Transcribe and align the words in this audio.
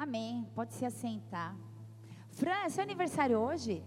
Amém. 0.00 0.50
Pode 0.54 0.72
se 0.72 0.86
assentar. 0.86 1.54
Fran, 2.30 2.64
é 2.64 2.70
seu 2.70 2.82
aniversário 2.82 3.38
hoje? 3.38 3.84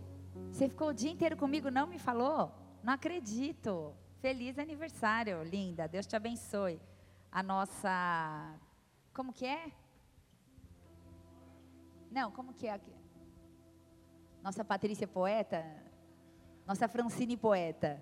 Você 0.52 0.70
ficou 0.70 0.90
o 0.90 0.94
dia 0.94 1.10
inteiro 1.10 1.36
comigo, 1.36 1.72
não 1.72 1.88
me 1.88 1.98
falou? 1.98 2.52
Não 2.84 2.94
acredito. 2.94 3.96
Feliz 4.22 4.60
aniversário, 4.60 5.42
linda. 5.42 5.88
Deus 5.88 6.06
te 6.06 6.16
abençoe. 6.16 6.80
A 7.32 7.42
nossa. 7.42 8.60
Como 9.12 9.34
que 9.34 9.44
é? 9.44 9.72
Não, 12.12 12.30
como 12.30 12.54
que 12.54 12.68
é 12.68 12.74
aqui? 12.74 12.94
Nossa 14.44 14.64
Patrícia 14.64 15.08
poeta? 15.08 15.66
Nossa 16.68 16.88
Francine 16.88 17.36
poeta. 17.36 18.00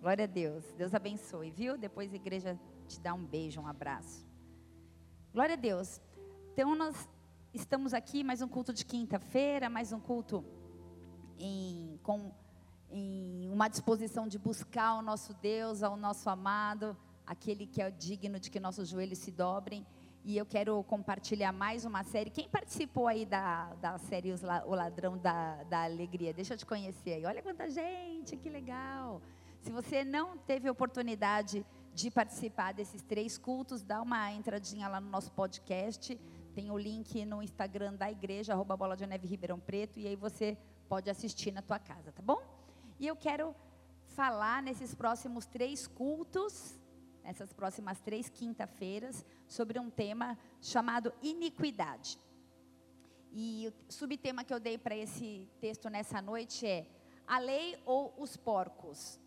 Glória 0.00 0.24
a 0.24 0.26
Deus. 0.26 0.64
Deus 0.72 0.92
abençoe, 0.92 1.52
viu? 1.52 1.78
Depois 1.78 2.12
a 2.12 2.16
igreja 2.16 2.58
te 2.88 2.98
dá 3.00 3.14
um 3.14 3.24
beijo, 3.24 3.60
um 3.60 3.68
abraço. 3.68 4.26
Glória 5.32 5.52
a 5.52 5.56
Deus. 5.56 6.00
Então 6.52 6.74
nós 6.74 7.08
estamos 7.54 7.94
aqui, 7.94 8.24
mais 8.24 8.42
um 8.42 8.48
culto 8.48 8.72
de 8.72 8.84
quinta-feira, 8.84 9.70
mais 9.70 9.92
um 9.92 10.00
culto 10.00 10.44
em, 11.38 12.00
com 12.02 12.32
em 12.90 13.48
uma 13.50 13.68
disposição 13.68 14.26
de 14.26 14.38
buscar 14.38 14.94
o 14.94 15.02
nosso 15.02 15.32
Deus, 15.34 15.82
ao 15.82 15.96
nosso 15.96 16.28
amado, 16.28 16.96
aquele 17.24 17.66
que 17.66 17.80
é 17.80 17.90
digno 17.90 18.40
de 18.40 18.50
que 18.50 18.58
nossos 18.58 18.88
joelhos 18.88 19.18
se 19.18 19.30
dobrem. 19.30 19.86
E 20.24 20.36
eu 20.36 20.44
quero 20.44 20.82
compartilhar 20.84 21.52
mais 21.52 21.84
uma 21.84 22.02
série. 22.02 22.30
Quem 22.30 22.48
participou 22.48 23.06
aí 23.06 23.24
da, 23.24 23.72
da 23.74 23.98
série 23.98 24.32
O 24.32 24.74
Ladrão 24.74 25.16
da, 25.18 25.62
da 25.64 25.84
Alegria? 25.84 26.32
Deixa 26.32 26.54
eu 26.54 26.58
te 26.58 26.66
conhecer 26.66 27.14
aí. 27.14 27.24
Olha 27.24 27.42
quanta 27.42 27.68
gente, 27.68 28.36
que 28.36 28.48
legal. 28.48 29.20
Se 29.60 29.70
você 29.70 30.02
não 30.04 30.36
teve 30.38 30.68
oportunidade 30.68 31.64
de 31.94 32.10
participar 32.10 32.72
desses 32.72 33.02
três 33.02 33.38
cultos, 33.38 33.82
dá 33.82 34.02
uma 34.02 34.32
entradinha 34.32 34.88
lá 34.88 35.00
no 35.00 35.08
nosso 35.08 35.30
podcast. 35.32 36.18
Tem 36.54 36.70
o 36.70 36.78
link 36.78 37.24
no 37.24 37.42
Instagram 37.42 37.94
da 37.94 38.08
igreja, 38.08 38.52
arroba 38.52 38.76
Bola 38.76 38.96
de 38.96 39.04
Neve 39.06 39.26
Ribeirão 39.26 39.58
Preto, 39.58 39.98
e 39.98 40.06
aí 40.06 40.14
você 40.14 40.56
pode 40.88 41.10
assistir 41.10 41.50
na 41.50 41.60
tua 41.60 41.80
casa, 41.80 42.12
tá 42.12 42.22
bom? 42.22 42.40
E 43.00 43.06
eu 43.08 43.16
quero 43.16 43.54
falar 44.06 44.62
nesses 44.62 44.94
próximos 44.94 45.46
três 45.46 45.88
cultos, 45.88 46.80
nessas 47.24 47.52
próximas 47.52 48.00
três 48.00 48.28
quinta-feiras, 48.28 49.26
sobre 49.48 49.80
um 49.80 49.90
tema 49.90 50.38
chamado 50.60 51.12
iniquidade. 51.20 52.20
E 53.32 53.66
o 53.66 53.92
subtema 53.92 54.44
que 54.44 54.54
eu 54.54 54.60
dei 54.60 54.78
para 54.78 54.96
esse 54.96 55.48
texto 55.60 55.90
nessa 55.90 56.22
noite 56.22 56.64
é 56.64 56.86
a 57.26 57.40
lei 57.40 57.76
ou 57.84 58.14
os 58.16 58.36
porcos. 58.36 59.18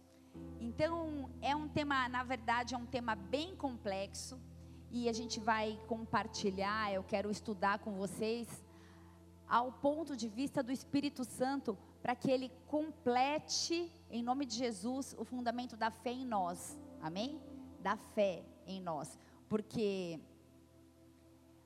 Então, 0.61 1.29
é 1.41 1.53
um 1.53 1.67
tema, 1.67 2.07
na 2.07 2.23
verdade, 2.23 2.73
é 2.73 2.77
um 2.77 2.85
tema 2.85 3.15
bem 3.15 3.53
complexo 3.53 4.39
e 5.03 5.09
a 5.09 5.13
gente 5.13 5.39
vai 5.39 5.79
compartilhar, 5.87 6.91
eu 6.91 7.03
quero 7.03 7.29
estudar 7.29 7.79
com 7.79 7.93
vocês 7.93 8.47
ao 9.47 9.71
ponto 9.71 10.17
de 10.17 10.27
vista 10.27 10.63
do 10.63 10.71
Espírito 10.71 11.23
Santo, 11.23 11.77
para 12.01 12.15
que 12.15 12.31
ele 12.31 12.51
complete, 12.67 13.91
em 14.09 14.23
nome 14.23 14.45
de 14.45 14.55
Jesus, 14.55 15.15
o 15.17 15.23
fundamento 15.23 15.77
da 15.77 15.91
fé 15.91 16.11
em 16.11 16.25
nós. 16.25 16.79
Amém? 17.01 17.39
Da 17.81 17.95
fé 17.95 18.43
em 18.65 18.81
nós. 18.81 19.19
Porque 19.47 20.19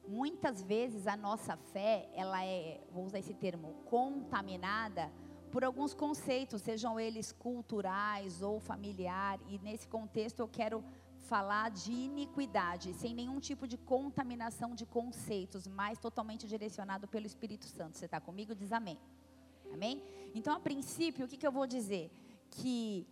muitas 0.08 0.62
vezes 0.62 1.08
a 1.08 1.16
nossa 1.16 1.56
fé, 1.56 2.10
ela 2.14 2.44
é, 2.46 2.82
vou 2.92 3.06
usar 3.06 3.20
esse 3.20 3.34
termo, 3.34 3.76
contaminada 3.86 5.12
por 5.52 5.64
alguns 5.64 5.94
conceitos, 5.94 6.62
sejam 6.62 7.00
eles 7.00 7.32
culturais 7.32 8.42
ou 8.42 8.60
familiar, 8.60 9.40
e 9.48 9.58
nesse 9.60 9.88
contexto 9.88 10.40
eu 10.40 10.48
quero 10.48 10.84
falar 11.32 11.72
de 11.72 11.94
iniquidade, 11.94 12.94
sem 13.02 13.14
nenhum 13.20 13.40
tipo 13.40 13.66
de 13.66 13.78
contaminação 13.78 14.70
de 14.80 14.86
conceitos, 14.86 15.66
mas 15.66 15.98
totalmente 15.98 16.46
direcionado 16.46 17.08
pelo 17.08 17.26
Espírito 17.26 17.68
Santo. 17.68 17.98
Você 17.98 18.04
está 18.04 18.20
comigo? 18.20 18.54
Diz 18.54 18.74
amém. 18.74 18.98
Amém? 19.74 20.04
Então, 20.36 20.54
a 20.54 20.60
princípio, 20.60 21.26
o 21.26 21.30
que, 21.30 21.38
que 21.38 21.48
eu 21.48 21.52
vou 21.60 21.66
dizer? 21.66 22.12
Que 22.50 23.08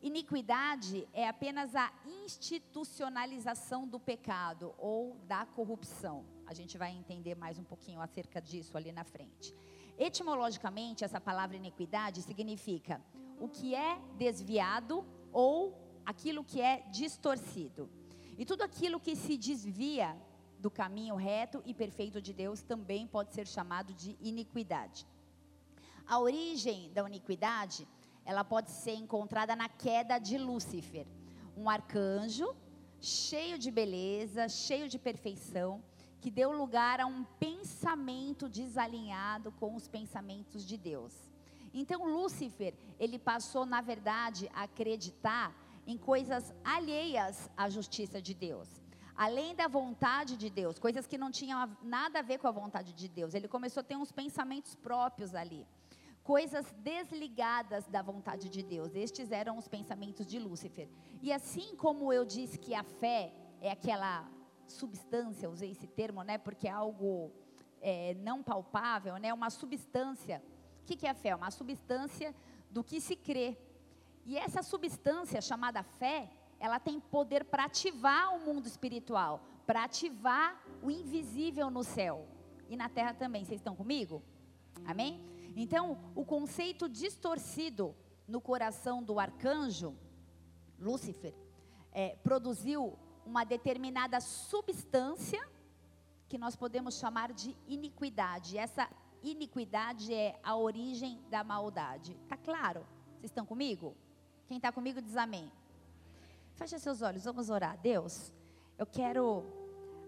iniquidade 0.00 1.08
é 1.12 1.26
apenas 1.28 1.74
a 1.74 1.92
institucionalização 2.24 3.88
do 3.88 3.98
pecado 3.98 4.72
ou 4.78 5.16
da 5.26 5.44
corrupção. 5.44 6.24
A 6.46 6.54
gente 6.54 6.78
vai 6.78 6.92
entender 6.92 7.34
mais 7.34 7.58
um 7.58 7.64
pouquinho 7.64 8.00
acerca 8.00 8.40
disso 8.40 8.76
ali 8.76 8.92
na 8.92 9.02
frente. 9.02 9.52
Etimologicamente, 9.98 11.02
essa 11.02 11.20
palavra 11.20 11.56
iniquidade 11.56 12.22
significa 12.22 13.00
o 13.40 13.48
que 13.48 13.74
é 13.74 13.98
desviado 14.16 15.04
ou 15.32 15.83
aquilo 16.04 16.44
que 16.44 16.60
é 16.60 16.80
distorcido. 16.90 17.88
E 18.36 18.44
tudo 18.44 18.62
aquilo 18.62 19.00
que 19.00 19.14
se 19.14 19.36
desvia 19.36 20.16
do 20.58 20.70
caminho 20.70 21.14
reto 21.14 21.62
e 21.64 21.74
perfeito 21.74 22.20
de 22.20 22.32
Deus 22.32 22.62
também 22.62 23.06
pode 23.06 23.34
ser 23.34 23.46
chamado 23.46 23.92
de 23.92 24.16
iniquidade. 24.20 25.06
A 26.06 26.18
origem 26.18 26.90
da 26.92 27.06
iniquidade, 27.06 27.86
ela 28.24 28.44
pode 28.44 28.70
ser 28.70 28.94
encontrada 28.94 29.54
na 29.54 29.68
queda 29.68 30.18
de 30.18 30.36
Lúcifer, 30.38 31.06
um 31.56 31.68
arcanjo 31.68 32.54
cheio 33.00 33.58
de 33.58 33.70
beleza, 33.70 34.48
cheio 34.48 34.88
de 34.88 34.98
perfeição, 34.98 35.82
que 36.20 36.30
deu 36.30 36.50
lugar 36.52 37.00
a 37.00 37.06
um 37.06 37.24
pensamento 37.38 38.48
desalinhado 38.48 39.52
com 39.52 39.74
os 39.74 39.86
pensamentos 39.86 40.64
de 40.64 40.76
Deus. 40.78 41.12
Então 41.72 42.06
Lúcifer, 42.06 42.74
ele 42.98 43.18
passou 43.18 43.66
na 43.66 43.80
verdade 43.80 44.50
a 44.54 44.62
acreditar 44.62 45.54
em 45.86 45.96
coisas 45.96 46.52
alheias 46.64 47.50
à 47.56 47.68
justiça 47.68 48.20
de 48.20 48.34
Deus. 48.34 48.68
Além 49.16 49.54
da 49.54 49.68
vontade 49.68 50.36
de 50.36 50.50
Deus, 50.50 50.78
coisas 50.78 51.06
que 51.06 51.16
não 51.16 51.30
tinham 51.30 51.76
nada 51.82 52.18
a 52.18 52.22
ver 52.22 52.38
com 52.38 52.48
a 52.48 52.50
vontade 52.50 52.92
de 52.92 53.08
Deus. 53.08 53.32
Ele 53.32 53.46
começou 53.46 53.80
a 53.80 53.84
ter 53.84 53.96
uns 53.96 54.10
pensamentos 54.10 54.74
próprios 54.74 55.34
ali. 55.34 55.66
Coisas 56.24 56.66
desligadas 56.78 57.86
da 57.86 58.02
vontade 58.02 58.48
de 58.48 58.62
Deus. 58.62 58.94
Estes 58.94 59.30
eram 59.30 59.56
os 59.56 59.68
pensamentos 59.68 60.26
de 60.26 60.38
Lúcifer. 60.38 60.88
E 61.22 61.32
assim 61.32 61.76
como 61.76 62.12
eu 62.12 62.24
disse 62.24 62.58
que 62.58 62.74
a 62.74 62.82
fé 62.82 63.32
é 63.60 63.70
aquela 63.70 64.28
substância, 64.66 65.48
usei 65.48 65.70
esse 65.70 65.86
termo, 65.86 66.22
né? 66.22 66.38
Porque 66.38 66.66
é 66.66 66.70
algo 66.70 67.30
é, 67.80 68.14
não 68.14 68.42
palpável, 68.42 69.16
né? 69.18 69.32
Uma 69.32 69.50
substância. 69.50 70.42
O 70.82 70.86
que, 70.86 71.06
é 71.06 71.10
a 71.10 71.14
fé? 71.14 71.34
Uma 71.34 71.50
substância 71.50 72.34
do 72.70 72.82
que 72.82 73.00
se 73.00 73.14
crê. 73.14 73.56
E 74.26 74.36
essa 74.36 74.62
substância 74.62 75.40
chamada 75.40 75.82
fé, 75.82 76.30
ela 76.58 76.78
tem 76.78 76.98
poder 76.98 77.44
para 77.44 77.64
ativar 77.64 78.34
o 78.34 78.40
mundo 78.40 78.66
espiritual, 78.66 79.44
para 79.66 79.84
ativar 79.84 80.62
o 80.82 80.90
invisível 80.90 81.70
no 81.70 81.84
céu 81.84 82.26
e 82.68 82.76
na 82.76 82.88
terra 82.88 83.12
também. 83.12 83.44
Vocês 83.44 83.60
estão 83.60 83.76
comigo? 83.76 84.22
Amém? 84.84 85.20
Então, 85.56 85.98
o 86.14 86.24
conceito 86.24 86.88
distorcido 86.88 87.94
no 88.26 88.40
coração 88.40 89.02
do 89.02 89.20
arcanjo 89.20 89.94
Lúcifer 90.78 91.34
é, 91.92 92.16
produziu 92.22 92.98
uma 93.24 93.44
determinada 93.44 94.20
substância 94.20 95.46
que 96.28 96.38
nós 96.38 96.56
podemos 96.56 96.98
chamar 96.98 97.32
de 97.32 97.56
iniquidade. 97.68 98.58
Essa 98.58 98.88
iniquidade 99.22 100.12
é 100.12 100.38
a 100.42 100.56
origem 100.56 101.22
da 101.30 101.44
maldade. 101.44 102.14
Tá 102.28 102.36
claro? 102.36 102.86
Vocês 103.18 103.30
estão 103.30 103.46
comigo? 103.46 103.96
Quem 104.54 104.58
está 104.58 104.70
comigo 104.70 105.02
diz 105.02 105.16
amém. 105.16 105.50
Feche 106.54 106.78
seus 106.78 107.02
olhos, 107.02 107.24
vamos 107.24 107.50
orar. 107.50 107.76
Deus, 107.82 108.32
eu 108.78 108.86
quero 108.86 109.44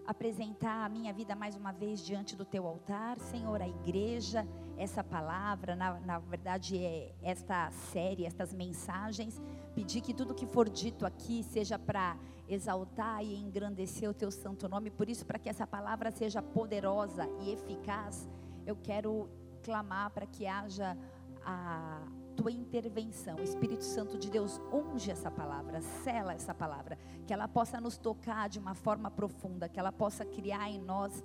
apresentar 0.05 0.85
a 0.85 0.87
minha 0.87 1.11
vida 1.11 1.35
mais 1.35 1.53
uma 1.53 1.73
vez 1.73 1.99
diante 1.99 2.33
do 2.33 2.45
teu 2.45 2.65
altar, 2.65 3.19
Senhor, 3.19 3.61
a 3.61 3.67
igreja, 3.67 4.47
essa 4.77 5.03
palavra, 5.03 5.75
na, 5.75 5.99
na 5.99 6.19
verdade 6.19 6.77
é 6.77 7.13
esta 7.21 7.69
série, 7.91 8.23
estas 8.23 8.53
mensagens, 8.53 9.37
pedir 9.75 9.99
que 9.99 10.13
tudo 10.13 10.33
que 10.33 10.47
for 10.47 10.69
dito 10.69 11.05
aqui 11.05 11.43
seja 11.43 11.77
para 11.77 12.15
exaltar 12.47 13.21
e 13.21 13.35
engrandecer 13.35 14.09
o 14.09 14.13
teu 14.13 14.31
santo 14.31 14.69
nome, 14.69 14.89
por 14.89 15.09
isso, 15.09 15.25
para 15.25 15.37
que 15.37 15.49
essa 15.49 15.67
palavra 15.67 16.09
seja 16.09 16.41
poderosa 16.41 17.27
e 17.41 17.51
eficaz, 17.51 18.29
eu 18.65 18.77
quero 18.77 19.29
clamar 19.61 20.09
para 20.11 20.25
que 20.25 20.47
haja 20.47 20.97
a 21.43 22.07
tua 22.37 22.51
intervenção. 22.51 23.39
Espírito 23.39 23.83
Santo 23.83 24.17
de 24.17 24.29
Deus, 24.29 24.61
unge 24.71 25.09
essa 25.09 25.31
palavra, 25.31 25.81
sela 26.03 26.33
essa 26.33 26.53
palavra, 26.53 26.97
que 27.25 27.33
ela 27.33 27.47
possa 27.47 27.81
nos 27.81 27.97
tocar 27.97 28.47
de 28.47 28.59
uma 28.59 28.75
forma 28.75 29.09
profunda, 29.09 29.67
que 29.67 29.79
ela 29.79 29.91
possa 29.91 30.23
criar 30.23 30.69
em 30.69 30.79
nós 30.79 31.23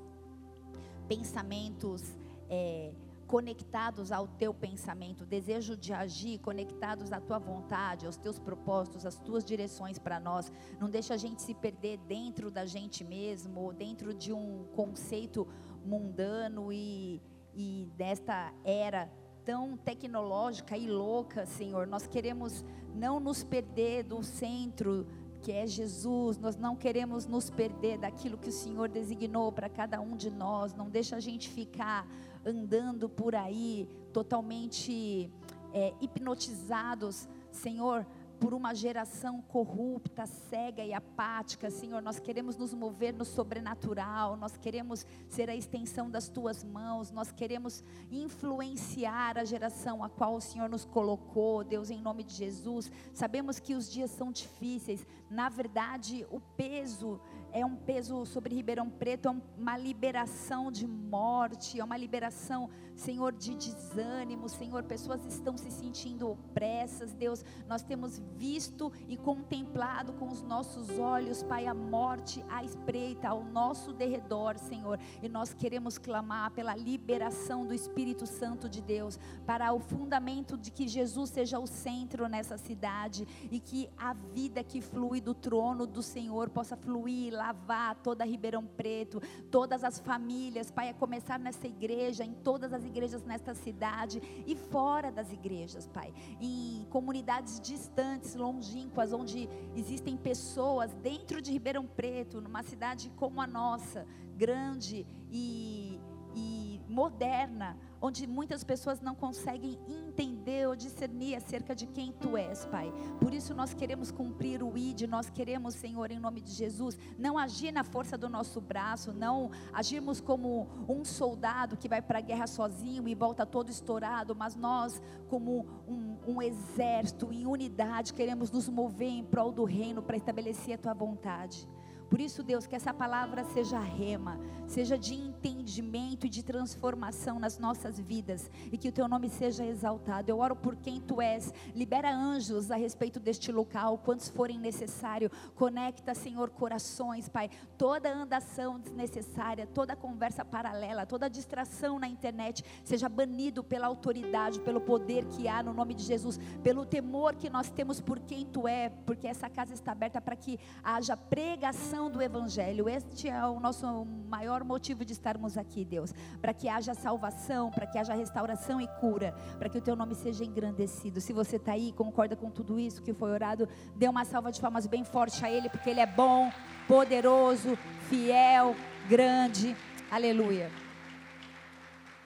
pensamentos 1.07 2.17
é, 2.49 2.93
conectados 3.27 4.11
ao 4.11 4.27
teu 4.27 4.55
pensamento, 4.55 5.27
desejo 5.27 5.77
de 5.77 5.93
agir, 5.93 6.39
conectados 6.39 7.13
à 7.13 7.21
tua 7.21 7.39
vontade, 7.39 8.07
aos 8.07 8.17
teus 8.17 8.39
propósitos, 8.39 9.05
às 9.05 9.19
tuas 9.19 9.45
direções 9.45 9.99
para 9.99 10.19
nós. 10.19 10.51
Não 10.81 10.89
deixa 10.89 11.15
a 11.15 11.17
gente 11.19 11.43
se 11.43 11.55
perder 11.55 11.99
dentro 11.99 12.51
da 12.51 12.65
gente 12.65 13.05
mesmo, 13.05 13.61
ou 13.61 13.73
dentro 13.73 14.15
de 14.15 14.33
um 14.33 14.65
conceito 14.75 15.47
mundano 15.85 16.73
e, 16.73 17.21
e 17.55 17.91
desta 17.97 18.53
era 18.65 19.11
tão 19.45 19.77
tecnológica 19.77 20.77
e 20.77 20.87
louca, 20.87 21.47
Senhor. 21.47 21.87
Nós 21.87 22.07
queremos 22.07 22.65
não 22.95 23.19
nos 23.19 23.43
perder 23.43 24.05
do 24.05 24.23
centro 24.23 25.07
que 25.43 25.51
é 25.51 25.67
Jesus. 25.67 26.39
Nós 26.39 26.57
não 26.57 26.77
queremos 26.77 27.27
nos 27.27 27.51
perder 27.51 27.99
daquilo 27.99 28.39
que 28.39 28.49
o 28.49 28.53
Senhor 28.53 28.89
designou 28.89 29.51
para 29.51 29.69
cada 29.69 30.01
um 30.01 30.17
de 30.17 30.31
nós. 30.31 30.75
Não 30.75 30.89
deixa 30.89 31.17
a 31.17 31.21
gente 31.21 31.49
ficar 31.49 32.07
andando 32.45 33.09
por 33.09 33.35
aí 33.35 33.89
totalmente 34.13 35.31
é, 35.73 35.93
hipnotizados, 36.01 37.29
Senhor 37.51 38.07
por 38.43 38.55
uma 38.55 38.75
geração 38.75 39.41
corrupta, 39.41 40.27
cega 40.27 40.85
e 40.85 40.93
apática, 40.93 41.71
Senhor. 41.71 42.03
Nós 42.03 42.19
queremos 42.19 42.57
nos 42.57 42.75
mover 42.75 43.15
no 43.15 43.25
sobrenatural, 43.25 44.37
nós 44.37 44.57
queremos 44.57 45.07
ser 45.29 45.49
a 45.49 45.55
extensão 45.55 46.11
das 46.11 46.29
tuas 46.29 46.65
mãos, 46.65 47.13
nós 47.13 47.31
queremos 47.31 47.85
influenciar 48.11 49.39
a 49.39 49.45
geração 49.45 50.03
a 50.03 50.09
qual 50.09 50.35
o 50.35 50.41
Senhor 50.41 50.69
nos 50.69 50.85
colocou, 50.85 51.63
Deus, 51.63 51.89
em 51.89 52.01
nome 52.03 52.25
de 52.25 52.35
Jesus. 52.35 52.91
Sabemos 53.15 53.61
que 53.61 53.77
os 53.77 53.89
dias 53.89 54.11
são 54.11 54.33
difíceis, 54.33 55.07
na 55.33 55.49
verdade, 55.49 56.27
o 56.31 56.41
peso 56.41 57.19
é 57.53 57.65
um 57.65 57.77
peso 57.77 58.25
sobre 58.25 58.55
Ribeirão 58.55 58.89
Preto, 58.89 59.29
é 59.29 59.35
uma 59.59 59.77
liberação 59.77 60.73
de 60.73 60.87
morte, 60.87 61.79
é 61.79 61.85
uma 61.85 61.97
liberação, 61.97 62.71
Senhor, 62.95 63.33
de 63.33 63.55
desânimo, 63.55 64.49
Senhor, 64.49 64.83
pessoas 64.85 65.25
estão 65.27 65.57
se 65.57 65.71
sentindo 65.71 66.31
opressas, 66.31 67.13
Deus, 67.13 67.45
nós 67.69 67.83
temos 67.83 68.19
visto 68.37 68.91
e 69.09 69.17
contemplado 69.17 70.15
com 70.15 70.29
os 70.29 70.43
nossos 70.43 70.99
olhos, 70.99 71.43
Pai, 71.43 71.67
a 71.67 71.75
morte 71.75 72.43
à 72.49 72.65
espreita, 72.65 73.29
ao 73.29 73.45
nosso 73.45 73.93
derredor, 73.93 74.59
Senhor, 74.59 74.99
e 75.23 75.29
nós 75.29 75.53
queremos 75.53 75.99
clamar 75.99 76.51
pela 76.53 76.75
liberação 76.75 77.67
do 77.67 77.75
Espírito 77.75 78.27
Santo 78.27 78.69
de 78.69 78.81
Deus, 78.81 79.19
para 79.47 79.73
o 79.73 79.81
fundamento 79.81 80.57
de 80.57 80.71
que 80.71 80.89
Jesus 80.89 81.31
seja 81.31 81.59
o 81.59 81.67
centro 81.67 82.29
nessa 82.29 82.57
cidade 82.57 83.27
e 83.51 83.61
que 83.61 83.91
a 83.97 84.15
vida 84.15 84.65
que 84.65 84.81
flui 84.81 85.22
do 85.23 85.33
trono 85.33 85.87
do 85.87 86.03
Senhor 86.03 86.51
possa 86.51 86.77
fluir 86.77 87.33
lavar 87.33 87.95
toda 88.03 88.25
Ribeirão 88.25 88.67
Preto, 88.67 89.21
todas 89.51 89.85
as 89.85 89.99
famílias, 90.01 90.71
Pai, 90.71 90.89
a 90.91 90.95
começar 90.95 91.39
nessa 91.39 91.67
igreja, 91.67 92.25
em 92.25 92.35
todas 92.35 92.73
as 92.73 92.85
igrejas 92.85 93.23
nesta 93.23 93.55
cidade 93.55 94.21
e 94.47 94.55
fora 94.55 95.11
das 95.11 95.33
igrejas, 95.33 95.87
Pai, 95.87 96.13
em 96.41 96.87
comunidades 96.91 97.61
distantes, 97.61 98.35
longínquas, 98.35 99.13
onde 99.13 99.49
existem 99.75 100.17
pessoas 100.17 100.93
dentro 100.95 101.41
de 101.41 101.53
Ribeirão 101.53 101.87
Preto, 101.87 102.41
numa 102.41 102.63
cidade 102.63 103.11
como 103.17 103.41
a 103.41 103.47
nossa, 103.47 104.07
grande 104.37 105.07
e, 105.31 106.01
e 106.35 106.81
moderna, 106.89 107.77
onde 108.01 108.27
muitas 108.27 108.63
pessoas 108.63 109.01
não 109.01 109.15
conseguem 109.15 109.79
entender 109.89 110.69
ou 110.69 110.77
discernir 110.77 111.37
acerca 111.37 111.75
de 111.75 111.87
quem 111.87 112.13
tu 112.13 112.37
és, 112.37 112.67
Pai. 112.67 112.93
Por 113.21 113.33
isso 113.33 113.55
nós 113.55 113.73
queremos 113.73 114.11
cumprir 114.11 114.63
o 114.63 114.77
ID, 114.77 115.03
nós 115.03 115.31
queremos, 115.31 115.75
Senhor, 115.75 116.11
em 116.11 116.19
nome 116.19 116.41
de 116.41 116.53
Jesus, 116.53 116.99
não 117.19 117.39
agir 117.39 117.73
na 117.73 117.83
força 117.83 118.19
do 118.19 118.29
nosso 118.29 118.61
braço, 118.61 119.13
não 119.13 119.51
agirmos 119.73 120.21
como 120.21 120.69
um 120.89 121.05
soldado 121.05 121.77
que 121.77 121.89
vai 121.89 122.03
para 122.03 122.19
a 122.19 122.23
guerra 122.23 122.47
sozinho 122.47 123.09
e 123.09 123.15
volta 123.15 123.47
todo 123.47 123.71
estourado, 123.71 124.35
mas 124.35 124.55
nós, 124.55 125.01
como 125.29 125.67
um, 125.89 126.17
um 126.27 126.43
exército 126.43 127.33
em 127.33 127.47
unidade, 127.47 128.13
queremos 128.13 128.51
nos 128.51 128.69
mover 128.69 129.09
em 129.09 129.25
prol 129.25 129.51
do 129.51 129.65
reino 129.65 130.03
para 130.03 130.17
estabelecer 130.17 130.75
a 130.75 130.79
tua 130.79 130.95
vontade. 130.95 131.67
Por 132.13 132.21
isso, 132.21 132.43
Deus, 132.43 132.67
que 132.67 132.77
essa 132.77 132.93
palavra 132.93 133.43
seja 133.43 133.79
rema, 133.81 134.39
seja 134.67 134.99
de 134.99 135.15
entendimento 135.15 136.27
e 136.27 136.29
de 136.29 136.43
transformação 136.43 137.39
nas 137.39 137.59
nossas 137.59 137.99
vidas 137.99 138.51
e 138.71 138.77
que 138.77 138.91
o 138.91 138.93
teu 138.93 139.09
nome 139.09 139.31
seja 139.31 139.65
exaltado. 139.65 140.31
Eu 140.31 140.39
oro 140.39 140.55
por 140.55 140.77
quem 140.77 141.01
tu 141.01 141.23
és. 141.23 141.55
Libera 141.75 142.15
anjos 142.15 142.71
a 142.71 142.77
respeito 142.77 143.19
deste 143.19 143.51
local, 143.51 143.97
quantos 143.97 144.29
forem 144.29 144.59
necessário. 144.59 145.31
Conecta, 145.55 146.15
Senhor, 146.15 146.51
corações, 146.51 147.31
Pai. 147.31 147.49
Toda 147.79 148.13
andação 148.13 148.79
desnecessária, 148.79 149.67
toda 149.67 149.97
conversa 149.97 150.45
paralela, 150.45 151.07
toda 151.07 151.31
distração 151.31 151.99
na 151.99 152.09
internet 152.09 152.63
seja 152.85 153.09
banido 153.09 153.65
pela 153.65 153.87
autoridade, 153.87 154.61
pelo 154.61 154.83
poder 154.83 155.25
que 155.25 155.49
há 155.49 155.63
no 155.63 155.73
nome 155.73 155.95
de 155.95 156.03
Jesus, 156.03 156.39
pelo 156.63 156.85
temor 156.85 157.37
que 157.37 157.49
nós 157.49 157.71
temos 157.71 158.03
por 158.03 158.21
quem 158.21 158.45
tu 158.45 158.69
é, 158.69 158.91
porque 159.07 159.27
essa 159.27 159.49
casa 159.49 159.73
está 159.73 159.93
aberta 159.93 160.21
para 160.21 160.37
que 160.37 160.61
haja 160.85 161.17
pregação 161.17 162.02
pregação 162.03 162.11
do 162.11 162.23
Evangelho. 162.23 162.89
Este 162.89 163.29
é 163.29 163.47
o 163.47 163.61
nosso 163.61 164.05
maior 164.29 164.65
motivo 164.65 165.05
de 165.05 165.13
estarmos 165.13 165.57
aqui, 165.57 165.85
Deus. 165.85 166.13
Para 166.41 166.53
que 166.53 166.69
haja 166.69 166.95
salvação, 166.95 167.71
para 167.71 167.87
que 167.87 167.99
haja 167.99 168.15
restauração 168.15 168.81
e 168.81 168.89
cura, 169.01 169.33
para 169.59 169.69
que 169.69 169.79
o 169.79 169.81
teu 169.81 169.95
nome 169.95 170.15
seja 170.15 170.45
engrandecido. 170.45 171.21
Se 171.21 171.33
você 171.33 171.57
está 171.57 171.73
aí, 171.73 171.93
concorda 171.93 172.35
com 172.35 172.51
tudo 172.51 172.79
isso 172.79 173.03
que 173.03 173.13
foi 173.13 173.31
orado, 173.31 173.69
dê 173.95 174.09
uma 174.09 174.25
salva 174.25 174.51
de 174.51 174.61
palmas 174.61 174.87
bem 174.87 175.05
forte 175.05 175.45
a 175.45 175.51
Ele, 175.51 175.69
porque 175.69 175.91
Ele 175.91 176.01
é 176.01 176.07
bom, 176.07 176.51
poderoso, 176.89 177.77
fiel, 178.09 178.75
grande. 179.09 179.77
Aleluia. 180.11 180.71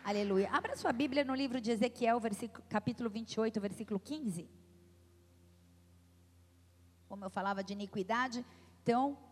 Aleluia. 0.05 0.49
Abra 0.53 0.77
sua 0.77 0.93
Bíblia 0.93 1.25
no 1.25 1.35
livro 1.35 1.61
de 1.61 1.73
Ezequiel, 1.73 2.21
capítulo 2.69 3.11
28, 3.11 3.61
versículo 3.61 3.99
15. 3.99 4.49
Como 7.09 7.25
eu 7.25 7.31
falava 7.31 7.63
de 7.63 7.73
iniquidade, 7.73 8.45
então 8.83 9.26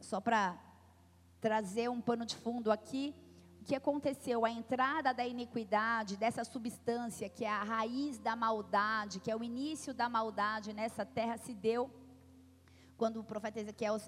só 0.00 0.20
para 0.20 0.58
trazer 1.40 1.88
um 1.88 2.00
pano 2.00 2.24
de 2.24 2.36
fundo 2.36 2.70
aqui, 2.70 3.14
o 3.60 3.64
que 3.64 3.74
aconteceu? 3.74 4.44
A 4.44 4.50
entrada 4.50 5.12
da 5.12 5.26
iniquidade, 5.26 6.16
dessa 6.16 6.44
substância 6.44 7.28
que 7.28 7.44
é 7.44 7.50
a 7.50 7.62
raiz 7.62 8.18
da 8.18 8.34
maldade, 8.34 9.20
que 9.20 9.30
é 9.30 9.36
o 9.36 9.44
início 9.44 9.92
da 9.92 10.08
maldade 10.08 10.72
nessa 10.72 11.04
terra, 11.04 11.36
se 11.36 11.54
deu 11.54 11.90
quando 12.96 13.20
o 13.20 13.24
profeta 13.24 13.60
Ezequiel 13.60 14.00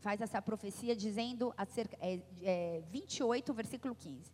faz 0.00 0.20
essa 0.20 0.40
profecia 0.42 0.96
dizendo, 0.96 1.54
acerca, 1.56 1.96
é, 2.00 2.20
é, 2.42 2.82
28, 2.90 3.52
versículo 3.54 3.94
15: 3.94 4.32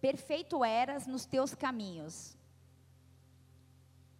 Perfeito 0.00 0.64
eras 0.64 1.06
nos 1.06 1.24
teus 1.24 1.54
caminhos, 1.54 2.36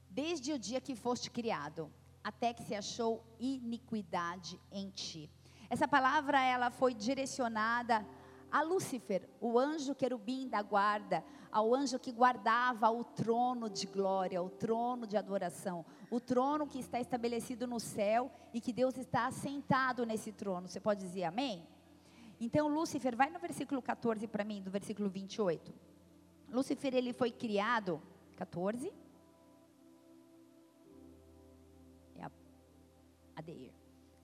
desde 0.09 0.53
o 0.53 0.59
dia 0.59 0.81
que 0.81 0.95
foste 0.95 1.31
criado, 1.31 1.93
até 2.23 2.55
que 2.55 2.63
se 2.63 2.75
achou 2.75 3.25
iniquidade 3.39 4.61
em 4.71 4.91
ti. 4.91 5.31
Essa 5.73 5.89
palavra 5.89 6.39
ela 6.39 6.71
foi 6.71 6.93
direcionada 6.93 8.07
a 8.51 8.61
Lúcifer, 8.61 9.27
o 9.41 9.59
anjo 9.59 9.95
querubim 9.95 10.47
da 10.47 10.61
guarda, 10.61 11.25
ao 11.51 11.75
anjo 11.75 11.99
que 11.99 12.13
guardava 12.13 12.91
o 12.91 13.03
trono 13.03 13.71
de 13.71 13.87
glória, 13.87 14.43
o 14.43 14.51
trono 14.51 15.07
de 15.07 15.17
adoração, 15.17 15.83
o 16.11 16.21
trono 16.21 16.67
que 16.67 16.79
está 16.79 17.01
estabelecido 17.01 17.67
no 17.67 17.81
céu 17.81 18.31
e 18.53 18.61
que 18.61 18.71
Deus 18.71 18.99
está 18.99 19.25
assentado 19.25 20.05
nesse 20.05 20.31
trono. 20.31 20.69
Você 20.69 20.79
pode 20.79 21.01
dizer 21.01 21.25
amém? 21.25 21.67
Então, 22.39 22.69
Lúcifer, 22.69 23.17
vai 23.17 23.31
no 23.31 23.39
versículo 23.39 23.81
14 23.81 24.29
para 24.29 24.45
mim, 24.45 24.61
do 24.61 24.71
versículo 24.71 25.09
28. 25.09 25.73
Lúcifer, 26.51 26.95
ele 26.95 27.15
foi 27.15 27.31
criado, 27.31 27.99
14. 28.37 28.93
É 32.19 32.25
a, 32.25 32.31
a 33.37 33.41
Deir. 33.41 33.82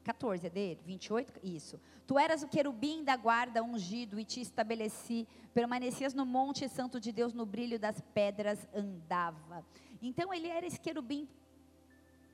14, 0.08 0.46
é 0.46 0.50
dele? 0.50 0.80
28? 0.86 1.34
Isso. 1.42 1.78
Tu 2.06 2.18
eras 2.18 2.42
o 2.42 2.48
querubim 2.48 3.04
da 3.04 3.14
guarda 3.14 3.62
ungido 3.62 4.18
e 4.18 4.24
te 4.24 4.40
estabeleci, 4.40 5.28
permanecias 5.52 6.14
no 6.14 6.24
monte 6.24 6.66
santo 6.66 6.98
de 6.98 7.12
Deus, 7.12 7.34
no 7.34 7.44
brilho 7.44 7.78
das 7.78 8.00
pedras 8.14 8.66
andava. 8.74 9.62
Então 10.00 10.32
ele 10.32 10.48
era 10.48 10.66
esse 10.66 10.80
querubim 10.80 11.28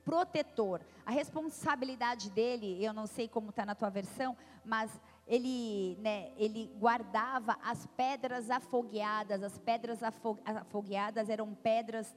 protetor. 0.04 0.83
A 1.04 1.11
responsabilidade 1.11 2.31
dele, 2.31 2.78
eu 2.81 2.93
não 2.93 3.09
sei 3.09 3.26
como 3.26 3.50
está 3.50 3.66
na 3.66 3.75
tua 3.75 3.90
versão, 3.90 4.37
mas 4.64 4.88
ele, 5.26 5.97
né, 6.00 6.31
ele 6.37 6.71
guardava 6.78 7.59
as 7.61 7.88
pedras 7.97 8.50
afogueadas. 8.52 9.43
As 9.43 9.59
pedras 9.59 9.99
afogueadas 10.45 11.28
eram 11.28 11.52
pedras 11.54 12.14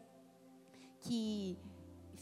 que 0.99 1.57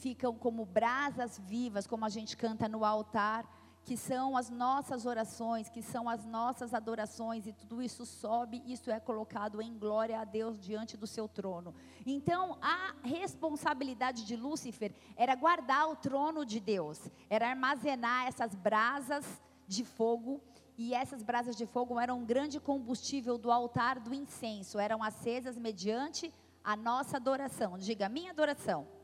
ficam 0.06 0.36
como 0.36 0.64
brasas 0.66 1.42
vivas, 1.48 1.88
como 1.88 2.06
a 2.06 2.10
gente 2.10 2.38
canta 2.38 2.70
no 2.70 2.86
altar, 2.86 3.44
que 3.84 3.98
são 3.98 4.38
as 4.38 4.52
nossas 4.52 5.04
orações, 5.04 5.68
que 5.68 5.82
são 5.82 6.08
as 6.08 6.24
nossas 6.24 6.76
adorações, 6.76 7.48
e 7.48 7.52
tudo 7.52 7.82
isso 7.82 8.06
sobe, 8.06 8.62
isso 8.68 8.92
é 8.92 9.00
colocado 9.00 9.60
em 9.64 9.76
glória 9.76 10.20
a 10.20 10.24
Deus 10.24 10.60
diante 10.60 10.96
do 10.96 11.08
seu 11.08 11.28
trono. 11.28 11.74
Então, 12.06 12.56
a 12.62 12.94
responsabilidade 13.02 14.28
de 14.28 14.36
Lúcifer 14.36 14.94
era 15.18 15.34
guardar 15.34 15.90
o 15.90 15.96
trono 15.96 16.46
de 16.46 16.60
Deus, 16.60 17.00
era 17.28 17.50
armazenar 17.50 18.28
essas 18.28 18.54
brasas 18.54 19.26
de 19.68 19.84
fogo, 19.84 20.40
e 20.78 20.94
essas 20.94 21.24
brasas 21.24 21.56
de 21.56 21.66
fogo 21.66 22.00
eram 22.00 22.20
um 22.20 22.26
grande 22.26 22.60
combustível 22.60 23.40
do 23.40 23.52
altar 23.52 24.00
do 24.00 24.14
incenso, 24.14 24.78
eram 24.78 25.02
acesas 25.02 25.58
mediante 25.58 26.32
a 26.64 26.76
nossa 26.76 27.18
adoração. 27.18 27.76
Diga, 27.76 28.08
minha 28.08 28.30
adoração. 28.30 28.95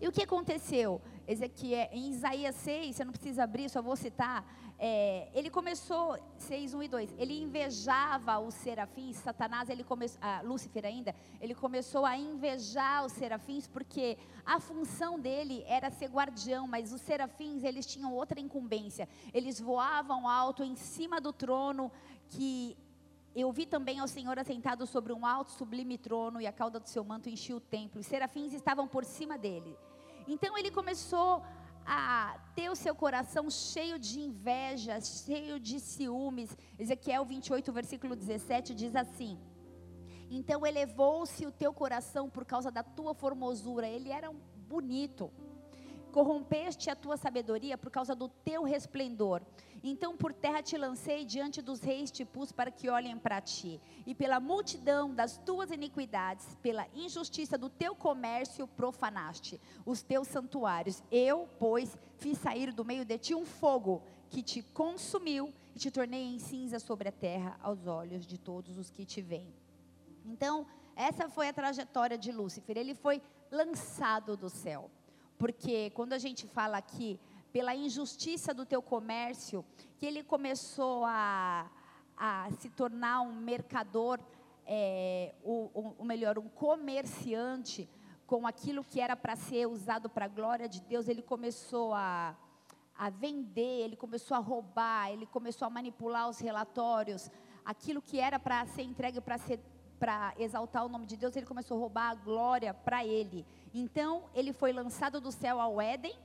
E 0.00 0.06
o 0.06 0.12
que 0.12 0.22
aconteceu? 0.22 1.00
Ezequiel, 1.26 1.88
em 1.92 2.10
Isaías 2.10 2.54
6, 2.56 2.96
você 2.96 3.04
não 3.04 3.12
precisa 3.12 3.42
abrir, 3.42 3.68
só 3.68 3.82
vou 3.82 3.96
citar. 3.96 4.44
É, 4.80 5.28
ele 5.34 5.50
começou, 5.50 6.16
6, 6.36 6.72
1 6.72 6.82
e 6.84 6.88
2, 6.88 7.14
ele 7.18 7.42
invejava 7.42 8.38
os 8.38 8.54
serafins, 8.54 9.16
Satanás, 9.16 9.68
ele 9.68 9.82
começou, 9.82 10.20
ah, 10.22 10.40
Lúcifer 10.44 10.86
ainda, 10.86 11.12
ele 11.40 11.52
começou 11.52 12.06
a 12.06 12.16
invejar 12.16 13.04
os 13.04 13.10
serafins, 13.12 13.66
porque 13.66 14.16
a 14.46 14.60
função 14.60 15.18
dele 15.18 15.64
era 15.66 15.90
ser 15.90 16.08
guardião, 16.08 16.68
mas 16.68 16.92
os 16.92 17.00
serafins, 17.00 17.64
eles 17.64 17.86
tinham 17.86 18.14
outra 18.14 18.38
incumbência, 18.38 19.08
eles 19.34 19.60
voavam 19.60 20.28
alto 20.28 20.62
em 20.62 20.76
cima 20.76 21.20
do 21.20 21.32
trono, 21.32 21.90
que 22.28 22.76
eu 23.34 23.50
vi 23.50 23.66
também 23.66 23.98
ao 23.98 24.06
Senhor 24.06 24.38
assentado 24.38 24.86
sobre 24.86 25.12
um 25.12 25.26
alto 25.26 25.50
sublime 25.50 25.98
trono, 25.98 26.40
e 26.40 26.46
a 26.46 26.52
cauda 26.52 26.78
do 26.78 26.88
seu 26.88 27.02
manto 27.02 27.28
enchia 27.28 27.56
o 27.56 27.60
templo, 27.60 28.00
os 28.00 28.06
serafins 28.06 28.52
estavam 28.52 28.86
por 28.86 29.04
cima 29.04 29.36
dele, 29.36 29.76
então 30.28 30.56
ele 30.58 30.70
começou 30.70 31.42
a 31.86 32.38
ter 32.54 32.70
o 32.70 32.76
seu 32.76 32.94
coração 32.94 33.50
cheio 33.50 33.98
de 33.98 34.20
inveja, 34.20 35.00
cheio 35.00 35.58
de 35.58 35.80
ciúmes. 35.80 36.54
Ezequiel 36.78 37.24
28, 37.24 37.72
versículo 37.72 38.14
17 38.14 38.74
diz 38.74 38.94
assim: 38.94 39.38
Então 40.30 40.66
elevou-se 40.66 41.46
o 41.46 41.50
teu 41.50 41.72
coração 41.72 42.28
por 42.28 42.44
causa 42.44 42.70
da 42.70 42.82
tua 42.82 43.14
formosura. 43.14 43.88
Ele 43.88 44.10
era 44.10 44.30
bonito. 44.68 45.32
Corrompeste 46.12 46.90
a 46.90 46.96
tua 46.96 47.16
sabedoria 47.16 47.76
por 47.78 47.90
causa 47.90 48.14
do 48.14 48.28
teu 48.28 48.64
resplendor. 48.64 49.42
Então 49.82 50.16
por 50.16 50.32
terra 50.32 50.62
te 50.62 50.76
lancei, 50.76 51.24
diante 51.24 51.62
dos 51.62 51.80
reis 51.80 52.10
te 52.10 52.24
pus 52.24 52.50
para 52.50 52.70
que 52.70 52.88
olhem 52.88 53.16
para 53.18 53.40
ti. 53.40 53.80
E 54.06 54.14
pela 54.14 54.40
multidão 54.40 55.14
das 55.14 55.38
tuas 55.38 55.70
iniquidades, 55.70 56.56
pela 56.62 56.86
injustiça 56.94 57.56
do 57.56 57.68
teu 57.68 57.94
comércio, 57.94 58.66
profanaste 58.66 59.60
os 59.86 60.02
teus 60.02 60.28
santuários. 60.28 61.02
Eu, 61.10 61.48
pois, 61.58 61.96
fiz 62.16 62.38
sair 62.38 62.72
do 62.72 62.84
meio 62.84 63.04
de 63.04 63.18
ti 63.18 63.34
um 63.34 63.44
fogo 63.44 64.02
que 64.28 64.42
te 64.42 64.62
consumiu 64.62 65.52
e 65.74 65.78
te 65.78 65.90
tornei 65.90 66.22
em 66.22 66.38
cinza 66.38 66.78
sobre 66.78 67.08
a 67.08 67.12
terra 67.12 67.56
aos 67.62 67.86
olhos 67.86 68.26
de 68.26 68.38
todos 68.38 68.76
os 68.76 68.90
que 68.90 69.04
te 69.04 69.22
veem. 69.22 69.54
Então, 70.24 70.66
essa 70.94 71.28
foi 71.28 71.48
a 71.48 71.52
trajetória 71.52 72.18
de 72.18 72.32
Lúcifer. 72.32 72.76
Ele 72.76 72.94
foi 72.94 73.22
lançado 73.50 74.36
do 74.36 74.50
céu. 74.50 74.90
Porque 75.38 75.90
quando 75.90 76.12
a 76.12 76.18
gente 76.18 76.46
fala 76.46 76.76
aqui 76.76 77.18
pela 77.52 77.74
injustiça 77.74 78.52
do 78.52 78.66
teu 78.66 78.82
comércio, 78.82 79.64
que 79.96 80.04
ele 80.04 80.22
começou 80.22 81.04
a, 81.04 81.70
a 82.16 82.50
se 82.58 82.68
tornar 82.70 83.22
um 83.22 83.34
mercador, 83.34 84.18
é, 84.66 85.34
ou, 85.42 85.94
ou 85.98 86.04
melhor, 86.04 86.38
um 86.38 86.48
comerciante 86.48 87.88
com 88.26 88.46
aquilo 88.46 88.84
que 88.84 89.00
era 89.00 89.16
para 89.16 89.34
ser 89.36 89.66
usado 89.66 90.10
para 90.10 90.26
a 90.26 90.28
glória 90.28 90.68
de 90.68 90.82
Deus, 90.82 91.08
ele 91.08 91.22
começou 91.22 91.94
a, 91.94 92.36
a 92.94 93.08
vender, 93.08 93.84
ele 93.84 93.96
começou 93.96 94.36
a 94.36 94.40
roubar, 94.40 95.10
ele 95.10 95.24
começou 95.24 95.64
a 95.64 95.70
manipular 95.70 96.28
os 96.28 96.38
relatórios, 96.38 97.30
aquilo 97.64 98.02
que 98.02 98.18
era 98.18 98.38
para 98.38 98.66
ser 98.66 98.82
entregue 98.82 99.20
para 99.20 99.38
ser 99.38 99.58
para 99.98 100.34
exaltar 100.38 100.84
o 100.84 100.88
nome 100.88 101.06
de 101.06 101.16
Deus, 101.16 101.34
ele 101.36 101.46
começou 101.46 101.76
a 101.76 101.80
roubar 101.80 102.10
a 102.10 102.14
glória 102.14 102.72
para 102.72 103.04
ele. 103.04 103.44
Então, 103.74 104.24
ele 104.34 104.52
foi 104.52 104.72
lançado 104.72 105.20
do 105.20 105.32
céu 105.32 105.60
ao 105.60 105.80
Éden, 105.80 106.16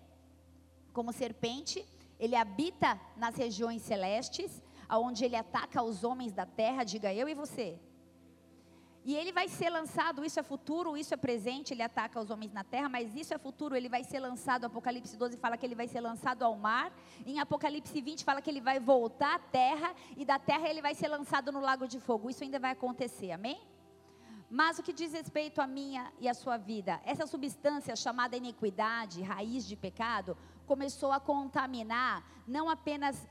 como 0.91 1.11
serpente, 1.11 1.85
ele 2.19 2.35
habita 2.35 2.99
nas 3.17 3.35
regiões 3.35 3.81
celestes, 3.81 4.63
aonde 4.87 5.25
ele 5.25 5.35
ataca 5.35 5.81
os 5.81 6.03
homens 6.03 6.31
da 6.31 6.45
terra, 6.45 6.83
diga 6.83 7.13
eu 7.13 7.27
e 7.27 7.33
você. 7.33 7.79
E 9.05 9.15
ele 9.15 9.33
vai 9.33 9.49
ser 9.49 9.69
lançado, 9.69 10.23
isso 10.23 10.39
é 10.39 10.43
futuro, 10.43 10.95
isso 10.95 11.13
é 11.13 11.17
presente, 11.17 11.73
ele 11.73 11.83
ataca 11.83 12.21
os 12.21 12.29
homens 12.29 12.53
na 12.53 12.63
terra, 12.63 12.87
mas 12.87 13.13
isso 13.13 13.33
é 13.33 13.37
futuro, 13.37 13.75
ele 13.75 13.89
vai 13.89 14.01
ser 14.01 14.19
lançado, 14.19 14.63
Apocalipse 14.65 15.17
12 15.17 15.35
fala 15.37 15.57
que 15.57 15.65
ele 15.65 15.75
vai 15.75 15.89
ser 15.89 15.99
lançado 15.99 16.43
ao 16.43 16.55
mar, 16.55 16.93
em 17.25 17.37
Apocalipse 17.37 17.99
20 17.99 18.23
fala 18.23 18.41
que 18.41 18.49
ele 18.49 18.61
vai 18.61 18.79
voltar 18.79 19.35
à 19.35 19.39
terra, 19.39 19.93
e 20.15 20.23
da 20.23 20.39
terra 20.39 20.69
ele 20.69 20.81
vai 20.81 20.95
ser 20.95 21.09
lançado 21.09 21.51
no 21.51 21.59
lago 21.59 21.85
de 21.85 21.99
fogo, 21.99 22.29
isso 22.29 22.45
ainda 22.45 22.59
vai 22.59 22.71
acontecer, 22.71 23.31
amém? 23.31 23.59
Mas 24.49 24.79
o 24.79 24.83
que 24.83 24.93
diz 24.93 25.11
respeito 25.11 25.59
a 25.59 25.67
minha 25.67 26.13
e 26.19 26.29
a 26.29 26.33
sua 26.33 26.57
vida, 26.57 27.01
essa 27.03 27.27
substância 27.27 27.95
chamada 27.95 28.37
iniquidade, 28.37 29.21
raiz 29.21 29.67
de 29.67 29.75
pecado, 29.75 30.37
começou 30.65 31.11
a 31.11 31.19
contaminar 31.19 32.23
não 32.47 32.69
apenas 32.69 33.27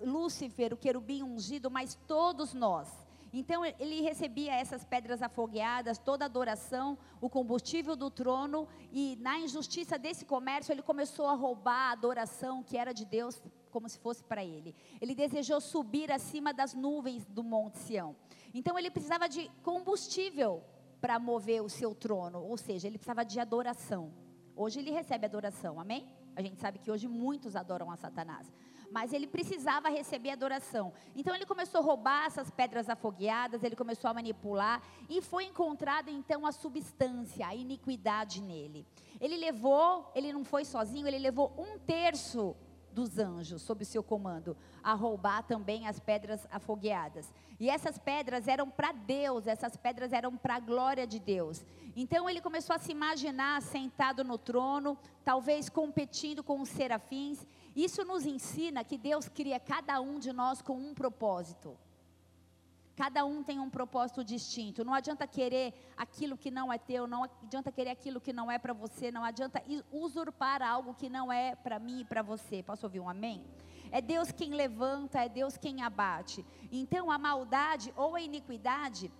Lúcifer, 0.00 0.72
o 0.72 0.76
querubim 0.76 1.22
ungido, 1.22 1.70
mas 1.70 1.96
todos 2.06 2.54
nós. 2.54 3.03
Então 3.36 3.64
ele 3.64 4.00
recebia 4.00 4.54
essas 4.54 4.84
pedras 4.84 5.20
afogueadas, 5.20 5.98
toda 5.98 6.24
a 6.24 6.26
adoração, 6.26 6.96
o 7.20 7.28
combustível 7.28 7.96
do 7.96 8.08
trono, 8.08 8.68
e 8.92 9.16
na 9.20 9.40
injustiça 9.40 9.98
desse 9.98 10.24
comércio 10.24 10.72
ele 10.72 10.82
começou 10.82 11.26
a 11.26 11.34
roubar 11.34 11.88
a 11.88 11.90
adoração 11.90 12.62
que 12.62 12.78
era 12.78 12.94
de 12.94 13.04
Deus, 13.04 13.42
como 13.72 13.88
se 13.88 13.98
fosse 13.98 14.22
para 14.22 14.44
ele. 14.44 14.72
Ele 15.00 15.16
desejou 15.16 15.60
subir 15.60 16.12
acima 16.12 16.54
das 16.54 16.74
nuvens 16.74 17.26
do 17.26 17.42
Monte 17.42 17.78
Sião. 17.78 18.14
Então 18.54 18.78
ele 18.78 18.88
precisava 18.88 19.28
de 19.28 19.50
combustível 19.64 20.62
para 21.00 21.18
mover 21.18 21.60
o 21.60 21.68
seu 21.68 21.92
trono, 21.92 22.40
ou 22.40 22.56
seja, 22.56 22.86
ele 22.86 22.98
precisava 22.98 23.24
de 23.24 23.40
adoração. 23.40 24.12
Hoje 24.54 24.78
ele 24.78 24.92
recebe 24.92 25.26
adoração, 25.26 25.80
amém? 25.80 26.06
A 26.36 26.40
gente 26.40 26.60
sabe 26.60 26.78
que 26.78 26.88
hoje 26.88 27.08
muitos 27.08 27.56
adoram 27.56 27.90
a 27.90 27.96
Satanás. 27.96 28.46
Mas 28.90 29.12
ele 29.12 29.26
precisava 29.26 29.88
receber 29.88 30.30
adoração. 30.30 30.92
Então 31.14 31.34
ele 31.34 31.46
começou 31.46 31.80
a 31.80 31.84
roubar 31.84 32.26
essas 32.26 32.50
pedras 32.50 32.88
afogueadas, 32.88 33.62
ele 33.62 33.76
começou 33.76 34.10
a 34.10 34.14
manipular 34.14 34.82
e 35.08 35.20
foi 35.20 35.44
encontrada 35.44 36.10
então 36.10 36.46
a 36.46 36.52
substância, 36.52 37.46
a 37.46 37.54
iniquidade 37.54 38.40
nele. 38.40 38.86
Ele 39.20 39.36
levou, 39.36 40.10
ele 40.14 40.32
não 40.32 40.44
foi 40.44 40.64
sozinho, 40.64 41.06
ele 41.06 41.18
levou 41.18 41.52
um 41.58 41.78
terço 41.78 42.56
dos 42.94 43.18
anjos 43.18 43.60
sob 43.60 43.84
seu 43.84 44.02
comando 44.02 44.56
a 44.82 44.94
roubar 44.94 45.42
também 45.42 45.86
as 45.86 45.98
pedras 45.98 46.46
afogueadas. 46.50 47.32
E 47.58 47.68
essas 47.68 47.98
pedras 47.98 48.48
eram 48.48 48.70
para 48.70 48.92
Deus, 48.92 49.46
essas 49.46 49.76
pedras 49.76 50.12
eram 50.12 50.36
para 50.36 50.56
a 50.56 50.60
glória 50.60 51.06
de 51.06 51.18
Deus. 51.18 51.64
Então 51.96 52.28
ele 52.30 52.40
começou 52.40 52.74
a 52.74 52.78
se 52.78 52.92
imaginar 52.92 53.60
sentado 53.62 54.24
no 54.24 54.38
trono, 54.38 54.96
talvez 55.24 55.68
competindo 55.68 56.42
com 56.42 56.60
os 56.60 56.68
serafins. 56.68 57.46
Isso 57.74 58.04
nos 58.04 58.24
ensina 58.24 58.84
que 58.84 58.96
Deus 58.96 59.28
cria 59.28 59.60
cada 59.60 60.00
um 60.00 60.18
de 60.18 60.32
nós 60.32 60.62
com 60.62 60.76
um 60.76 60.94
propósito. 60.94 61.76
Cada 62.96 63.24
um 63.24 63.42
tem 63.42 63.58
um 63.58 63.68
propósito 63.68 64.22
distinto. 64.22 64.84
Não 64.84 64.94
adianta 64.94 65.26
querer 65.26 65.74
aquilo 65.96 66.36
que 66.36 66.50
não 66.50 66.72
é 66.72 66.78
teu, 66.78 67.06
não 67.06 67.24
adianta 67.24 67.72
querer 67.72 67.90
aquilo 67.90 68.20
que 68.20 68.32
não 68.32 68.50
é 68.50 68.58
para 68.58 68.72
você, 68.72 69.10
não 69.10 69.24
adianta 69.24 69.62
usurpar 69.90 70.62
algo 70.62 70.94
que 70.94 71.08
não 71.08 71.32
é 71.32 71.56
para 71.56 71.78
mim 71.78 72.00
e 72.00 72.04
para 72.04 72.22
você. 72.22 72.62
Posso 72.62 72.86
ouvir 72.86 73.00
um 73.00 73.08
amém? 73.08 73.44
É 73.90 74.00
Deus 74.00 74.30
quem 74.30 74.50
levanta, 74.50 75.24
é 75.24 75.28
Deus 75.28 75.56
quem 75.56 75.82
abate. 75.82 76.44
Então 76.70 77.10
a 77.10 77.18
maldade 77.18 77.92
ou 77.96 78.14
a 78.14 78.20
iniquidade 78.20 79.10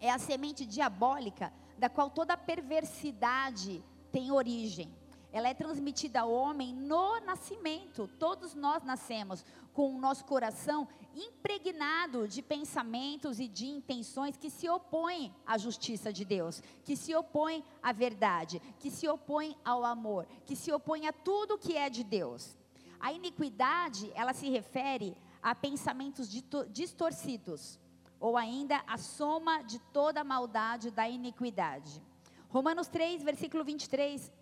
é 0.00 0.10
a 0.10 0.18
semente 0.18 0.66
diabólica 0.66 1.52
da 1.78 1.88
qual 1.88 2.10
toda 2.10 2.36
perversidade 2.36 3.84
tem 4.10 4.32
origem 4.32 4.92
ela 5.36 5.48
é 5.48 5.54
transmitida 5.54 6.20
ao 6.20 6.32
homem 6.32 6.72
no 6.74 7.20
nascimento. 7.20 8.08
Todos 8.18 8.54
nós 8.54 8.82
nascemos 8.82 9.44
com 9.76 9.94
o 9.94 9.98
nosso 9.98 10.24
coração 10.24 10.88
impregnado 11.14 12.26
de 12.26 12.40
pensamentos 12.40 13.38
e 13.38 13.46
de 13.46 13.66
intenções 13.66 14.34
que 14.34 14.48
se 14.48 14.66
opõem 14.70 15.34
à 15.46 15.58
justiça 15.58 16.10
de 16.10 16.24
Deus, 16.24 16.62
que 16.82 16.96
se 16.96 17.14
opõem 17.14 17.62
à 17.82 17.92
verdade, 17.92 18.58
que 18.80 18.90
se 18.90 19.06
opõem 19.06 19.54
ao 19.62 19.84
amor, 19.84 20.26
que 20.46 20.56
se 20.56 20.72
opõem 20.72 21.06
a 21.06 21.12
tudo 21.12 21.58
que 21.58 21.76
é 21.76 21.90
de 21.90 22.02
Deus. 22.02 22.56
A 22.98 23.12
iniquidade, 23.12 24.10
ela 24.14 24.32
se 24.32 24.48
refere 24.48 25.14
a 25.42 25.54
pensamentos 25.54 26.26
distorcidos, 26.70 27.78
ou 28.18 28.34
ainda 28.34 28.82
a 28.86 28.96
soma 28.96 29.62
de 29.62 29.78
toda 29.92 30.22
a 30.22 30.24
maldade 30.24 30.90
da 30.90 31.06
iniquidade. 31.06 32.02
Romanos 32.48 32.88
3, 32.88 33.22
versículo 33.22 33.62
23 33.62 34.32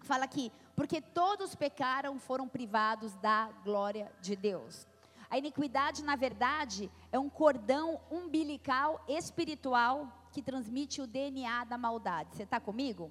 fala 0.00 0.24
aqui, 0.24 0.50
porque 0.74 1.00
todos 1.00 1.54
pecaram, 1.54 2.18
foram 2.18 2.48
privados 2.48 3.14
da 3.16 3.50
glória 3.64 4.10
de 4.20 4.34
Deus. 4.34 4.86
A 5.30 5.38
iniquidade, 5.38 6.04
na 6.04 6.16
verdade, 6.16 6.90
é 7.10 7.18
um 7.18 7.30
cordão 7.30 8.00
umbilical 8.10 9.02
espiritual 9.08 10.28
que 10.30 10.42
transmite 10.42 11.00
o 11.00 11.06
DNA 11.06 11.64
da 11.64 11.78
maldade. 11.78 12.36
Você 12.36 12.42
está 12.42 12.60
comigo? 12.60 13.10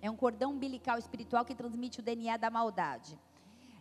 É 0.00 0.10
um 0.10 0.16
cordão 0.16 0.50
umbilical 0.50 0.98
espiritual 0.98 1.44
que 1.44 1.54
transmite 1.54 2.00
o 2.00 2.02
DNA 2.02 2.36
da 2.36 2.50
maldade. 2.50 3.16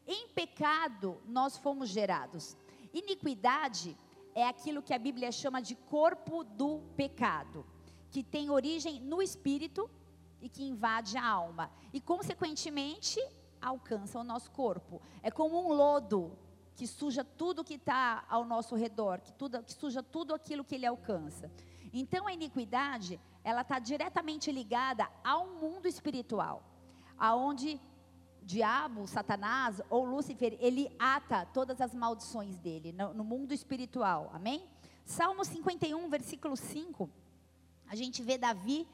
Em 0.08 0.28
pecado, 0.30 1.20
nós 1.28 1.58
fomos 1.58 1.90
gerados. 1.90 2.56
Iniquidade 2.94 3.98
é 4.36 4.48
aquilo 4.48 4.84
que 4.84 4.94
a 4.94 5.00
Bíblia 5.00 5.32
chama 5.32 5.62
de 5.62 5.76
corpo 5.76 6.44
do 6.44 6.82
pecado, 6.96 7.66
que 8.12 8.24
tem 8.24 8.50
origem 8.50 9.00
no 9.00 9.22
espírito 9.22 9.90
e 10.42 10.50
que 10.50 10.64
invade 10.64 11.18
a 11.18 11.26
alma 11.26 11.72
e, 11.94 12.02
consequentemente, 12.02 13.20
alcança 13.62 14.20
o 14.20 14.24
nosso 14.24 14.52
corpo. 14.52 15.02
É 15.22 15.30
como 15.30 15.60
um 15.60 15.74
lodo 15.74 16.38
que 16.76 16.88
suja 16.88 17.24
tudo 17.24 17.64
que 17.64 17.76
está 17.76 18.26
ao 18.28 18.44
nosso 18.44 18.76
redor, 18.76 19.22
que, 19.22 19.32
tudo, 19.34 19.62
que 19.64 19.74
suja 19.74 20.02
tudo 20.02 20.34
aquilo 20.34 20.64
que 20.64 20.76
ele 20.76 20.86
alcança. 20.86 21.52
Então, 21.94 22.28
a 22.28 22.34
iniquidade, 22.34 23.20
ela 23.44 23.62
está 23.62 23.78
diretamente 23.78 24.52
ligada 24.52 25.08
ao 25.24 25.48
mundo 25.48 25.88
espiritual, 25.88 26.64
aonde 27.18 27.80
diabo, 28.42 29.08
Satanás 29.08 29.82
ou 29.90 30.04
Lúcifer, 30.04 30.58
ele 30.60 30.94
ata 30.98 31.46
todas 31.46 31.80
as 31.80 31.94
maldições 31.94 32.58
dele 32.58 32.92
no, 32.92 33.14
no 33.14 33.24
mundo 33.24 33.54
espiritual. 33.54 34.32
Amém? 34.34 34.68
Salmo 35.06 35.46
51, 35.46 36.10
versículo 36.10 36.58
5. 36.58 37.10
A 37.88 37.96
gente 37.96 38.24
vê 38.24 38.38
Davi 38.38 38.88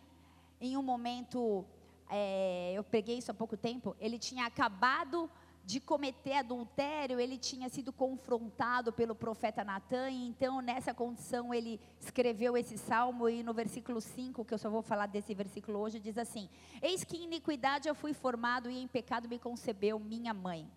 em 0.59 0.77
um 0.77 0.83
momento, 0.83 1.65
é, 2.09 2.73
eu 2.75 2.83
peguei 2.83 3.17
isso 3.17 3.31
há 3.31 3.33
pouco 3.33 3.55
tempo, 3.55 3.95
ele 3.99 4.17
tinha 4.17 4.45
acabado 4.45 5.29
de 5.67 5.81
cometer 5.81 6.35
adultério, 6.35 7.19
ele 7.19 7.37
tinha 7.37 7.67
sido 7.67 7.91
confrontado 7.91 8.93
pelo 8.93 9.13
profeta 9.13 9.65
Natan, 9.65 10.09
e 10.09 10.29
então 10.29 10.61
nessa 10.61 10.93
condição 10.93 11.53
ele 11.53 11.77
escreveu 11.99 12.55
esse 12.55 12.77
salmo, 12.77 13.27
e 13.27 13.43
no 13.43 13.53
versículo 13.53 13.99
5, 13.99 14.45
que 14.45 14.53
eu 14.53 14.57
só 14.57 14.69
vou 14.69 14.81
falar 14.81 15.07
desse 15.07 15.33
versículo 15.33 15.79
hoje, 15.79 15.99
diz 15.99 16.17
assim: 16.17 16.47
Eis 16.81 17.03
que 17.03 17.17
em 17.17 17.25
iniquidade 17.25 17.89
eu 17.89 17.93
fui 17.93 18.13
formado, 18.13 18.69
e 18.71 18.81
em 18.81 18.87
pecado 18.87 19.27
me 19.27 19.37
concebeu 19.37 19.99
minha 19.99 20.33
mãe. 20.33 20.71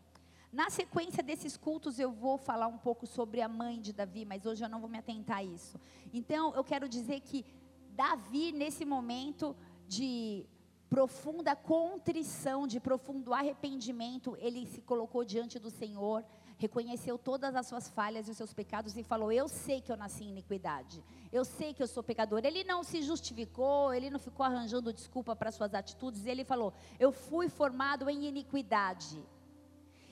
Na 0.53 0.69
sequência 0.69 1.23
desses 1.23 1.57
cultos 1.57 2.01
eu 2.01 2.11
vou 2.11 2.37
falar 2.37 2.67
um 2.67 2.79
pouco 2.79 3.07
sobre 3.07 3.41
a 3.41 3.49
mãe 3.49 3.81
de 3.81 3.93
Davi, 3.93 4.25
mas 4.25 4.45
hoje 4.45 4.65
eu 4.65 4.69
não 4.69 4.81
vou 4.81 4.91
me 4.91 4.99
atentar 4.99 5.37
a 5.37 5.45
isso. 5.45 5.79
Então 6.13 6.53
eu 6.57 6.65
quero 6.65 6.89
dizer 6.89 7.21
que 7.21 7.47
Davi, 7.91 8.51
nesse 8.51 8.85
momento 8.85 9.55
de 9.91 10.47
profunda 10.89 11.57
contrição, 11.57 12.65
de 12.65 12.79
profundo 12.79 13.35
arrependimento, 13.35 14.37
ele 14.39 14.65
se 14.65 14.81
colocou 14.81 15.25
diante 15.25 15.59
do 15.59 15.69
Senhor, 15.69 16.25
reconheceu 16.57 17.19
todas 17.19 17.57
as 17.57 17.67
suas 17.67 17.89
falhas 17.89 18.29
e 18.29 18.31
os 18.31 18.37
seus 18.37 18.55
pecados 18.55 18.97
e 18.97 19.03
falou: 19.03 19.33
Eu 19.33 19.49
sei 19.49 19.81
que 19.81 19.91
eu 19.91 19.97
nasci 19.97 20.23
em 20.23 20.29
iniquidade, 20.29 21.03
eu 21.33 21.45
sei 21.45 21.75
que 21.75 21.83
eu 21.83 21.89
sou 21.89 22.05
pecador. 22.05 22.41
Ele 22.45 22.63
não 22.63 22.85
se 22.85 23.03
justificou, 23.03 23.93
ele 23.93 24.11
não 24.11 24.21
ficou 24.21 24.47
arranjando 24.47 24.93
desculpa 24.93 25.35
para 25.35 25.51
suas 25.51 25.75
atitudes, 25.75 26.25
ele 26.25 26.45
falou: 26.45 26.73
Eu 27.01 27.11
fui 27.11 27.49
formado 27.49 28.09
em 28.09 28.27
iniquidade. 28.27 29.21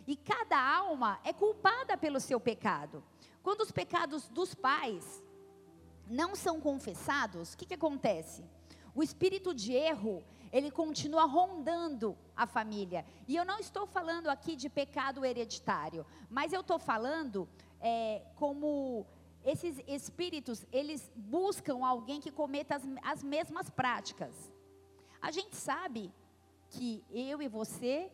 E 0.08 0.16
cada 0.16 0.58
alma 0.58 1.20
é 1.22 1.32
culpada 1.32 1.96
pelo 1.96 2.18
seu 2.18 2.40
pecado. 2.40 3.04
Quando 3.44 3.60
os 3.60 3.70
pecados 3.70 4.28
dos 4.28 4.56
pais 4.56 5.22
não 6.08 6.34
são 6.34 6.60
confessados, 6.60 7.52
o 7.52 7.56
que, 7.56 7.66
que 7.66 7.74
acontece? 7.74 8.42
O 8.98 9.02
espírito 9.04 9.54
de 9.54 9.72
erro, 9.74 10.24
ele 10.50 10.72
continua 10.72 11.24
rondando 11.24 12.18
a 12.34 12.48
família. 12.48 13.06
E 13.28 13.36
eu 13.36 13.44
não 13.44 13.60
estou 13.60 13.86
falando 13.86 14.26
aqui 14.26 14.56
de 14.56 14.68
pecado 14.68 15.24
hereditário, 15.24 16.04
mas 16.28 16.52
eu 16.52 16.62
estou 16.62 16.80
falando 16.80 17.48
é, 17.80 18.22
como 18.34 19.06
esses 19.44 19.80
espíritos, 19.86 20.66
eles 20.72 21.12
buscam 21.14 21.86
alguém 21.86 22.20
que 22.20 22.32
cometa 22.32 22.74
as, 22.74 22.82
as 23.04 23.22
mesmas 23.22 23.70
práticas. 23.70 24.52
A 25.22 25.30
gente 25.30 25.54
sabe 25.54 26.12
que 26.68 27.04
eu 27.08 27.40
e 27.40 27.46
você 27.46 28.10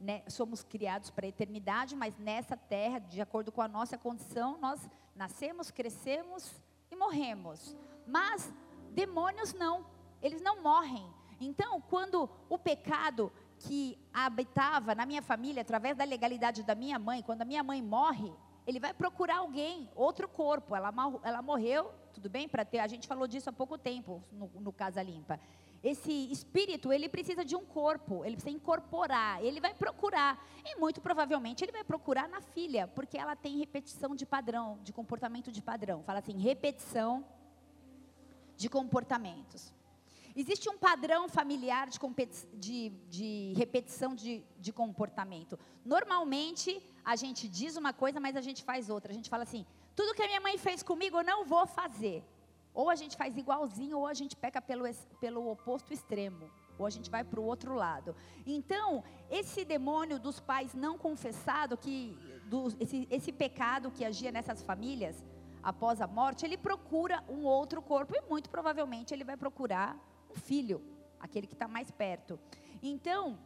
né, 0.00 0.24
somos 0.26 0.64
criados 0.64 1.10
para 1.10 1.26
a 1.26 1.28
eternidade, 1.28 1.94
mas 1.94 2.18
nessa 2.18 2.56
terra, 2.56 2.98
de 2.98 3.20
acordo 3.20 3.52
com 3.52 3.62
a 3.62 3.68
nossa 3.68 3.96
condição, 3.96 4.58
nós 4.58 4.80
nascemos, 5.14 5.70
crescemos 5.70 6.60
e 6.90 6.96
morremos. 6.96 7.76
Mas 8.04 8.52
demônios 8.90 9.54
não, 9.54 9.86
eles 10.22 10.42
não 10.42 10.62
morrem. 10.62 11.06
Então, 11.40 11.80
quando 11.80 12.28
o 12.48 12.58
pecado 12.58 13.32
que 13.58 13.98
habitava 14.12 14.94
na 14.94 15.06
minha 15.06 15.22
família, 15.22 15.62
através 15.62 15.96
da 15.96 16.04
legalidade 16.04 16.62
da 16.62 16.74
minha 16.74 16.98
mãe, 16.98 17.22
quando 17.22 17.42
a 17.42 17.44
minha 17.44 17.62
mãe 17.62 17.82
morre, 17.82 18.32
ele 18.66 18.78
vai 18.78 18.92
procurar 18.92 19.38
alguém, 19.38 19.88
outro 19.94 20.28
corpo. 20.28 20.76
Ela, 20.76 20.92
ela 21.22 21.40
morreu, 21.40 21.90
tudo 22.12 22.28
bem? 22.28 22.48
Para 22.48 22.64
ter, 22.64 22.78
a 22.80 22.86
gente 22.86 23.08
falou 23.08 23.26
disso 23.26 23.48
há 23.48 23.52
pouco 23.52 23.78
tempo 23.78 24.22
no, 24.30 24.50
no 24.60 24.72
Casa 24.72 25.02
Limpa. 25.02 25.40
Esse 25.82 26.12
espírito, 26.30 26.92
ele 26.92 27.08
precisa 27.08 27.44
de 27.44 27.54
um 27.54 27.64
corpo, 27.64 28.24
ele 28.24 28.36
precisa 28.36 28.54
incorporar, 28.54 29.42
ele 29.42 29.60
vai 29.60 29.72
procurar. 29.72 30.44
E 30.64 30.76
muito 30.76 31.00
provavelmente 31.00 31.64
ele 31.64 31.72
vai 31.72 31.84
procurar 31.84 32.28
na 32.28 32.40
filha, 32.40 32.88
porque 32.88 33.16
ela 33.16 33.36
tem 33.36 33.56
repetição 33.58 34.14
de 34.14 34.26
padrão, 34.26 34.78
de 34.82 34.92
comportamento 34.92 35.52
de 35.52 35.62
padrão. 35.62 36.02
Fala 36.02 36.18
assim, 36.18 36.36
repetição 36.36 37.24
de 38.56 38.68
comportamentos. 38.68 39.72
Existe 40.40 40.70
um 40.70 40.78
padrão 40.78 41.28
familiar 41.28 41.88
de, 41.88 41.98
de, 42.54 42.90
de 43.10 43.54
repetição 43.56 44.14
de, 44.14 44.44
de, 44.56 44.72
comportamento. 44.72 45.58
Normalmente, 45.84 46.80
a 47.04 47.16
gente 47.16 47.48
diz 47.48 47.76
uma 47.76 47.92
coisa, 47.92 48.20
mas 48.20 48.36
a 48.36 48.40
gente 48.40 48.62
faz 48.62 48.88
outra. 48.88 49.10
A 49.10 49.16
gente 49.16 49.28
fala 49.28 49.42
assim: 49.42 49.66
tudo 49.96 50.14
que 50.14 50.22
a 50.22 50.28
minha 50.28 50.40
mãe 50.40 50.56
fez 50.56 50.80
comigo, 50.80 51.18
eu 51.18 51.24
não 51.24 51.44
vou 51.44 51.66
fazer. 51.66 52.22
Ou 52.72 52.88
a 52.88 52.94
gente 52.94 53.16
faz 53.16 53.36
igualzinho, 53.36 53.98
ou 53.98 54.06
a 54.06 54.14
gente 54.14 54.36
peca 54.36 54.62
pelo, 54.62 54.84
pelo 55.20 55.50
oposto 55.50 55.92
extremo. 55.92 56.48
Ou 56.78 56.86
a 56.86 56.90
gente 56.90 57.10
vai 57.10 57.24
para 57.24 57.40
o 57.40 57.44
outro 57.44 57.74
lado. 57.74 58.14
Então, 58.46 59.02
esse 59.28 59.64
demônio 59.64 60.20
dos 60.20 60.38
pais 60.38 60.72
não 60.72 60.96
confessado, 60.96 61.76
que, 61.76 62.16
esse, 62.78 63.08
esse 63.10 63.32
pecado 63.32 63.90
que 63.90 64.04
agia 64.04 64.30
nessas 64.30 64.62
famílias, 64.62 65.16
após 65.60 66.00
a 66.00 66.06
morte, 66.06 66.46
ele 66.46 66.56
procura 66.56 67.24
um 67.28 67.44
outro 67.44 67.82
corpo 67.82 68.14
e 68.14 68.20
muito 68.30 68.48
provavelmente 68.48 69.12
ele 69.12 69.24
vai 69.24 69.36
procurar 69.36 69.98
um 70.30 70.34
filho, 70.34 70.82
aquele 71.18 71.46
que 71.46 71.54
está 71.54 71.68
mais 71.68 71.90
perto. 71.90 72.38
Então, 72.82 73.38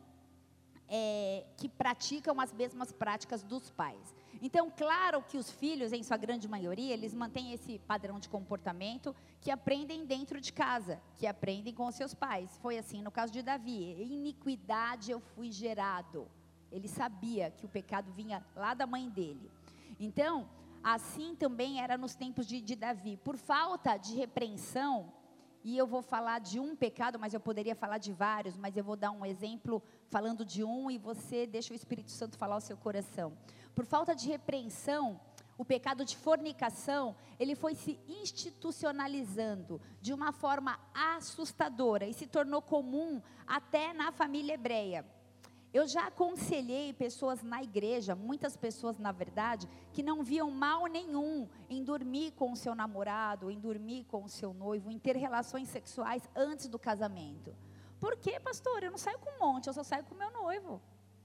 é, 0.89 1.47
que 1.57 1.69
praticam 1.69 2.39
as 2.39 2.53
mesmas 2.53 2.93
práticas 2.93 3.43
dos 3.43 3.71
pais. 3.71 4.15
Então, 4.43 4.71
claro 4.71 5.23
que 5.23 5.39
os 5.39 5.51
filhos, 5.51 5.93
em 5.93 6.03
sua 6.03 6.17
grande 6.17 6.47
maioria, 6.49 6.93
eles 6.93 7.15
mantêm 7.15 7.53
esse 7.53 7.79
padrão 7.79 8.19
de 8.19 8.29
comportamento 8.29 9.15
que 9.41 9.51
aprendem 9.51 10.05
dentro 10.05 10.41
de 10.41 10.53
casa, 10.53 11.01
que 11.15 11.27
aprendem 11.27 11.73
com 11.73 11.91
seus 11.91 12.13
pais. 12.13 12.59
Foi 12.61 12.77
assim 12.77 13.01
no 13.01 13.11
caso 13.11 13.33
de 13.33 13.41
Davi. 13.41 13.97
Iniquidade 14.03 15.13
eu 15.13 15.21
fui 15.21 15.51
gerado. 15.51 16.29
Ele 16.71 16.89
sabia 16.89 17.51
que 17.51 17.65
o 17.65 17.69
pecado 17.69 18.13
vinha 18.13 18.45
lá 18.55 18.75
da 18.75 18.87
mãe 18.87 19.09
dele. 19.09 19.51
Então, 19.99 20.49
assim 20.83 21.37
também 21.37 21.81
era 21.81 21.97
nos 21.97 22.15
tempos 22.15 22.47
de, 22.47 22.61
de 22.61 22.75
Davi. 22.75 23.17
Por 23.17 23.37
falta 23.37 23.97
de 23.97 24.15
repreensão, 24.15 25.13
e 25.65 25.79
eu 25.79 25.87
vou 25.87 26.03
falar 26.03 26.41
de 26.41 26.59
um 26.59 26.75
pecado, 26.75 27.19
mas 27.19 27.35
eu 27.35 27.41
poderia 27.41 27.75
falar 27.75 27.99
de 27.99 28.13
vários, 28.13 28.57
mas 28.57 28.77
eu 28.77 28.83
vou 28.83 28.97
dar 28.97 29.11
um 29.11 29.25
exemplo 29.25 29.83
falando 30.09 30.45
de 30.45 30.65
um 30.65 30.91
e 30.91 30.99
você 30.99 31.47
deixa 31.47 31.73
o 31.73 31.77
Espírito 31.77 32.11
Santo 32.11 32.37
falar 32.37 32.57
o 32.57 32.61
seu 32.61 32.77
coração. 32.77 33.33
Por 33.75 33.87
falta 33.87 34.15
de 34.15 34.29
repreensão, 34.29 35.21
o 35.57 35.65
pecado 35.65 36.05
de 36.05 36.17
fornicação, 36.17 37.15
ele 37.39 37.55
foi 37.55 37.75
se 37.75 37.99
institucionalizando 38.09 39.81
de 40.01 40.13
uma 40.13 40.33
forma 40.33 40.79
assustadora 40.93 42.07
e 42.07 42.13
se 42.13 42.27
tornou 42.27 42.61
comum 42.61 43.23
até 43.47 43.93
na 43.93 44.11
família 44.11 44.55
hebreia. 44.55 45.07
Eu 45.73 45.89
já 45.89 46.09
aconselhei 46.09 46.93
pessoas 46.93 47.43
na 47.43 47.63
igreja, 47.63 48.15
muitas 48.15 48.57
pessoas 48.57 48.99
na 48.99 49.11
verdade, 49.11 49.67
que 49.93 50.03
não 50.03 50.23
viam 50.23 50.51
mal 50.51 50.87
nenhum 50.87 51.49
em 51.71 51.83
dormir 51.83 52.33
com 52.33 52.53
o 52.53 52.57
seu 52.57 52.75
namorado, 52.75 53.51
em 53.51 53.59
dormir 53.59 54.05
com 54.05 54.23
o 54.23 54.29
seu 54.29 54.53
noivo, 54.53 54.91
em 54.91 54.99
ter 54.99 55.17
relações 55.17 55.69
sexuais 55.69 56.29
antes 56.37 56.69
do 56.69 56.79
casamento. 56.79 57.55
Por 57.99 58.17
quê, 58.17 58.39
pastor? 58.39 58.83
Eu 58.83 58.91
não 58.91 58.99
saio 58.99 59.19
com 59.19 59.31
um 59.31 59.39
monte, 59.39 59.69
eu 59.69 59.73
só 59.73 59.83
saio 59.83 60.05
com 60.05 60.15
o 60.15 60.19
meu 60.19 60.31
noivo. 60.31 60.83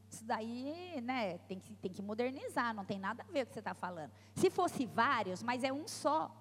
Isso 0.09 0.23
daí, 0.23 1.01
né, 1.01 1.37
tem 1.39 1.59
que, 1.59 1.73
tem 1.75 1.91
que 1.91 2.01
modernizar, 2.01 2.73
não 2.73 2.85
tem 2.85 2.97
nada 2.97 3.23
a 3.23 3.31
ver 3.31 3.45
com 3.45 3.45
o 3.45 3.47
que 3.47 3.53
você 3.53 3.59
está 3.59 3.73
falando. 3.73 4.11
Se 4.33 4.49
fosse 4.49 4.85
vários, 4.85 5.43
mas 5.43 5.63
é 5.63 5.73
um 5.73 5.87
só. 5.87 6.31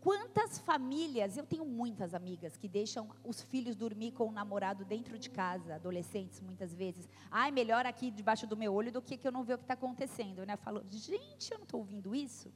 Quantas 0.00 0.58
famílias, 0.58 1.36
eu 1.36 1.44
tenho 1.44 1.66
muitas 1.66 2.14
amigas 2.14 2.56
que 2.56 2.66
deixam 2.66 3.10
os 3.22 3.42
filhos 3.42 3.76
dormir 3.76 4.12
com 4.12 4.28
o 4.28 4.32
namorado 4.32 4.82
dentro 4.82 5.18
de 5.18 5.28
casa, 5.28 5.74
adolescentes 5.74 6.40
muitas 6.40 6.72
vezes. 6.72 7.06
Ai, 7.30 7.50
melhor 7.50 7.84
aqui 7.84 8.10
debaixo 8.10 8.46
do 8.46 8.56
meu 8.56 8.72
olho 8.72 8.90
do 8.90 9.02
que 9.02 9.18
que 9.18 9.28
eu 9.28 9.32
não 9.32 9.44
ver 9.44 9.54
o 9.54 9.58
que 9.58 9.64
está 9.64 9.74
acontecendo, 9.74 10.46
né? 10.46 10.56
Falou, 10.56 10.82
gente, 10.88 11.52
eu 11.52 11.58
não 11.58 11.64
estou 11.64 11.80
ouvindo 11.80 12.14
isso. 12.14 12.50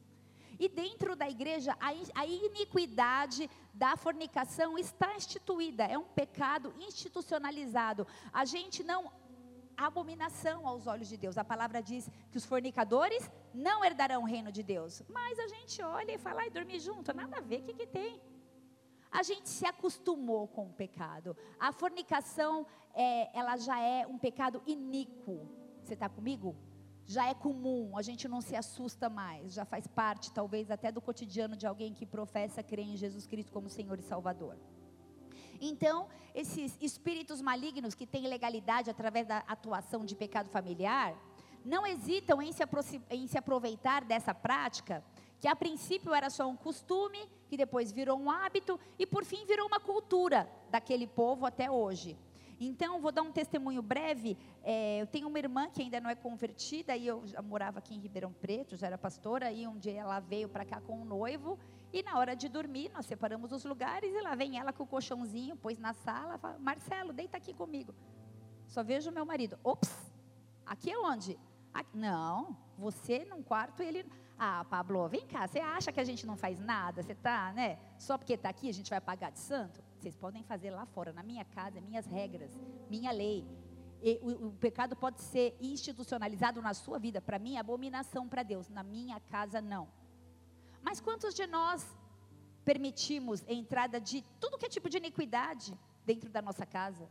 E 0.58 0.68
dentro 0.68 1.14
da 1.14 1.28
igreja, 1.28 1.76
a, 1.80 1.90
a 2.14 2.26
iniquidade 2.26 3.50
da 3.74 3.94
fornicação 3.96 4.78
está 4.78 5.14
instituída, 5.14 5.84
é 5.84 5.98
um 5.98 6.04
pecado 6.04 6.72
institucionalizado. 6.78 8.06
A 8.32 8.46
gente 8.46 8.82
não 8.82 9.12
abominação 9.76 10.66
aos 10.66 10.86
olhos 10.86 11.08
de 11.08 11.16
Deus. 11.16 11.38
A 11.38 11.44
palavra 11.44 11.82
diz 11.82 12.08
que 12.30 12.36
os 12.36 12.44
fornicadores 12.44 13.30
não 13.52 13.84
herdarão 13.84 14.22
o 14.22 14.26
reino 14.26 14.50
de 14.50 14.62
Deus. 14.62 15.02
Mas 15.08 15.38
a 15.38 15.48
gente 15.48 15.82
olha 15.82 16.12
e 16.12 16.18
fala, 16.18 16.42
ai, 16.42 16.50
dormir 16.50 16.80
junto, 16.80 17.14
nada 17.14 17.38
a 17.38 17.40
ver, 17.40 17.60
o 17.60 17.64
que, 17.64 17.74
que 17.74 17.86
tem? 17.86 18.20
A 19.10 19.22
gente 19.22 19.48
se 19.48 19.64
acostumou 19.64 20.48
com 20.48 20.66
o 20.66 20.72
pecado. 20.72 21.36
A 21.58 21.72
fornicação, 21.72 22.66
é, 22.92 23.36
ela 23.38 23.56
já 23.56 23.78
é 23.80 24.06
um 24.06 24.18
pecado 24.18 24.60
iníquo. 24.66 25.48
Você 25.82 25.94
está 25.94 26.08
comigo? 26.08 26.56
Já 27.06 27.28
é 27.28 27.34
comum, 27.34 27.96
a 27.96 28.02
gente 28.02 28.26
não 28.26 28.40
se 28.40 28.56
assusta 28.56 29.10
mais, 29.10 29.52
já 29.52 29.64
faz 29.64 29.86
parte, 29.86 30.32
talvez, 30.32 30.70
até 30.70 30.90
do 30.90 31.02
cotidiano 31.02 31.54
de 31.54 31.66
alguém 31.66 31.92
que 31.92 32.06
professa 32.06 32.62
crer 32.62 32.86
em 32.86 32.96
Jesus 32.96 33.26
Cristo 33.26 33.52
como 33.52 33.68
Senhor 33.68 33.98
e 33.98 34.02
Salvador. 34.02 34.56
Então, 35.60 36.08
esses 36.34 36.76
espíritos 36.80 37.40
malignos 37.40 37.94
que 37.94 38.06
têm 38.06 38.26
legalidade 38.26 38.90
através 38.90 39.26
da 39.26 39.38
atuação 39.46 40.04
de 40.04 40.14
pecado 40.14 40.48
familiar, 40.48 41.14
não 41.64 41.86
hesitam 41.86 42.42
em 42.42 42.52
se, 42.52 42.62
em 43.10 43.26
se 43.26 43.38
aproveitar 43.38 44.04
dessa 44.04 44.34
prática, 44.34 45.02
que 45.40 45.48
a 45.48 45.56
princípio 45.56 46.12
era 46.12 46.30
só 46.30 46.48
um 46.48 46.56
costume, 46.56 47.28
que 47.48 47.56
depois 47.56 47.92
virou 47.92 48.18
um 48.18 48.30
hábito 48.30 48.78
e 48.98 49.06
por 49.06 49.24
fim 49.24 49.44
virou 49.46 49.66
uma 49.66 49.80
cultura 49.80 50.48
daquele 50.70 51.06
povo 51.06 51.46
até 51.46 51.70
hoje. 51.70 52.16
Então, 52.60 53.00
vou 53.00 53.10
dar 53.10 53.22
um 53.22 53.32
testemunho 53.32 53.82
breve. 53.82 54.36
É, 54.62 55.00
eu 55.00 55.06
tenho 55.06 55.28
uma 55.28 55.38
irmã 55.38 55.68
que 55.68 55.82
ainda 55.82 56.00
não 56.00 56.08
é 56.08 56.14
convertida, 56.14 56.96
e 56.96 57.06
eu 57.06 57.22
morava 57.42 57.78
aqui 57.78 57.94
em 57.94 57.98
Ribeirão 57.98 58.32
Preto, 58.32 58.76
já 58.76 58.86
era 58.86 58.96
pastora, 58.96 59.50
e 59.50 59.66
um 59.66 59.76
dia 59.76 60.00
ela 60.00 60.20
veio 60.20 60.48
para 60.48 60.64
cá 60.64 60.80
com 60.80 61.00
um 61.00 61.04
noivo, 61.04 61.58
e 61.94 62.02
na 62.02 62.18
hora 62.18 62.34
de 62.34 62.48
dormir, 62.48 62.90
nós 62.92 63.06
separamos 63.06 63.52
os 63.52 63.64
lugares, 63.64 64.12
e 64.12 64.20
lá 64.20 64.34
vem 64.34 64.58
ela 64.58 64.72
com 64.72 64.82
o 64.82 64.86
colchãozinho, 64.86 65.54
pôs 65.54 65.78
na 65.78 65.92
sala, 65.92 66.36
fala, 66.36 66.58
Marcelo, 66.58 67.12
deita 67.12 67.36
aqui 67.36 67.54
comigo. 67.54 67.94
Só 68.66 68.82
vejo 68.82 69.12
meu 69.12 69.24
marido. 69.24 69.56
Ops, 69.62 69.94
aqui 70.66 70.90
é 70.90 70.98
onde? 70.98 71.38
Aqui, 71.72 71.96
não, 71.96 72.56
você 72.76 73.24
num 73.24 73.44
quarto 73.44 73.80
e 73.80 73.86
ele... 73.86 74.04
Ah, 74.36 74.64
Pablo, 74.68 75.08
vem 75.08 75.24
cá, 75.24 75.46
você 75.46 75.60
acha 75.60 75.92
que 75.92 76.00
a 76.00 76.04
gente 76.04 76.26
não 76.26 76.36
faz 76.36 76.58
nada? 76.58 77.00
Você 77.00 77.14
tá, 77.14 77.52
né? 77.52 77.78
Só 77.96 78.18
porque 78.18 78.32
está 78.32 78.48
aqui 78.48 78.68
a 78.68 78.74
gente 78.74 78.90
vai 78.90 79.00
pagar 79.00 79.30
de 79.30 79.38
santo? 79.38 79.80
Vocês 79.96 80.16
podem 80.16 80.42
fazer 80.42 80.70
lá 80.70 80.84
fora, 80.86 81.12
na 81.12 81.22
minha 81.22 81.44
casa, 81.44 81.80
minhas 81.80 82.06
regras, 82.06 82.50
minha 82.90 83.12
lei. 83.12 83.46
O, 84.20 84.48
o, 84.48 84.52
pecado 84.54 84.96
pode 84.96 85.22
ser 85.22 85.56
institucionalizado 85.60 86.60
na 86.60 86.74
sua 86.74 86.98
vida. 86.98 87.20
Para 87.20 87.38
mim, 87.38 87.54
é 87.54 87.60
abominação 87.60 88.28
para 88.28 88.42
Deus. 88.42 88.68
Na 88.68 88.82
minha 88.82 89.20
casa, 89.20 89.60
não. 89.60 89.88
Mas 90.86 91.00
quantos 91.06 91.32
de 91.38 91.46
nós 91.46 91.80
permitimos 92.70 93.38
a 93.52 93.52
entrada 93.62 93.98
de 94.10 94.18
tudo 94.40 94.58
que 94.58 94.66
é 94.66 94.74
tipo 94.76 94.88
de 94.92 94.98
iniquidade 95.02 95.70
dentro 96.10 96.28
da 96.36 96.42
nossa 96.48 96.66
casa? 96.78 97.06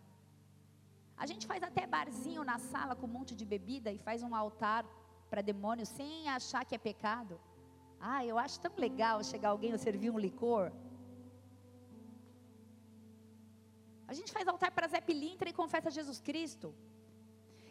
A 1.24 1.26
gente 1.32 1.48
faz 1.52 1.62
até 1.64 1.86
barzinho 1.96 2.44
na 2.52 2.58
sala 2.72 2.96
com 2.96 3.08
um 3.08 3.16
monte 3.18 3.34
de 3.40 3.46
bebida 3.54 3.92
e 3.92 3.98
faz 4.08 4.22
um 4.28 4.36
altar 4.36 4.84
para 5.30 5.42
demônios 5.42 5.90
sem 5.90 6.30
achar 6.38 6.64
que 6.66 6.76
é 6.76 6.78
pecado. 6.78 7.40
Ah, 8.00 8.26
eu 8.26 8.38
acho 8.38 8.60
tão 8.60 8.74
legal 8.78 9.24
chegar 9.24 9.50
alguém 9.50 9.74
e 9.74 9.78
servir 9.78 10.10
um 10.12 10.20
licor. 10.28 10.72
A 14.08 14.14
gente 14.18 14.32
faz 14.32 14.48
altar 14.48 14.72
para 14.72 14.88
Zé 14.88 15.02
Pilintra 15.02 15.50
e 15.50 15.60
confessa 15.62 15.90
Jesus 15.90 16.20
Cristo. 16.20 16.76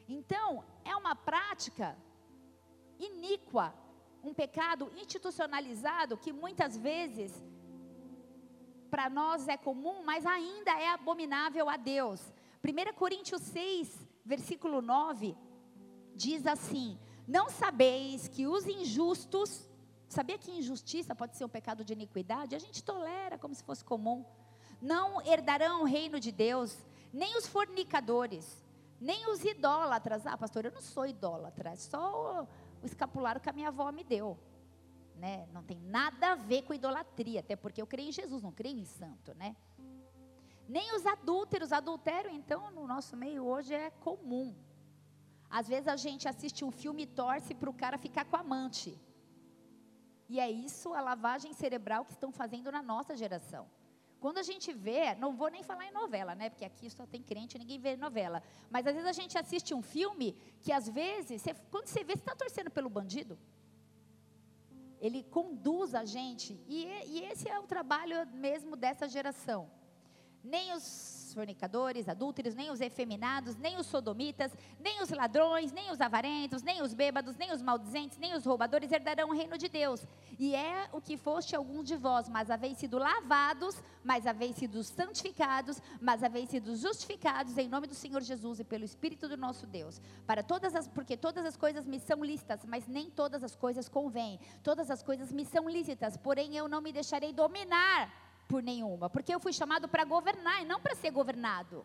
Então, 0.08 0.64
é 0.84 0.94
uma 0.96 1.14
prática 1.14 1.96
iníqua, 2.98 3.66
um 4.22 4.32
pecado 4.32 4.90
institucionalizado 4.96 6.16
que 6.16 6.32
muitas 6.32 6.76
vezes 6.76 7.32
para 8.90 9.08
nós 9.08 9.48
é 9.48 9.56
comum, 9.56 10.02
mas 10.04 10.26
ainda 10.26 10.70
é 10.72 10.88
abominável 10.88 11.68
a 11.68 11.76
Deus. 11.76 12.20
1 12.62 12.94
Coríntios 12.94 13.42
6, 13.42 14.06
versículo 14.24 14.82
9, 14.82 15.36
diz 16.14 16.46
assim: 16.46 16.98
Não 17.26 17.48
sabeis 17.48 18.28
que 18.28 18.46
os 18.46 18.66
injustos, 18.66 19.68
sabia 20.08 20.38
que 20.38 20.50
injustiça 20.50 21.14
pode 21.14 21.36
ser 21.36 21.44
um 21.44 21.48
pecado 21.48 21.84
de 21.84 21.92
iniquidade? 21.92 22.54
A 22.54 22.58
gente 22.58 22.84
tolera 22.84 23.38
como 23.38 23.54
se 23.54 23.64
fosse 23.64 23.84
comum 23.84 24.24
não 24.82 25.22
herdarão 25.24 25.82
o 25.82 25.84
reino 25.84 26.18
de 26.18 26.32
Deus, 26.32 26.76
nem 27.12 27.38
os 27.38 27.46
fornicadores, 27.46 28.60
nem 29.00 29.30
os 29.30 29.44
idólatras. 29.44 30.26
Ah, 30.26 30.36
pastor, 30.36 30.64
eu 30.64 30.72
não 30.72 30.82
sou 30.82 31.06
idólatra, 31.06 31.70
é 31.70 31.76
só 31.76 32.46
o, 32.82 32.86
escapulário 32.86 33.40
que 33.40 33.48
a 33.48 33.52
minha 33.52 33.68
avó 33.68 33.90
me 33.92 34.04
deu. 34.04 34.38
Né? 35.16 35.46
Não 35.52 35.62
tem 35.62 35.78
nada 35.78 36.32
a 36.32 36.34
ver 36.34 36.62
com 36.62 36.74
idolatria, 36.74 37.40
até 37.40 37.54
porque 37.54 37.80
eu 37.80 37.86
creio 37.86 38.08
em 38.08 38.12
Jesus, 38.12 38.42
não 38.42 38.52
creio 38.52 38.78
em 38.78 38.84
santo, 38.84 39.34
né? 39.34 39.54
Nem 40.68 40.94
os 40.96 41.04
adúlteros, 41.06 41.72
adultério, 41.72 42.30
então, 42.30 42.70
no 42.70 42.86
nosso 42.86 43.16
meio 43.16 43.44
hoje 43.44 43.74
é 43.74 43.90
comum. 43.90 44.54
Às 45.50 45.68
vezes 45.68 45.86
a 45.86 45.96
gente 45.96 46.26
assiste 46.26 46.64
um 46.64 46.70
filme 46.70 47.02
e 47.02 47.06
torce 47.06 47.54
para 47.54 47.68
o 47.68 47.74
cara 47.74 47.98
ficar 47.98 48.24
com 48.24 48.36
a 48.36 48.40
amante. 48.40 48.98
E 50.28 50.40
é 50.40 50.50
isso 50.50 50.94
a 50.94 51.00
lavagem 51.00 51.52
cerebral 51.52 52.06
que 52.06 52.12
estão 52.12 52.32
fazendo 52.32 52.72
na 52.72 52.82
nossa 52.82 53.14
geração. 53.14 53.68
Quando 54.22 54.38
a 54.38 54.46
gente 54.50 54.72
vê, 54.72 55.16
não 55.16 55.34
vou 55.34 55.48
nem 55.48 55.64
falar 55.64 55.84
em 55.86 55.92
novela, 55.92 56.32
né? 56.36 56.48
Porque 56.48 56.64
aqui 56.64 56.88
só 56.88 57.04
tem 57.04 57.20
crente, 57.20 57.58
ninguém 57.58 57.80
vê 57.86 57.96
novela. 57.96 58.40
Mas 58.70 58.86
às 58.86 58.94
vezes 58.94 59.08
a 59.08 59.12
gente 59.20 59.36
assiste 59.36 59.74
um 59.74 59.82
filme 59.82 60.28
que 60.62 60.70
às 60.70 60.88
vezes, 60.88 61.42
você, 61.42 61.52
quando 61.72 61.88
você 61.88 62.04
vê, 62.04 62.12
você 62.12 62.20
está 62.20 62.36
torcendo 62.36 62.70
pelo 62.70 62.88
bandido. 62.88 63.36
Ele 65.00 65.24
conduz 65.24 65.92
a 65.92 66.04
gente. 66.04 66.50
E, 66.68 66.86
e 67.12 67.24
esse 67.24 67.48
é 67.48 67.58
o 67.58 67.64
trabalho 67.64 68.24
mesmo 68.28 68.76
dessa 68.76 69.08
geração. 69.08 69.68
Nem 70.44 70.72
os 70.72 70.82
fornicadores, 71.32 72.08
adúlteros, 72.08 72.54
nem 72.54 72.70
os 72.70 72.80
efeminados, 72.80 73.56
nem 73.56 73.78
os 73.78 73.86
sodomitas, 73.86 74.52
nem 74.78 75.02
os 75.02 75.10
ladrões, 75.10 75.72
nem 75.72 75.90
os 75.90 76.00
avarentos, 76.00 76.62
nem 76.62 76.82
os 76.82 76.94
bêbados, 76.94 77.36
nem 77.36 77.52
os 77.52 77.62
maldizentes, 77.62 78.18
nem 78.18 78.34
os 78.34 78.44
roubadores 78.44 78.90
herdarão 78.90 79.30
o 79.30 79.34
reino 79.34 79.58
de 79.58 79.68
Deus. 79.68 80.06
E 80.38 80.54
é 80.54 80.88
o 80.92 81.00
que 81.00 81.16
foste 81.16 81.54
alguns 81.54 81.86
de 81.86 81.96
vós, 81.96 82.28
mas 82.28 82.50
haveis 82.50 82.78
sido 82.78 82.98
lavados, 82.98 83.82
mas 84.02 84.26
haveis 84.26 84.56
sido 84.56 84.82
santificados, 84.82 85.80
mas 86.00 86.22
haveis 86.22 86.48
sido 86.48 86.76
justificados 86.76 87.56
em 87.58 87.68
nome 87.68 87.86
do 87.86 87.94
Senhor 87.94 88.22
Jesus 88.22 88.60
e 88.60 88.64
pelo 88.64 88.84
Espírito 88.84 89.28
do 89.28 89.36
nosso 89.36 89.66
Deus. 89.66 90.00
Para 90.26 90.42
todas 90.42 90.74
as, 90.74 90.88
porque 90.88 91.16
todas 91.16 91.44
as 91.44 91.56
coisas 91.56 91.86
me 91.86 92.00
são 92.00 92.24
lícitas, 92.24 92.64
mas 92.64 92.86
nem 92.86 93.10
todas 93.10 93.42
as 93.42 93.54
coisas 93.54 93.88
convêm. 93.88 94.38
Todas 94.62 94.90
as 94.90 95.02
coisas 95.02 95.32
me 95.32 95.44
são 95.44 95.68
lícitas, 95.68 96.16
porém 96.16 96.56
eu 96.56 96.68
não 96.68 96.80
me 96.80 96.92
deixarei 96.92 97.32
dominar 97.32 98.21
por 98.48 98.62
nenhuma, 98.62 99.08
porque 99.08 99.34
eu 99.34 99.40
fui 99.40 99.52
chamado 99.52 99.88
para 99.88 100.04
governar 100.04 100.62
e 100.62 100.64
não 100.64 100.80
para 100.80 100.94
ser 100.94 101.10
governado. 101.10 101.84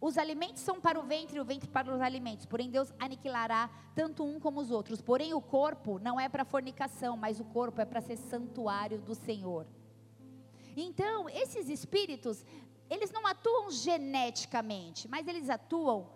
Os 0.00 0.18
alimentos 0.18 0.60
são 0.60 0.80
para 0.80 1.00
o 1.00 1.02
ventre 1.02 1.38
e 1.38 1.40
o 1.40 1.44
ventre 1.44 1.68
para 1.68 1.94
os 1.94 2.00
alimentos, 2.00 2.44
porém 2.44 2.70
Deus 2.70 2.92
aniquilará 2.98 3.70
tanto 3.94 4.22
um 4.22 4.38
como 4.38 4.60
os 4.60 4.70
outros. 4.70 5.00
Porém 5.00 5.32
o 5.32 5.40
corpo 5.40 5.98
não 5.98 6.20
é 6.20 6.28
para 6.28 6.44
fornicação, 6.44 7.16
mas 7.16 7.40
o 7.40 7.44
corpo 7.44 7.80
é 7.80 7.84
para 7.86 8.02
ser 8.02 8.16
santuário 8.16 9.00
do 9.00 9.14
Senhor. 9.14 9.66
Então, 10.76 11.28
esses 11.28 11.68
espíritos, 11.68 12.44
eles 12.90 13.10
não 13.12 13.26
atuam 13.26 13.70
geneticamente, 13.70 15.08
mas 15.08 15.26
eles 15.26 15.48
atuam 15.48 16.06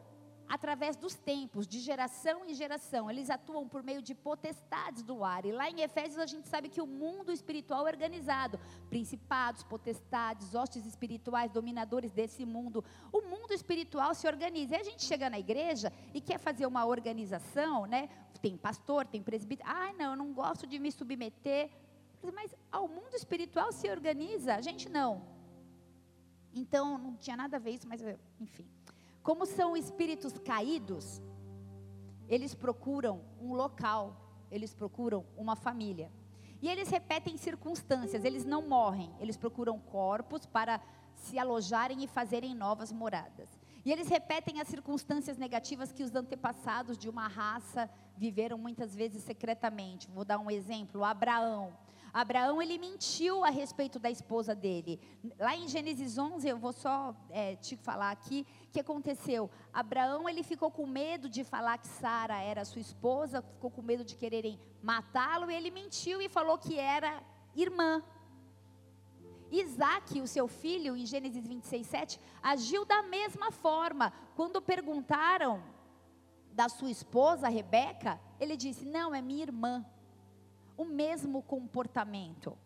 através 0.49 0.97
dos 0.97 1.15
tempos, 1.15 1.67
de 1.67 1.79
geração 1.79 2.45
em 2.47 2.55
geração. 2.55 3.11
Eles 3.11 3.29
atuam 3.29 3.69
por 3.69 3.83
meio 3.83 4.01
de 4.01 4.15
potestades 4.15 5.03
do 5.03 5.23
ar. 5.23 5.45
E 5.45 5.53
lá 5.53 5.69
em 5.69 5.83
Efésios 5.83 6.19
a 6.19 6.27
gente 6.27 6.49
sabe 6.49 6.69
que 6.69 6.81
o 6.81 6.87
mundo 6.87 7.31
espiritual 7.31 7.87
é 7.87 7.91
organizado: 7.91 8.59
principados, 8.89 9.63
potestades, 9.63 10.55
hostes 10.55 10.87
espirituais, 10.87 11.51
dominadores 11.51 12.13
desse 12.13 12.47
mundo. 12.47 12.85
O 13.13 13.21
mundo 13.23 13.53
espiritual 13.53 14.15
se 14.15 14.27
organiza. 14.27 14.77
E 14.77 14.81
a 14.81 14.85
gente 14.85 15.05
chega 15.05 15.29
na 15.29 15.39
igreja 15.39 15.93
e 16.15 16.21
quer 16.21 16.39
fazer 16.39 16.67
uma 16.67 16.87
organização, 16.87 17.87
né? 17.87 18.09
Tem 18.41 18.57
pastor, 18.57 19.07
tem 19.07 19.23
presbítero. 19.23 19.69
Ah, 19.69 19.93
não, 19.99 20.13
eu 20.13 20.17
não 20.17 20.33
gosto 20.33 20.67
de 20.67 20.79
me 20.79 20.91
submeter. 20.91 21.71
Mas 22.35 22.55
ao 22.71 22.89
mundo 22.89 23.15
espiritual 23.15 23.71
se 23.73 23.89
organiza, 23.91 24.55
a 24.55 24.61
gente 24.61 24.89
não. 24.89 25.23
Então, 26.53 26.99
não 26.99 27.17
tinha 27.17 27.37
nada 27.37 27.57
a 27.57 27.61
ver 27.61 27.73
isso, 27.73 27.87
mas 27.87 28.03
enfim. 28.41 28.67
Como 29.29 29.45
são 29.45 29.77
espíritos 29.77 30.39
caídos, 30.39 31.21
eles 32.31 32.55
procuram 32.55 33.21
um 33.39 33.53
local, 33.53 34.17
eles 34.51 34.73
procuram 34.73 35.23
uma 35.37 35.55
família. 35.55 36.11
E 36.63 36.67
eles 36.67 36.89
repetem 36.89 37.37
circunstâncias, 37.37 38.25
eles 38.25 38.47
não 38.47 38.67
morrem, 38.67 39.15
eles 39.21 39.37
procuram 39.37 39.79
corpos 39.79 40.47
para 40.47 40.81
se 41.15 41.39
alojarem 41.39 42.03
e 42.03 42.07
fazerem 42.07 42.55
novas 42.55 42.91
moradas. 42.91 43.51
E 43.85 43.93
eles 43.93 44.09
repetem 44.09 44.63
as 44.63 44.69
circunstâncias 44.69 45.37
negativas 45.37 45.93
que 45.93 46.03
os 46.03 46.15
antepassados 46.15 46.97
de 46.97 47.11
uma 47.11 47.29
raça 47.29 47.91
viveram 48.17 48.57
muitas 48.57 48.97
vezes 48.97 49.23
secretamente. 49.25 50.09
Vou 50.09 50.25
dar 50.25 50.39
um 50.39 50.51
exemplo: 50.51 51.05
Abraão. 51.05 51.77
Abraão 52.13 52.61
ele 52.61 52.79
mentiu 52.79 53.45
a 53.45 53.51
respeito 53.51 53.99
da 53.99 54.11
esposa 54.11 54.55
dele. 54.55 55.01
Lá 55.39 55.57
em 55.57 55.69
Gênesis 55.69 56.19
11, 56.19 56.49
eu 56.49 56.59
vou 56.59 56.73
só 56.73 57.15
é, 57.31 57.57
te 57.57 57.77
falar 57.77 58.11
aqui 58.11 58.47
o 58.69 58.71
que 58.71 58.81
aconteceu. 58.81 59.51
Abraão 59.73 60.29
ele 60.29 60.43
ficou 60.43 60.71
com 60.71 60.87
medo 60.87 61.29
de 61.29 61.45
falar 61.45 61.79
que 61.79 61.89
Sara 61.89 62.41
era 62.41 62.65
sua 62.65 62.81
esposa, 62.81 63.43
ficou 63.43 63.71
com 63.71 63.83
medo 63.83 64.05
de 64.05 64.17
quererem 64.17 64.59
matá-lo 64.83 65.51
e 65.51 65.55
ele 65.55 65.71
mentiu 65.71 66.21
e 66.21 66.29
falou 66.29 66.59
que 66.59 66.79
era 66.79 67.23
irmã. 67.55 68.03
Isaac, 69.51 70.21
o 70.21 70.27
seu 70.27 70.47
filho, 70.47 70.97
em 70.97 71.07
Gênesis 71.07 71.47
26, 71.47 71.87
7, 71.87 72.21
agiu 72.43 72.85
da 72.85 73.03
mesma 73.03 73.51
forma. 73.51 74.13
Quando 74.37 74.61
perguntaram 74.61 75.63
da 76.53 76.69
sua 76.69 76.91
esposa, 76.91 77.49
Rebeca, 77.49 78.21
ele 78.39 78.57
disse: 78.57 78.85
Não, 78.85 79.15
é 79.15 79.23
minha 79.23 79.43
irmã 79.43 79.87
o 80.79 80.85
mesmo 80.85 81.43
comportamento. 81.43 82.57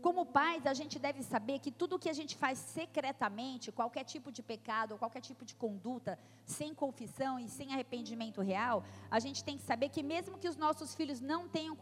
Como 0.00 0.24
pais, 0.24 0.64
a 0.64 0.72
gente 0.72 0.96
deve 0.96 1.24
saber 1.24 1.58
que 1.58 1.72
tudo 1.72 1.98
que 1.98 2.08
a 2.08 2.12
gente 2.12 2.36
faz 2.36 2.56
secretamente, 2.58 3.72
qualquer 3.72 4.04
tipo 4.04 4.30
de 4.30 4.42
pecado, 4.44 4.96
qualquer 4.96 5.20
tipo 5.20 5.44
de 5.44 5.56
conduta, 5.56 6.16
sem 6.44 6.72
confissão 6.72 7.38
e 7.40 7.48
sem 7.48 7.72
arrependimento 7.72 8.40
real, 8.40 8.84
a 9.10 9.18
gente 9.18 9.42
tem 9.42 9.56
que 9.56 9.64
saber 9.64 9.88
que 9.88 10.04
mesmo 10.04 10.38
que 10.38 10.48
os 10.48 10.56
nossos 10.56 10.94
filhos 10.94 11.20
não 11.20 11.48
tenham 11.48 11.76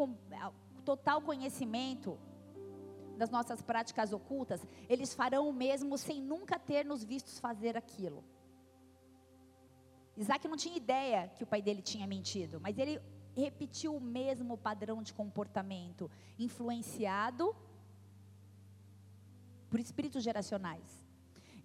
total 0.83 1.21
conhecimento 1.21 2.19
das 3.19 3.31
nossas 3.31 3.61
práticas 3.61 4.15
ocultas, 4.15 4.67
eles 4.89 5.13
farão 5.13 5.49
o 5.49 5.53
mesmo 5.53 5.99
sem 5.99 6.21
nunca 6.23 6.59
ter 6.59 6.87
nos 6.87 7.05
vistos 7.05 7.39
fazer 7.39 7.77
aquilo. 7.77 8.25
Isaac 10.17 10.49
não 10.49 10.57
tinha 10.57 10.77
ideia 10.77 11.29
que 11.29 11.45
o 11.45 11.47
pai 11.47 11.61
dele 11.61 11.83
tinha 11.83 12.07
mentido, 12.07 12.59
mas 12.63 12.79
ele 12.79 12.99
repetiu 13.43 13.95
o 13.95 14.01
mesmo 14.01 14.57
padrão 14.57 15.03
de 15.03 15.13
comportamento, 15.13 16.11
influenciado 16.39 17.55
por 19.69 19.81
espíritos 19.81 20.23
geracionais. 20.23 21.07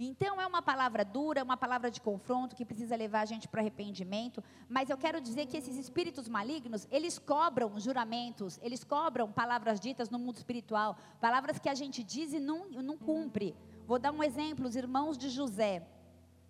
Então 0.03 0.41
é 0.41 0.47
uma 0.47 0.63
palavra 0.63 1.05
dura, 1.05 1.43
uma 1.43 1.55
palavra 1.55 1.91
de 1.91 2.01
confronto 2.01 2.55
que 2.55 2.65
precisa 2.65 2.95
levar 2.95 3.21
a 3.21 3.25
gente 3.25 3.47
para 3.47 3.61
arrependimento, 3.61 4.43
mas 4.67 4.89
eu 4.89 4.97
quero 4.97 5.21
dizer 5.21 5.45
que 5.45 5.55
esses 5.55 5.77
espíritos 5.77 6.27
malignos, 6.27 6.87
eles 6.89 7.19
cobram 7.19 7.79
juramentos, 7.79 8.59
eles 8.63 8.83
cobram 8.83 9.31
palavras 9.31 9.79
ditas 9.79 10.09
no 10.09 10.17
mundo 10.17 10.37
espiritual, 10.37 10.97
palavras 11.19 11.59
que 11.59 11.69
a 11.69 11.75
gente 11.75 12.01
diz 12.03 12.33
e 12.33 12.39
não, 12.39 12.67
não 12.69 12.97
cumpre. 12.97 13.55
Vou 13.85 13.99
dar 13.99 14.11
um 14.11 14.23
exemplo, 14.23 14.65
os 14.65 14.75
irmãos 14.75 15.19
de 15.19 15.29
José. 15.29 15.87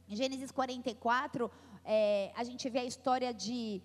Em 0.08 0.16
Gênesis 0.16 0.50
44, 0.52 1.52
é, 1.84 2.32
a 2.36 2.44
gente 2.46 2.70
vê 2.70 2.80
a 2.80 2.86
história 2.86 3.34
de 3.34 3.82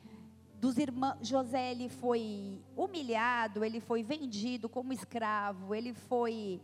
dos 0.66 0.78
irmãos, 0.78 1.16
José 1.22 1.70
ele 1.70 1.88
foi 1.88 2.60
humilhado, 2.76 3.64
ele 3.64 3.78
foi 3.78 4.02
vendido 4.02 4.68
como 4.68 4.92
escravo, 4.92 5.72
ele 5.72 5.94
foi 5.94 6.60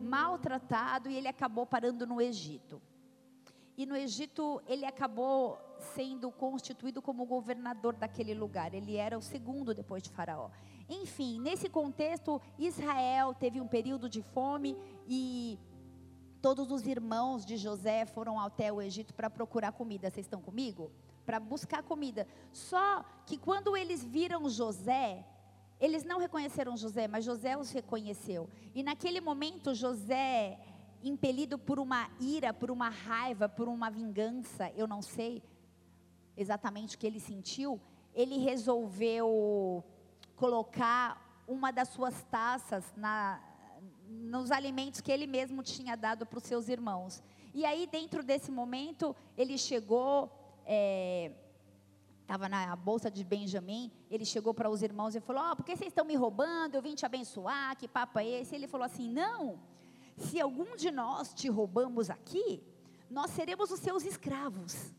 maltratado 0.00 1.10
e 1.10 1.16
ele 1.16 1.26
acabou 1.26 1.66
parando 1.66 2.06
no 2.06 2.20
Egito. 2.20 2.80
E 3.76 3.86
no 3.86 3.96
Egito 3.96 4.62
ele 4.68 4.86
acabou 4.86 5.58
sendo 5.96 6.30
constituído 6.30 7.02
como 7.02 7.26
governador 7.26 7.96
daquele 7.96 8.34
lugar. 8.34 8.72
Ele 8.72 8.94
era 8.94 9.18
o 9.18 9.22
segundo 9.22 9.74
depois 9.74 10.00
de 10.00 10.10
Faraó. 10.10 10.48
Enfim, 10.88 11.40
nesse 11.40 11.68
contexto, 11.68 12.40
Israel 12.56 13.34
teve 13.34 13.60
um 13.60 13.66
período 13.66 14.08
de 14.08 14.22
fome 14.22 14.76
e 15.08 15.58
todos 16.40 16.70
os 16.70 16.86
irmãos 16.86 17.44
de 17.44 17.56
José 17.56 18.06
foram 18.06 18.38
até 18.38 18.72
o 18.72 18.80
Egito 18.80 19.12
para 19.12 19.28
procurar 19.28 19.72
comida. 19.72 20.08
Vocês 20.08 20.24
estão 20.24 20.40
comigo? 20.40 20.92
Para 21.24 21.40
buscar 21.40 21.82
comida. 21.82 22.26
Só 22.52 23.04
que 23.26 23.36
quando 23.38 23.76
eles 23.76 24.04
viram 24.04 24.48
José, 24.48 25.24
eles 25.80 26.04
não 26.04 26.18
reconheceram 26.18 26.76
José, 26.76 27.08
mas 27.08 27.24
José 27.24 27.56
os 27.56 27.70
reconheceu. 27.70 28.48
E 28.74 28.82
naquele 28.82 29.20
momento, 29.20 29.74
José, 29.74 30.58
impelido 31.02 31.58
por 31.58 31.78
uma 31.78 32.08
ira, 32.20 32.52
por 32.52 32.70
uma 32.70 32.88
raiva, 32.88 33.48
por 33.48 33.68
uma 33.68 33.90
vingança, 33.90 34.70
eu 34.76 34.86
não 34.86 35.02
sei 35.02 35.42
exatamente 36.36 36.96
o 36.96 36.98
que 36.98 37.06
ele 37.06 37.20
sentiu, 37.20 37.80
ele 38.14 38.38
resolveu 38.38 39.84
colocar 40.36 41.42
uma 41.46 41.70
das 41.70 41.88
suas 41.88 42.22
taças 42.24 42.84
na, 42.96 43.40
nos 44.08 44.50
alimentos 44.50 45.00
que 45.00 45.12
ele 45.12 45.26
mesmo 45.26 45.62
tinha 45.62 45.96
dado 45.96 46.24
para 46.24 46.38
os 46.38 46.44
seus 46.44 46.68
irmãos. 46.68 47.22
E 47.52 47.64
aí, 47.64 47.86
dentro 47.86 48.22
desse 48.22 48.50
momento, 48.50 49.14
ele 49.36 49.58
chegou. 49.58 50.32
É, 50.64 51.32
estava 52.22 52.48
na 52.48 52.74
bolsa 52.74 53.10
de 53.10 53.22
Benjamim, 53.22 53.92
ele 54.10 54.24
chegou 54.24 54.54
para 54.54 54.68
os 54.70 54.82
irmãos 54.82 55.14
e 55.14 55.20
falou: 55.20 55.42
Ó, 55.42 55.52
oh, 55.52 55.56
por 55.56 55.64
que 55.64 55.76
vocês 55.76 55.88
estão 55.88 56.04
me 56.04 56.16
roubando? 56.16 56.74
Eu 56.74 56.82
vim 56.82 56.94
te 56.94 57.04
abençoar, 57.04 57.76
que 57.76 57.86
papo 57.86 58.18
é 58.18 58.26
esse? 58.26 58.54
Ele 58.54 58.66
falou 58.66 58.84
assim: 58.84 59.08
Não, 59.10 59.58
se 60.16 60.40
algum 60.40 60.76
de 60.76 60.90
nós 60.90 61.34
te 61.34 61.48
roubamos 61.48 62.08
aqui, 62.10 62.62
nós 63.10 63.30
seremos 63.30 63.70
os 63.70 63.80
seus 63.80 64.04
escravos. 64.04 64.94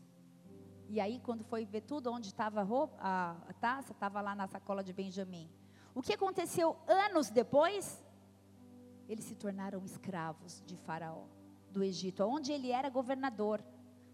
E 0.88 1.00
aí, 1.00 1.18
quando 1.20 1.42
foi 1.44 1.64
ver 1.64 1.80
tudo 1.80 2.12
onde 2.12 2.28
estava 2.28 2.60
a, 2.98 3.36
a 3.48 3.52
taça, 3.54 3.92
estava 3.92 4.20
lá 4.20 4.34
na 4.34 4.46
sacola 4.46 4.84
de 4.84 4.92
Benjamim. 4.92 5.50
O 5.94 6.00
que 6.00 6.12
aconteceu 6.12 6.76
anos 6.86 7.28
depois? 7.28 8.04
Eles 9.08 9.24
se 9.24 9.34
tornaram 9.34 9.84
escravos 9.84 10.62
de 10.64 10.76
Faraó, 10.76 11.24
do 11.70 11.82
Egito, 11.82 12.22
onde 12.24 12.52
ele 12.52 12.70
era 12.70 12.88
governador. 12.88 13.64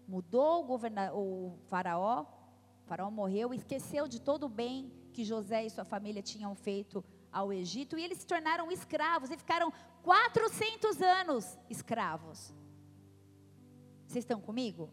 Mudou 0.07 0.65
o, 0.65 0.75
o 1.17 1.57
Faraó, 1.69 2.25
o 2.83 2.85
faraó 2.85 3.09
morreu, 3.09 3.53
esqueceu 3.53 4.07
de 4.07 4.19
todo 4.19 4.45
o 4.45 4.49
bem 4.49 4.91
que 5.13 5.23
José 5.23 5.65
e 5.65 5.69
sua 5.69 5.85
família 5.85 6.21
tinham 6.21 6.53
feito 6.55 7.03
ao 7.31 7.53
Egito 7.53 7.97
e 7.97 8.03
eles 8.03 8.19
se 8.19 8.27
tornaram 8.27 8.71
escravos 8.71 9.31
e 9.31 9.37
ficaram 9.37 9.71
400 10.03 11.01
anos 11.01 11.57
escravos. 11.69 12.53
Vocês 14.05 14.23
estão 14.23 14.39
comigo? 14.39 14.91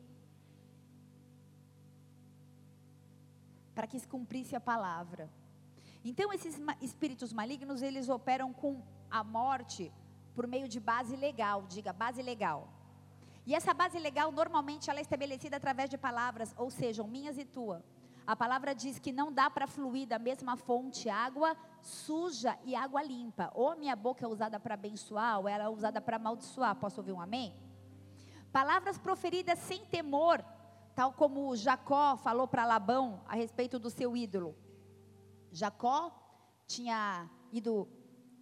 Para 3.74 3.86
que 3.86 3.98
se 3.98 4.08
cumprisse 4.08 4.54
a 4.54 4.60
palavra. 4.60 5.30
Então 6.04 6.32
esses 6.32 6.58
espíritos 6.80 7.32
malignos, 7.32 7.82
eles 7.82 8.08
operam 8.08 8.52
com 8.52 8.82
a 9.10 9.22
morte 9.22 9.92
por 10.34 10.46
meio 10.46 10.68
de 10.68 10.80
base 10.80 11.16
legal, 11.16 11.66
diga 11.66 11.92
base 11.92 12.22
legal. 12.22 12.79
E 13.50 13.54
essa 13.56 13.74
base 13.74 13.98
legal, 13.98 14.30
normalmente, 14.30 14.88
ela 14.88 15.00
é 15.00 15.02
estabelecida 15.02 15.56
através 15.56 15.90
de 15.90 15.98
palavras, 15.98 16.54
ou 16.56 16.70
sejam, 16.70 17.08
minhas 17.08 17.36
e 17.36 17.44
tua. 17.44 17.82
A 18.24 18.36
palavra 18.36 18.72
diz 18.72 19.00
que 19.00 19.10
não 19.10 19.32
dá 19.32 19.50
para 19.50 19.66
fluir 19.66 20.06
da 20.06 20.20
mesma 20.20 20.56
fonte 20.56 21.08
água 21.08 21.56
suja 21.82 22.56
e 22.64 22.76
água 22.76 23.02
limpa. 23.02 23.50
Ou 23.52 23.74
minha 23.74 23.96
boca 23.96 24.24
é 24.24 24.28
usada 24.28 24.60
para 24.60 24.74
abençoar, 24.74 25.40
ou 25.40 25.48
ela 25.48 25.64
é 25.64 25.68
usada 25.68 26.00
para 26.00 26.14
amaldiçoar. 26.14 26.76
Posso 26.76 27.00
ouvir 27.00 27.10
um 27.10 27.20
amém? 27.20 27.52
Palavras 28.52 28.96
proferidas 28.98 29.58
sem 29.58 29.84
temor, 29.84 30.44
tal 30.94 31.12
como 31.12 31.56
Jacó 31.56 32.16
falou 32.18 32.46
para 32.46 32.64
Labão 32.64 33.20
a 33.26 33.34
respeito 33.34 33.80
do 33.80 33.90
seu 33.90 34.16
ídolo. 34.16 34.54
Jacó 35.50 36.12
tinha 36.68 37.28
ido 37.50 37.88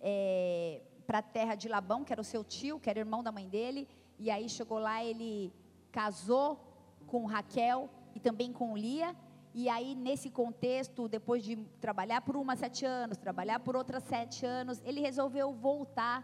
é, 0.03 0.83
para 1.07 1.21
a 1.21 1.23
terra 1.23 1.55
de 1.55 1.67
Labão, 1.67 2.05
que 2.05 2.13
era 2.13 2.21
o 2.21 2.25
seu 2.33 2.45
tio, 2.45 2.79
que 2.79 2.91
era 2.91 2.99
irmão 2.99 3.23
da 3.23 3.33
mãe 3.33 3.49
dele, 3.49 3.89
e 4.19 4.31
aí 4.31 4.49
chegou 4.49 4.79
lá, 4.79 5.05
ele 5.05 5.53
casou 5.93 6.61
com 7.07 7.25
Raquel 7.25 7.89
e 8.15 8.21
também 8.21 8.53
com 8.53 8.77
Lia. 8.77 9.15
E 9.55 9.69
aí, 9.69 9.95
nesse 9.95 10.31
contexto, 10.31 11.09
depois 11.09 11.43
de 11.43 11.57
trabalhar 11.81 12.21
por 12.21 12.37
uma 12.37 12.55
sete 12.55 12.85
anos, 12.85 13.17
trabalhar 13.17 13.61
por 13.61 13.75
outras 13.77 14.03
sete 14.05 14.45
anos, 14.45 14.81
ele 14.85 15.01
resolveu 15.01 15.53
voltar, 15.53 16.23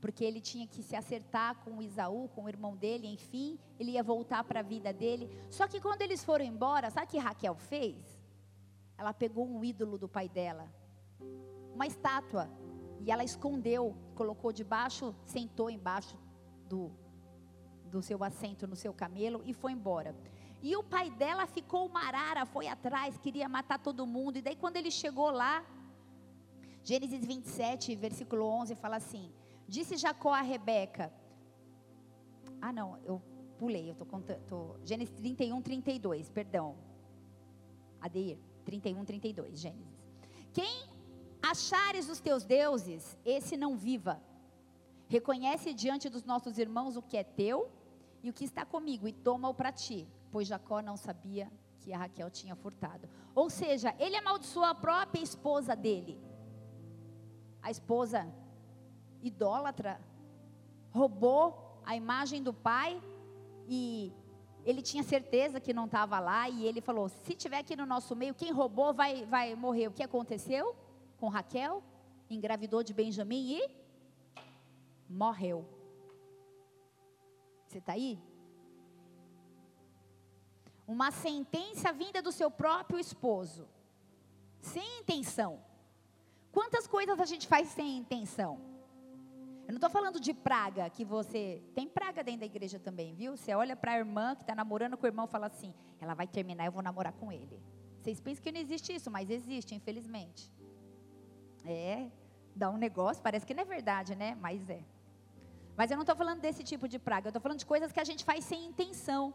porque 0.00 0.24
ele 0.24 0.40
tinha 0.40 0.66
que 0.66 0.82
se 0.82 0.94
acertar 0.94 1.56
com 1.64 1.82
Isaú, 1.82 2.28
com 2.28 2.44
o 2.44 2.48
irmão 2.48 2.76
dele, 2.76 3.06
enfim, 3.06 3.58
ele 3.78 3.92
ia 3.92 4.02
voltar 4.02 4.44
para 4.44 4.60
a 4.60 4.62
vida 4.62 4.92
dele. 4.92 5.28
Só 5.50 5.66
que 5.66 5.80
quando 5.80 6.02
eles 6.02 6.24
foram 6.24 6.44
embora, 6.44 6.90
sabe 6.90 7.06
o 7.06 7.10
que 7.10 7.18
Raquel 7.18 7.56
fez? 7.56 8.20
Ela 8.96 9.12
pegou 9.12 9.46
um 9.46 9.64
ídolo 9.64 9.98
do 9.98 10.08
pai 10.08 10.28
dela, 10.28 10.72
uma 11.74 11.86
estátua, 11.86 12.48
e 13.00 13.10
ela 13.10 13.24
escondeu, 13.24 13.96
colocou 14.14 14.52
debaixo, 14.52 15.14
sentou 15.24 15.68
embaixo 15.68 16.16
do, 16.68 16.92
do 17.92 18.00
seu 18.08 18.24
assento 18.24 18.66
no 18.66 18.74
seu 18.74 18.92
camelo 19.02 19.42
e 19.44 19.52
foi 19.52 19.72
embora. 19.72 20.10
E 20.62 20.74
o 20.76 20.82
pai 20.94 21.10
dela 21.10 21.46
ficou 21.46 21.88
marara, 21.88 22.46
foi 22.46 22.66
atrás, 22.68 23.18
queria 23.18 23.48
matar 23.48 23.78
todo 23.78 24.06
mundo. 24.06 24.38
E 24.38 24.42
daí 24.42 24.56
quando 24.56 24.76
ele 24.76 24.90
chegou 24.90 25.30
lá, 25.30 25.64
Gênesis 26.82 27.24
27, 27.24 27.94
versículo 27.94 28.44
11, 28.44 28.74
fala 28.76 28.96
assim: 28.96 29.30
Disse 29.68 29.96
Jacó 29.96 30.32
a 30.32 30.40
Rebeca. 30.40 31.12
Ah, 32.60 32.72
não, 32.72 32.98
eu 33.04 33.20
pulei, 33.58 33.88
eu 33.88 33.92
estou 33.92 34.06
contando. 34.06 34.76
Gênesis 34.84 35.14
31, 35.14 35.60
32, 35.60 36.30
perdão. 36.30 36.76
Adeir, 38.00 38.38
31, 38.64 39.04
32, 39.04 39.58
Gênesis. 39.58 40.02
Quem 40.52 40.86
achares 41.42 42.08
os 42.08 42.20
teus 42.20 42.44
deuses, 42.44 43.18
esse 43.24 43.56
não 43.56 43.76
viva. 43.76 44.20
Reconhece 45.08 45.74
diante 45.74 46.08
dos 46.08 46.24
nossos 46.24 46.56
irmãos 46.56 46.96
o 46.96 47.02
que 47.02 47.16
é 47.16 47.24
teu 47.24 47.70
e 48.22 48.30
o 48.30 48.32
que 48.32 48.44
está 48.44 48.64
comigo, 48.64 49.08
e 49.08 49.12
toma-o 49.12 49.54
para 49.54 49.72
ti, 49.72 50.08
pois 50.30 50.46
Jacó 50.46 50.80
não 50.80 50.96
sabia 50.96 51.50
que 51.80 51.92
a 51.92 51.98
Raquel 51.98 52.30
tinha 52.30 52.54
furtado. 52.54 53.08
Ou 53.34 53.50
seja, 53.50 53.94
ele 53.98 54.16
amaldiçoou 54.16 54.64
a 54.64 54.74
própria 54.74 55.20
esposa 55.20 55.74
dele. 55.74 56.20
A 57.60 57.70
esposa 57.70 58.26
idólatra 59.22 60.00
roubou 60.92 61.80
a 61.84 61.96
imagem 61.96 62.42
do 62.42 62.52
pai 62.52 63.02
e 63.68 64.12
ele 64.64 64.80
tinha 64.80 65.02
certeza 65.02 65.60
que 65.60 65.72
não 65.72 65.86
estava 65.86 66.20
lá 66.20 66.48
e 66.48 66.64
ele 66.66 66.80
falou: 66.80 67.08
se 67.08 67.34
tiver 67.34 67.58
aqui 67.58 67.74
no 67.74 67.86
nosso 67.86 68.14
meio, 68.14 68.34
quem 68.34 68.52
roubou 68.52 68.92
vai, 68.92 69.24
vai 69.26 69.54
morrer. 69.54 69.88
O 69.88 69.92
que 69.92 70.02
aconteceu 70.02 70.76
com 71.18 71.28
Raquel? 71.28 71.82
Engravidou 72.30 72.82
de 72.82 72.94
Benjamim 72.94 73.58
e 73.58 73.70
morreu. 75.08 75.81
Você 77.72 77.78
está 77.78 77.94
aí? 77.94 78.20
Uma 80.86 81.10
sentença 81.10 81.90
vinda 81.90 82.20
do 82.20 82.30
seu 82.30 82.50
próprio 82.50 82.98
esposo, 83.00 83.66
sem 84.60 85.00
intenção. 85.00 85.64
Quantas 86.52 86.86
coisas 86.86 87.18
a 87.18 87.24
gente 87.24 87.48
faz 87.48 87.68
sem 87.68 87.96
intenção? 87.96 88.60
Eu 89.66 89.68
não 89.68 89.76
estou 89.76 89.88
falando 89.88 90.20
de 90.20 90.34
praga, 90.34 90.90
que 90.90 91.02
você. 91.02 91.62
Tem 91.74 91.88
praga 91.88 92.22
dentro 92.22 92.40
da 92.40 92.46
igreja 92.46 92.78
também, 92.78 93.14
viu? 93.14 93.38
Você 93.38 93.54
olha 93.54 93.74
para 93.74 93.92
a 93.92 93.98
irmã 93.98 94.34
que 94.34 94.42
está 94.42 94.54
namorando 94.54 94.98
com 94.98 95.04
o 95.04 95.08
irmão 95.08 95.24
e 95.24 95.28
fala 95.28 95.46
assim: 95.46 95.72
ela 95.98 96.12
vai 96.12 96.26
terminar, 96.26 96.66
eu 96.66 96.72
vou 96.72 96.82
namorar 96.82 97.14
com 97.14 97.32
ele. 97.32 97.58
Vocês 98.02 98.20
pensam 98.20 98.44
que 98.44 98.52
não 98.52 98.60
existe 98.60 98.94
isso, 98.94 99.10
mas 99.10 99.30
existe, 99.30 99.74
infelizmente. 99.74 100.52
É, 101.64 102.10
dá 102.54 102.68
um 102.68 102.76
negócio, 102.76 103.22
parece 103.22 103.46
que 103.46 103.54
não 103.54 103.62
é 103.62 103.64
verdade, 103.64 104.14
né? 104.14 104.34
Mas 104.34 104.68
é. 104.68 104.84
Mas 105.76 105.90
eu 105.90 105.96
não 105.96 106.02
estou 106.02 106.16
falando 106.16 106.40
desse 106.40 106.62
tipo 106.62 106.86
de 106.86 106.98
praga, 106.98 107.26
eu 107.26 107.30
estou 107.30 107.40
falando 107.40 107.58
de 107.58 107.66
coisas 107.66 107.90
que 107.92 108.00
a 108.00 108.04
gente 108.04 108.24
faz 108.24 108.44
sem 108.44 108.66
intenção. 108.66 109.34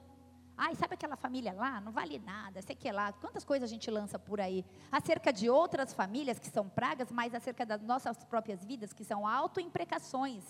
Ai, 0.56 0.73
sabe 0.73 0.95
aquela 0.95 1.15
família 1.15 1.54
lá? 1.54 1.80
Não 1.80 1.91
vale 1.91 2.17
nada, 2.17 2.62
sei 2.63 2.76
que 2.76 2.91
lá. 2.91 3.13
Quantas 3.13 3.43
coisas 3.43 3.69
a 3.69 3.71
gente 3.71 3.91
lança 3.91 4.17
por 4.17 4.41
aí? 4.41 4.65
Acerca 4.91 5.32
de 5.32 5.50
outras 5.50 5.93
famílias 5.93 6.39
que 6.39 6.50
são 6.50 6.67
pragas, 6.67 7.12
mas 7.12 7.36
acerca 7.36 7.63
das 7.63 7.82
nossas 7.84 8.23
próprias 8.23 8.65
vidas, 8.65 8.91
que 8.91 9.04
são 9.04 9.28
autoimprecações. 9.28 10.43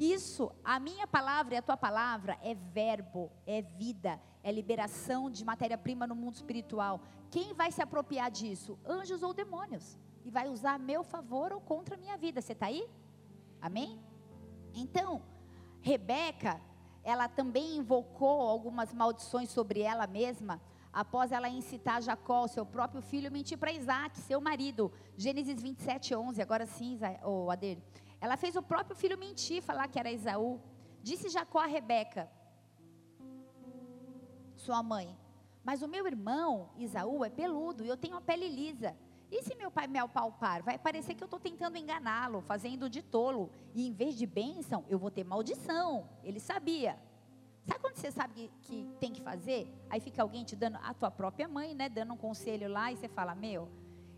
Isso, 0.00 0.50
a 0.64 0.80
minha 0.80 1.06
palavra 1.06 1.54
e 1.54 1.58
a 1.58 1.62
tua 1.62 1.76
palavra 1.76 2.38
é 2.42 2.54
verbo, 2.54 3.30
é 3.46 3.62
vida, 3.62 4.18
é 4.42 4.50
liberação 4.50 5.30
de 5.30 5.44
matéria-prima 5.44 6.06
no 6.06 6.16
mundo 6.16 6.34
espiritual. 6.34 7.02
Quem 7.30 7.52
vai 7.54 7.70
se 7.70 7.82
apropriar 7.82 8.30
disso? 8.30 8.78
Anjos 8.84 9.22
ou 9.22 9.32
demônios? 9.32 9.98
E 10.24 10.30
vai 10.30 10.48
usar 10.48 10.74
a 10.74 10.78
meu 10.78 11.04
favor 11.04 11.52
ou 11.52 11.60
contra 11.60 11.94
a 11.94 11.98
minha 11.98 12.16
vida. 12.16 12.40
Você 12.40 12.52
está 12.52 12.66
aí? 12.66 12.88
Amém? 13.60 14.00
Então, 14.74 15.22
Rebeca, 15.80 16.60
ela 17.02 17.28
também 17.28 17.76
invocou 17.76 18.42
algumas 18.42 18.92
maldições 18.92 19.50
sobre 19.50 19.80
ela 19.80 20.06
mesma, 20.06 20.60
após 20.92 21.32
ela 21.32 21.48
incitar 21.48 22.02
Jacó, 22.02 22.46
seu 22.46 22.64
próprio 22.66 23.00
filho, 23.00 23.30
mentir 23.30 23.58
para 23.58 23.72
Isaac, 23.72 24.18
seu 24.18 24.40
marido. 24.40 24.92
Gênesis 25.16 25.62
27, 25.62 26.14
11. 26.14 26.42
Agora 26.42 26.66
sim, 26.66 26.98
o 27.22 27.46
oh, 27.46 27.50
Ader. 27.50 27.78
Ela 28.20 28.36
fez 28.36 28.56
o 28.56 28.62
próprio 28.62 28.96
filho 28.96 29.18
mentir, 29.18 29.62
falar 29.62 29.88
que 29.88 29.98
era 29.98 30.10
Esaú. 30.10 30.60
Disse 31.02 31.28
Jacó 31.30 31.60
a 31.60 31.66
Rebeca, 31.66 32.30
sua 34.54 34.82
mãe, 34.82 35.16
mas 35.64 35.82
o 35.82 35.88
meu 35.88 36.06
irmão, 36.06 36.70
Isaú, 36.76 37.24
é 37.24 37.30
peludo 37.30 37.84
e 37.84 37.88
eu 37.88 37.96
tenho 37.96 38.16
a 38.16 38.20
pele 38.20 38.48
lisa. 38.48 38.94
E 39.30 39.42
se 39.42 39.54
meu 39.54 39.70
pai 39.70 39.86
me 39.86 39.98
apalpar? 39.98 40.62
Vai 40.62 40.78
parecer 40.78 41.14
que 41.14 41.22
eu 41.22 41.26
estou 41.26 41.38
tentando 41.38 41.78
enganá-lo, 41.78 42.40
fazendo 42.42 42.90
de 42.90 43.00
tolo. 43.02 43.50
E 43.74 43.86
em 43.86 43.92
vez 43.92 44.16
de 44.16 44.26
bênção, 44.26 44.84
eu 44.88 44.98
vou 44.98 45.10
ter 45.10 45.24
maldição. 45.24 46.08
Ele 46.24 46.40
sabia. 46.40 46.98
Sabe 47.64 47.80
quando 47.80 47.96
você 47.96 48.10
sabe 48.10 48.34
que, 48.34 48.50
que, 48.62 48.88
tem 48.98 49.12
que 49.12 49.20
fazer? 49.20 49.72
Aí 49.88 50.00
fica 50.00 50.22
alguém 50.22 50.44
te 50.44 50.56
dando, 50.56 50.78
a 50.82 50.92
tua 50.92 51.10
própria 51.10 51.46
mãe, 51.46 51.74
né? 51.74 51.88
Dando 51.88 52.14
um 52.14 52.16
conselho 52.16 52.68
lá 52.68 52.90
e 52.90 52.96
você 52.96 53.08
fala, 53.08 53.34
meu. 53.34 53.68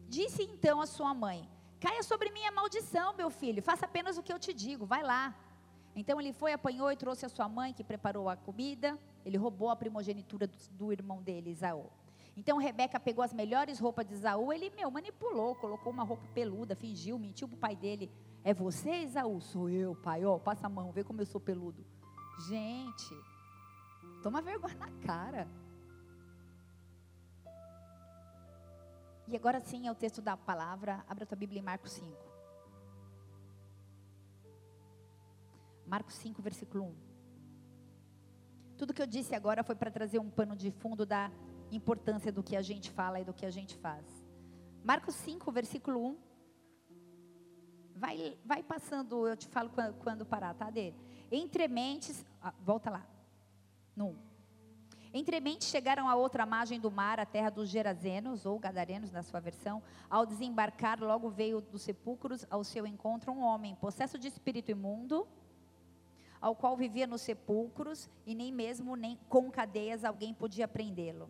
Disse 0.08 0.42
então 0.42 0.80
a 0.80 0.86
sua 0.86 1.12
mãe: 1.12 1.48
Caia 1.80 2.02
sobre 2.02 2.30
mim 2.30 2.44
a 2.44 2.52
maldição, 2.52 3.12
meu 3.14 3.28
filho, 3.28 3.62
faça 3.62 3.86
apenas 3.86 4.16
o 4.16 4.22
que 4.22 4.32
eu 4.32 4.38
te 4.38 4.54
digo, 4.54 4.86
vai 4.86 5.02
lá. 5.02 5.34
Então 5.94 6.20
ele 6.20 6.32
foi, 6.32 6.52
apanhou 6.52 6.90
e 6.90 6.96
trouxe 6.96 7.26
a 7.26 7.28
sua 7.28 7.48
mãe, 7.48 7.72
que 7.72 7.84
preparou 7.84 8.28
a 8.28 8.36
comida. 8.36 8.98
Ele 9.24 9.36
roubou 9.36 9.68
a 9.68 9.76
primogenitura 9.76 10.46
do, 10.46 10.56
do 10.70 10.92
irmão 10.92 11.20
dele, 11.22 11.50
Isaú. 11.50 11.90
Então 12.36 12.56
Rebeca 12.56 12.98
pegou 12.98 13.22
as 13.22 13.32
melhores 13.32 13.78
roupas 13.78 14.06
de 14.06 14.14
Isaú, 14.14 14.52
ele, 14.52 14.70
meu, 14.70 14.90
manipulou, 14.90 15.54
colocou 15.54 15.92
uma 15.92 16.02
roupa 16.02 16.26
peluda, 16.32 16.74
fingiu, 16.74 17.18
mentiu 17.18 17.46
para 17.46 17.56
o 17.56 17.60
pai 17.60 17.76
dele. 17.76 18.10
É 18.42 18.54
você, 18.54 19.02
Isaú? 19.02 19.40
Sou 19.40 19.68
eu, 19.68 19.94
pai, 19.94 20.24
ó, 20.24 20.38
passa 20.38 20.66
a 20.66 20.70
mão, 20.70 20.90
vê 20.92 21.04
como 21.04 21.20
eu 21.20 21.26
sou 21.26 21.40
peludo. 21.40 21.84
Gente, 22.48 23.14
toma 24.22 24.40
vergonha 24.40 24.76
na 24.76 24.90
cara. 25.06 25.46
E 29.28 29.36
agora 29.36 29.60
sim 29.60 29.86
é 29.86 29.92
o 29.92 29.94
texto 29.94 30.20
da 30.20 30.36
palavra. 30.36 31.04
Abra 31.08 31.26
tua 31.26 31.36
Bíblia 31.36 31.60
em 31.60 31.62
Marcos 31.62 31.92
5. 31.92 32.32
Marcos 35.86 36.14
5, 36.16 36.42
versículo 36.42 36.84
1. 36.84 36.94
Tudo 38.76 38.94
que 38.94 39.00
eu 39.00 39.06
disse 39.06 39.34
agora 39.34 39.62
foi 39.62 39.74
para 39.74 39.90
trazer 39.90 40.18
um 40.18 40.30
pano 40.30 40.56
de 40.56 40.70
fundo 40.70 41.06
da 41.06 41.30
importância 41.72 42.30
do 42.30 42.42
que 42.42 42.56
a 42.56 42.62
gente 42.62 42.90
fala 42.90 43.20
e 43.20 43.24
do 43.24 43.32
que 43.32 43.46
a 43.46 43.50
gente 43.50 43.76
faz. 43.76 44.04
Marcos 44.84 45.14
5, 45.16 45.50
versículo 45.50 46.04
1. 46.04 46.16
Vai, 47.94 48.38
vai 48.44 48.62
passando, 48.62 49.26
eu 49.28 49.36
te 49.36 49.46
falo 49.48 49.70
quando, 49.70 49.94
quando 49.98 50.26
parar, 50.26 50.54
tá, 50.54 50.70
Dê? 50.70 50.92
Entre 51.30 51.66
mentes, 51.68 52.24
ah, 52.40 52.52
volta 52.60 52.90
lá, 52.90 53.06
no 53.94 54.08
1. 54.08 54.32
Entremente 55.14 55.64
chegaram 55.64 56.08
à 56.08 56.14
outra 56.14 56.46
margem 56.46 56.80
do 56.80 56.90
mar, 56.90 57.20
a 57.20 57.26
terra 57.26 57.50
dos 57.50 57.68
Gerazenos, 57.68 58.46
ou 58.46 58.58
Gadarenos 58.58 59.12
na 59.12 59.22
sua 59.22 59.40
versão. 59.40 59.82
Ao 60.08 60.24
desembarcar, 60.24 60.98
logo 61.00 61.28
veio 61.28 61.60
dos 61.60 61.82
sepulcros 61.82 62.46
ao 62.48 62.64
seu 62.64 62.86
encontro 62.86 63.30
um 63.30 63.40
homem, 63.40 63.74
possesso 63.74 64.18
de 64.18 64.28
espírito 64.28 64.70
imundo, 64.70 65.28
ao 66.40 66.56
qual 66.56 66.76
vivia 66.78 67.06
nos 67.06 67.20
sepulcros, 67.20 68.08
e 68.24 68.34
nem 68.34 68.50
mesmo 68.50 68.96
nem 68.96 69.18
com 69.28 69.50
cadeias 69.50 70.02
alguém 70.02 70.32
podia 70.32 70.66
prendê-lo. 70.66 71.28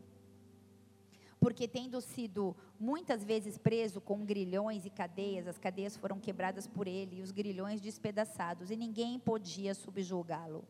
Porque 1.43 1.67
tendo 1.67 2.01
sido 2.01 2.55
muitas 2.79 3.25
vezes 3.25 3.59
preso 3.59 4.01
com 4.01 4.25
grilhões 4.25 4.87
e 4.87 4.91
cadeias, 4.91 5.49
as 5.49 5.59
cadeias 5.59 5.97
foram 5.97 6.21
quebradas 6.21 6.69
por 6.69 6.87
ele 6.87 7.17
e 7.17 7.21
os 7.21 7.33
grilhões 7.33 7.81
despedaçados, 7.81 8.71
e 8.71 8.77
ninguém 8.77 9.19
podia 9.19 9.75
subjugá-lo. 9.75 10.65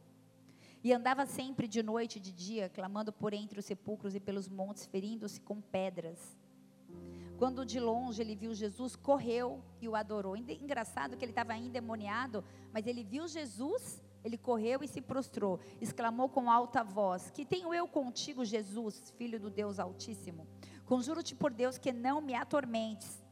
E 0.83 0.91
andava 0.91 1.27
sempre 1.27 1.69
de 1.69 1.83
noite 1.83 2.17
e 2.17 2.21
de 2.21 2.33
dia, 2.33 2.71
clamando 2.71 3.13
por 3.13 3.35
entre 3.35 3.59
os 3.59 3.67
sepulcros 3.67 4.15
e 4.15 4.21
pelos 4.21 4.49
montes, 4.49 4.87
ferindo-se 4.87 5.43
com 5.43 5.61
pedras. 5.61 6.39
Quando 7.37 7.67
de 7.67 7.79
longe 7.79 8.23
ele 8.23 8.35
viu 8.35 8.55
Jesus, 8.55 8.97
correu 8.97 9.63
e 9.79 9.87
o 9.91 9.95
adorou. 9.95 10.35
Engraçado 10.39 11.19
que 11.19 11.25
ele 11.27 11.33
estava 11.33 11.55
endemoniado, 11.55 12.43
mas 12.73 12.87
ele 12.87 13.05
viu 13.05 13.29
Jesus, 13.29 14.03
ele 14.25 14.39
correu 14.39 14.83
e 14.83 14.89
se 14.89 15.01
prostrou. 15.01 15.61
Exclamou 15.81 16.29
com 16.29 16.51
alta 16.51 16.83
voz: 16.83 17.31
Que 17.31 17.45
tenho 17.45 17.75
eu 17.75 17.87
contigo, 17.89 18.45
Jesus, 18.45 19.13
filho 19.17 19.41
do 19.41 19.51
Deus 19.51 19.79
Altíssimo? 19.79 20.47
Conjuro-te 20.87 21.35
por 21.35 21.53
Deus 21.53 21.79
que 21.79 21.93
não 21.93 22.21
me 22.21 22.35
atormentes. 22.35 23.23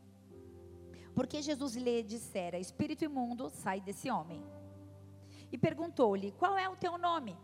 Porque 1.15 1.43
Jesus 1.43 1.75
lhe 1.77 2.03
dissera: 2.03 2.59
Espírito 2.59 3.05
imundo, 3.05 3.51
sai 3.51 3.81
desse 3.81 4.11
homem 4.11 4.43
e 5.53 5.59
perguntou-lhe: 5.59 6.33
Qual 6.33 6.57
é 6.57 6.69
o 6.69 6.77
teu 6.77 6.97
nome? 6.97 7.37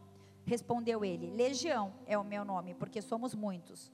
Respondeu 0.44 1.04
ele: 1.04 1.30
Legião 1.30 1.92
é 2.06 2.16
o 2.16 2.24
meu 2.24 2.44
nome, 2.44 2.74
porque 2.74 3.02
somos 3.02 3.34
muitos. 3.34 3.92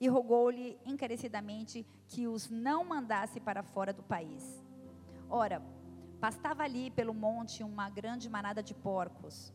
E 0.00 0.08
rogou-lhe 0.08 0.78
encarecidamente 0.86 1.86
que 2.08 2.26
os 2.26 2.48
não 2.48 2.84
mandasse 2.84 3.38
para 3.38 3.62
fora 3.62 3.92
do 3.92 4.02
país. 4.02 4.64
Ora, 5.28 5.62
pastava 6.18 6.62
ali 6.62 6.90
pelo 6.90 7.12
monte 7.12 7.62
uma 7.62 7.90
grande 7.90 8.28
manada 8.28 8.62
de 8.62 8.72
porcos. 8.72 9.52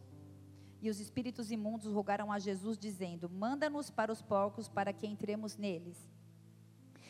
E 0.85 0.89
os 0.91 0.99
espíritos 0.99 1.49
imundos 1.49 1.91
rogaram 1.91 2.31
a 2.31 2.37
Jesus, 2.37 2.77
dizendo: 2.77 3.27
Manda-nos 3.27 3.89
para 3.89 4.11
os 4.11 4.21
porcos 4.21 4.67
para 4.67 4.93
que 4.93 5.07
entremos 5.07 5.57
neles. 5.57 5.97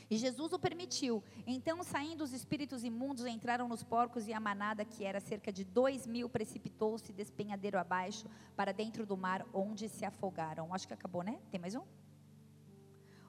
E 0.10 0.16
Jesus 0.18 0.54
o 0.54 0.58
permitiu. 0.58 1.22
Então, 1.46 1.84
saindo 1.84 2.24
os 2.24 2.32
espíritos 2.32 2.86
imundos, 2.86 3.26
entraram 3.26 3.68
nos 3.68 3.84
porcos 3.84 4.30
e 4.30 4.34
a 4.34 4.40
manada, 4.40 4.86
que 4.86 5.04
era 5.04 5.20
cerca 5.20 5.52
de 5.52 5.66
dois 5.66 6.08
mil, 6.08 6.30
precipitou-se 6.30 7.12
despenhadeiro 7.12 7.78
abaixo 7.78 8.30
para 8.56 8.72
dentro 8.72 9.06
do 9.06 9.18
mar, 9.18 9.46
onde 9.54 9.90
se 9.90 10.06
afogaram. 10.06 10.74
Acho 10.74 10.88
que 10.88 10.94
acabou, 10.94 11.22
né? 11.22 11.42
Tem 11.52 11.60
mais 11.60 11.76
um? 11.76 11.84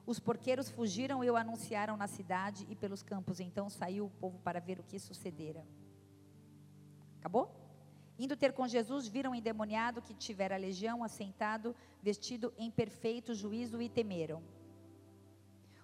Os 0.07 0.21
porqueiros 0.21 0.71
fugiram 0.71 1.25
e 1.25 1.29
o 1.29 1.35
anunciaram 1.35 1.97
na 1.97 2.07
cidade 2.07 2.65
e 2.69 2.77
pelos 2.77 3.03
campos. 3.03 3.41
Então 3.41 3.69
saiu 3.69 4.07
o 4.07 4.11
povo 4.11 4.39
para 4.39 4.61
ver 4.61 4.79
o 4.79 4.85
que 4.85 4.97
sucedera. 5.01 5.67
Acabou? 7.19 7.66
Indo 8.19 8.37
ter 8.37 8.53
com 8.53 8.67
Jesus, 8.67 9.07
viram 9.07 9.33
o 9.33 9.35
endemoniado 9.35 10.01
que 10.01 10.15
tivera 10.15 10.57
legião 10.57 11.05
assentado, 11.05 11.77
vestido 12.03 12.53
em 12.57 12.71
perfeito 12.71 13.35
juízo 13.35 13.81
e 13.83 13.89
temeram. 13.89 14.43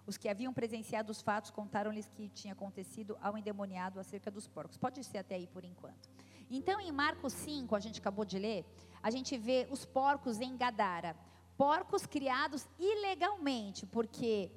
Os 0.06 0.16
que 0.16 0.28
haviam 0.28 0.52
presenciado 0.52 1.12
os 1.12 1.20
fatos 1.20 1.50
contaram-lhes 1.50 2.08
que 2.08 2.28
tinha 2.28 2.54
acontecido 2.54 3.16
ao 3.20 3.36
endemoniado 3.36 4.00
acerca 4.00 4.30
dos 4.30 4.48
porcos. 4.48 4.76
Pode 4.76 5.04
ser 5.04 5.18
até 5.18 5.34
aí 5.34 5.46
por 5.46 5.64
enquanto. 5.64 6.08
Então, 6.50 6.80
em 6.80 6.90
Marcos 6.90 7.32
5, 7.34 7.76
a 7.76 7.80
gente 7.80 8.00
acabou 8.00 8.24
de 8.24 8.38
ler, 8.38 8.64
a 9.02 9.10
gente 9.10 9.36
vê 9.38 9.66
os 9.70 9.84
porcos 9.84 10.40
em 10.40 10.56
Gadara. 10.56 11.14
Porcos 11.56 12.06
criados 12.06 12.66
ilegalmente, 12.78 13.86
porque 13.86 14.50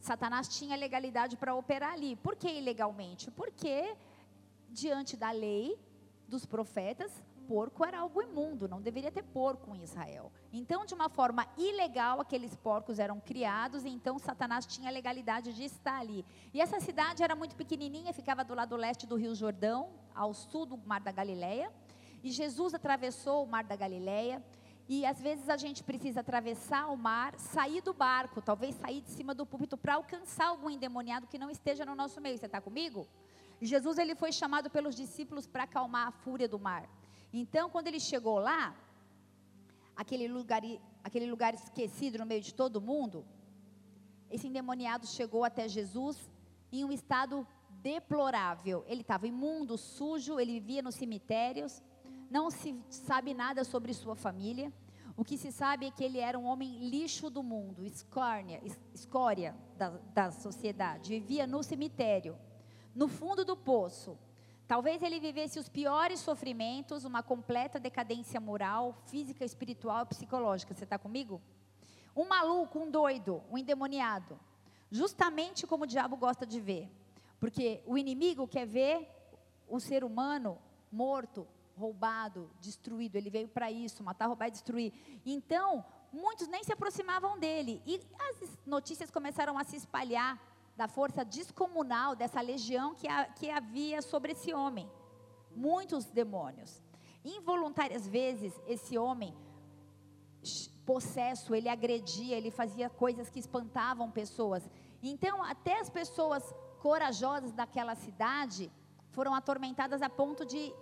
Satanás 0.00 0.48
tinha 0.48 0.76
legalidade 0.76 1.36
para 1.36 1.54
operar 1.54 1.92
ali. 1.92 2.16
Por 2.16 2.34
que 2.34 2.48
ilegalmente? 2.48 3.30
Porque, 3.30 3.94
diante 4.70 5.16
da 5.16 5.30
lei 5.30 5.78
dos 6.28 6.44
profetas, 6.44 7.10
porco 7.48 7.84
era 7.84 8.00
algo 8.00 8.22
imundo, 8.22 8.68
não 8.68 8.82
deveria 8.82 9.10
ter 9.10 9.22
porco 9.22 9.74
em 9.74 9.82
Israel. 9.82 10.30
Então, 10.52 10.84
de 10.84 10.92
uma 10.92 11.08
forma 11.08 11.46
ilegal, 11.56 12.20
aqueles 12.20 12.54
porcos 12.54 12.98
eram 12.98 13.18
criados, 13.18 13.84
e 13.84 13.88
então 13.88 14.18
Satanás 14.18 14.66
tinha 14.66 14.90
a 14.90 14.92
legalidade 14.92 15.54
de 15.54 15.64
estar 15.64 15.98
ali. 15.98 16.24
E 16.52 16.60
essa 16.60 16.78
cidade 16.78 17.22
era 17.22 17.34
muito 17.34 17.56
pequenininha, 17.56 18.12
ficava 18.12 18.44
do 18.44 18.54
lado 18.54 18.76
leste 18.76 19.06
do 19.06 19.16
Rio 19.16 19.34
Jordão, 19.34 19.88
ao 20.14 20.34
sul 20.34 20.66
do 20.66 20.76
Mar 20.76 21.00
da 21.00 21.10
Galileia. 21.10 21.72
E 22.22 22.30
Jesus 22.30 22.74
atravessou 22.74 23.44
o 23.44 23.46
Mar 23.46 23.64
da 23.64 23.74
Galileia. 23.74 24.44
E 24.88 25.04
às 25.04 25.20
vezes 25.20 25.50
a 25.50 25.56
gente 25.56 25.84
precisa 25.84 26.20
atravessar 26.20 26.90
o 26.90 26.96
mar, 26.96 27.38
sair 27.38 27.82
do 27.82 27.92
barco, 27.92 28.40
talvez 28.40 28.74
sair 28.74 29.02
de 29.02 29.10
cima 29.10 29.34
do 29.34 29.44
púlpito 29.44 29.76
para 29.76 29.94
alcançar 29.94 30.46
algum 30.46 30.70
endemoniado 30.70 31.26
que 31.26 31.38
não 31.38 31.50
esteja 31.50 31.84
no 31.84 31.94
nosso 31.94 32.22
meio. 32.22 32.38
Você 32.38 32.46
está 32.46 32.58
comigo? 32.58 33.06
E 33.60 33.66
Jesus 33.66 33.98
ele 33.98 34.14
foi 34.14 34.32
chamado 34.32 34.70
pelos 34.70 34.94
discípulos 34.94 35.46
para 35.46 35.64
acalmar 35.64 36.08
a 36.08 36.10
fúria 36.10 36.48
do 36.48 36.58
mar. 36.58 36.88
Então, 37.32 37.68
quando 37.68 37.88
ele 37.88 38.00
chegou 38.00 38.38
lá, 38.38 38.74
aquele 39.96 40.28
lugar, 40.28 40.62
aquele 41.02 41.26
lugar 41.30 41.54
esquecido 41.54 42.18
no 42.18 42.26
meio 42.26 42.40
de 42.40 42.54
todo 42.54 42.80
mundo, 42.80 43.24
esse 44.30 44.46
endemoniado 44.46 45.06
chegou 45.06 45.44
até 45.44 45.68
Jesus 45.68 46.30
em 46.70 46.84
um 46.84 46.92
estado 46.92 47.46
deplorável. 47.82 48.84
Ele 48.86 49.00
estava 49.00 49.26
imundo, 49.26 49.76
sujo, 49.76 50.38
ele 50.38 50.52
vivia 50.60 50.82
nos 50.82 50.94
cemitérios, 50.94 51.82
não 52.30 52.50
se 52.50 52.78
sabe 52.90 53.34
nada 53.34 53.64
sobre 53.64 53.92
sua 53.94 54.14
família. 54.14 54.72
O 55.16 55.24
que 55.24 55.36
se 55.36 55.50
sabe 55.50 55.86
é 55.86 55.90
que 55.90 56.04
ele 56.04 56.18
era 56.18 56.38
um 56.38 56.44
homem 56.44 56.88
lixo 56.88 57.28
do 57.28 57.42
mundo, 57.42 57.84
escórnia, 57.84 58.62
escória 58.94 59.56
da, 59.76 59.90
da 60.14 60.30
sociedade. 60.30 61.10
Vivia 61.10 61.46
no 61.46 61.62
cemitério, 61.62 62.38
no 63.00 63.06
fundo 63.08 63.44
do 63.44 63.56
poço 63.56 64.10
Talvez 64.68 65.02
ele 65.02 65.18
vivesse 65.18 65.58
os 65.58 65.66
piores 65.66 66.20
sofrimentos, 66.20 67.06
uma 67.06 67.22
completa 67.22 67.80
decadência 67.80 68.38
moral, 68.38 68.94
física, 69.06 69.42
espiritual 69.42 70.02
e 70.02 70.08
psicológica. 70.08 70.74
Você 70.74 70.84
está 70.84 70.98
comigo? 70.98 71.40
Um 72.14 72.28
maluco, 72.28 72.78
um 72.78 72.90
doido, 72.90 73.42
um 73.50 73.56
endemoniado. 73.56 74.38
Justamente 74.90 75.66
como 75.66 75.84
o 75.84 75.86
diabo 75.86 76.18
gosta 76.18 76.44
de 76.44 76.60
ver. 76.60 76.86
Porque 77.40 77.82
o 77.86 77.96
inimigo 77.96 78.46
quer 78.46 78.66
ver 78.66 79.08
o 79.66 79.80
ser 79.80 80.04
humano 80.04 80.58
morto, 80.92 81.48
roubado, 81.74 82.50
destruído. 82.60 83.16
Ele 83.16 83.30
veio 83.30 83.48
para 83.48 83.70
isso, 83.70 84.04
matar, 84.04 84.26
roubar 84.26 84.48
e 84.48 84.50
destruir. 84.50 84.92
Então, 85.24 85.82
muitos 86.12 86.46
nem 86.46 86.62
se 86.62 86.74
aproximavam 86.74 87.38
dele. 87.38 87.82
E 87.86 88.02
as 88.28 88.58
notícias 88.66 89.10
começaram 89.10 89.56
a 89.56 89.64
se 89.64 89.76
espalhar 89.76 90.38
da 90.78 90.86
força 90.86 91.24
descomunal 91.24 92.14
dessa 92.14 92.40
legião 92.40 92.94
que, 92.94 93.08
a, 93.08 93.24
que 93.24 93.50
havia 93.50 94.00
sobre 94.00 94.30
esse 94.30 94.54
homem. 94.54 94.88
Muitos 95.50 96.04
demônios. 96.04 96.80
Involuntárias 97.24 98.06
vezes, 98.06 98.52
esse 98.64 98.96
homem 98.96 99.34
possesso, 100.86 101.52
ele 101.52 101.68
agredia, 101.68 102.36
ele 102.36 102.52
fazia 102.52 102.88
coisas 102.88 103.28
que 103.28 103.40
espantavam 103.40 104.08
pessoas. 104.08 104.70
Então, 105.02 105.42
até 105.42 105.80
as 105.80 105.90
pessoas 105.90 106.44
corajosas 106.80 107.52
daquela 107.52 107.96
cidade 107.96 108.70
foram 109.10 109.34
atormentadas 109.34 110.00
a 110.00 110.08
ponto 110.08 110.46
de 110.46 110.72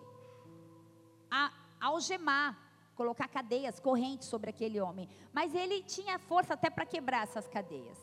a, 1.31 1.51
algemar, 1.81 2.51
colocar 2.95 3.29
cadeias, 3.29 3.81
correntes 3.81 4.29
sobre 4.29 4.51
aquele 4.51 4.79
homem. 4.79 5.09
Mas 5.33 5.55
ele 5.55 5.83
tinha 5.83 6.19
força 6.19 6.53
até 6.53 6.69
para 6.69 6.85
quebrar 6.85 7.23
essas 7.23 7.49
cadeias. 7.49 7.99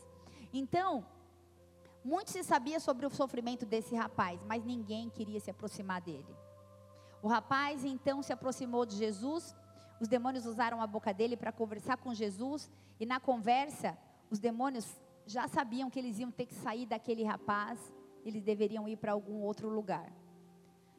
Então, 0.52 1.06
muito 2.04 2.32
se 2.32 2.44
sabia 2.44 2.80
sobre 2.80 3.06
o 3.06 3.10
sofrimento 3.10 3.66
desse 3.66 3.96
rapaz, 3.96 4.44
mas 4.44 4.64
ninguém 4.64 5.10
queria 5.10 5.40
se 5.40 5.50
aproximar 5.50 6.02
dele. 6.02 6.36
O 7.22 7.28
rapaz 7.28 7.86
então 7.86 8.22
se 8.22 8.34
aproximou 8.34 8.86
de 8.86 8.98
Jesus, 8.98 9.56
os 10.00 10.08
demônios 10.08 10.46
usaram 10.46 10.82
a 10.82 10.88
boca 10.88 11.14
dele 11.14 11.38
para 11.38 11.52
conversar 11.52 11.98
com 11.98 12.14
Jesus, 12.14 12.70
e 13.00 13.06
na 13.06 13.20
conversa, 13.20 13.98
os 14.30 14.40
demônios 14.40 15.02
já 15.26 15.48
sabiam 15.48 15.90
que 15.90 15.98
eles 15.98 16.20
iam 16.20 16.32
ter 16.32 16.46
que 16.46 16.54
sair 16.54 16.86
daquele 16.86 17.24
rapaz, 17.24 17.94
eles 18.26 18.44
deveriam 18.44 18.88
ir 18.88 18.98
para 18.98 19.14
algum 19.14 19.42
outro 19.42 19.70
lugar. 19.70 20.12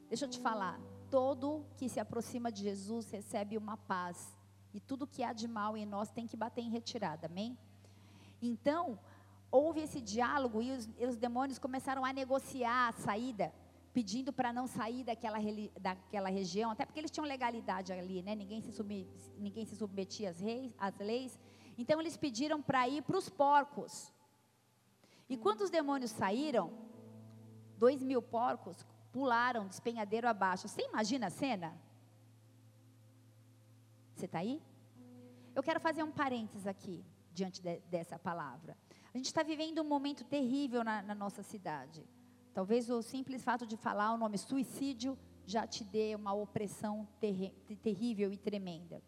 Deixa 0.08 0.24
eu 0.24 0.30
te 0.30 0.40
falar, 0.40 0.80
todo 1.10 1.66
que 1.76 1.88
se 1.88 2.00
aproxima 2.00 2.50
de 2.50 2.62
Jesus 2.62 3.10
recebe 3.10 3.58
uma 3.58 3.76
paz. 3.76 4.36
E 4.72 4.80
tudo 4.80 5.06
que 5.06 5.22
há 5.22 5.32
de 5.32 5.46
mal 5.46 5.76
em 5.76 5.86
nós 5.86 6.10
tem 6.10 6.26
que 6.26 6.36
bater 6.36 6.62
em 6.62 6.70
retirada, 6.70 7.26
amém? 7.26 7.56
Então, 8.42 8.98
houve 9.54 9.82
esse 9.82 10.00
diálogo 10.00 10.60
e 10.60 10.72
os, 10.72 10.90
e 10.98 11.06
os 11.06 11.16
demônios 11.16 11.60
começaram 11.60 12.04
a 12.04 12.12
negociar 12.12 12.88
a 12.88 12.92
saída, 12.92 13.54
pedindo 13.92 14.32
para 14.32 14.52
não 14.52 14.66
sair 14.66 15.04
daquela, 15.04 15.38
daquela 15.80 16.28
região, 16.28 16.72
até 16.72 16.84
porque 16.84 16.98
eles 16.98 17.12
tinham 17.12 17.24
legalidade 17.24 17.92
ali, 17.92 18.20
né? 18.20 18.34
Ninguém 18.34 18.60
se, 18.60 18.72
sub, 18.72 19.08
ninguém 19.38 19.64
se 19.64 19.76
submetia 19.76 20.30
às, 20.30 20.40
reis, 20.40 20.74
às 20.76 20.98
leis. 20.98 21.38
Então, 21.78 22.00
eles 22.00 22.16
pediram 22.16 22.60
para 22.60 22.88
ir 22.88 23.02
para 23.02 23.16
os 23.16 23.28
porcos. 23.28 24.12
E 25.28 25.36
quando 25.36 25.60
os 25.60 25.70
demônios 25.70 26.10
saíram, 26.10 26.72
dois 27.78 28.02
mil 28.02 28.20
porcos 28.20 28.84
pularam 29.12 29.68
despenhadeiro 29.68 30.26
abaixo. 30.26 30.66
Você 30.66 30.82
imagina 30.82 31.28
a 31.28 31.30
cena? 31.30 31.80
Você 34.16 34.26
está 34.26 34.40
aí? 34.40 34.60
Eu 35.54 35.62
quero 35.62 35.78
fazer 35.78 36.02
um 36.02 36.10
parênteses 36.10 36.66
aqui, 36.66 37.04
diante 37.32 37.62
de, 37.62 37.78
dessa 37.88 38.18
palavra. 38.18 38.76
A 39.14 39.16
gente 39.16 39.26
está 39.26 39.42
vivendo 39.42 39.80
um 39.80 39.84
momento 39.84 40.24
terrível 40.24 40.84
na, 40.84 41.00
na 41.00 41.14
nossa 41.14 41.42
cidade. 41.42 42.04
Talvez 42.52 42.90
o 42.90 43.00
simples 43.00 43.42
fato 43.42 43.66
de 43.66 43.76
falar 43.76 44.12
o 44.12 44.18
nome 44.18 44.36
suicídio 44.36 45.16
já 45.46 45.66
te 45.66 45.84
dê 45.84 46.14
uma 46.14 46.34
opressão 46.34 47.08
ter, 47.20 47.52
terrível 47.82 48.32
e 48.32 48.36
tremenda. 48.36 49.02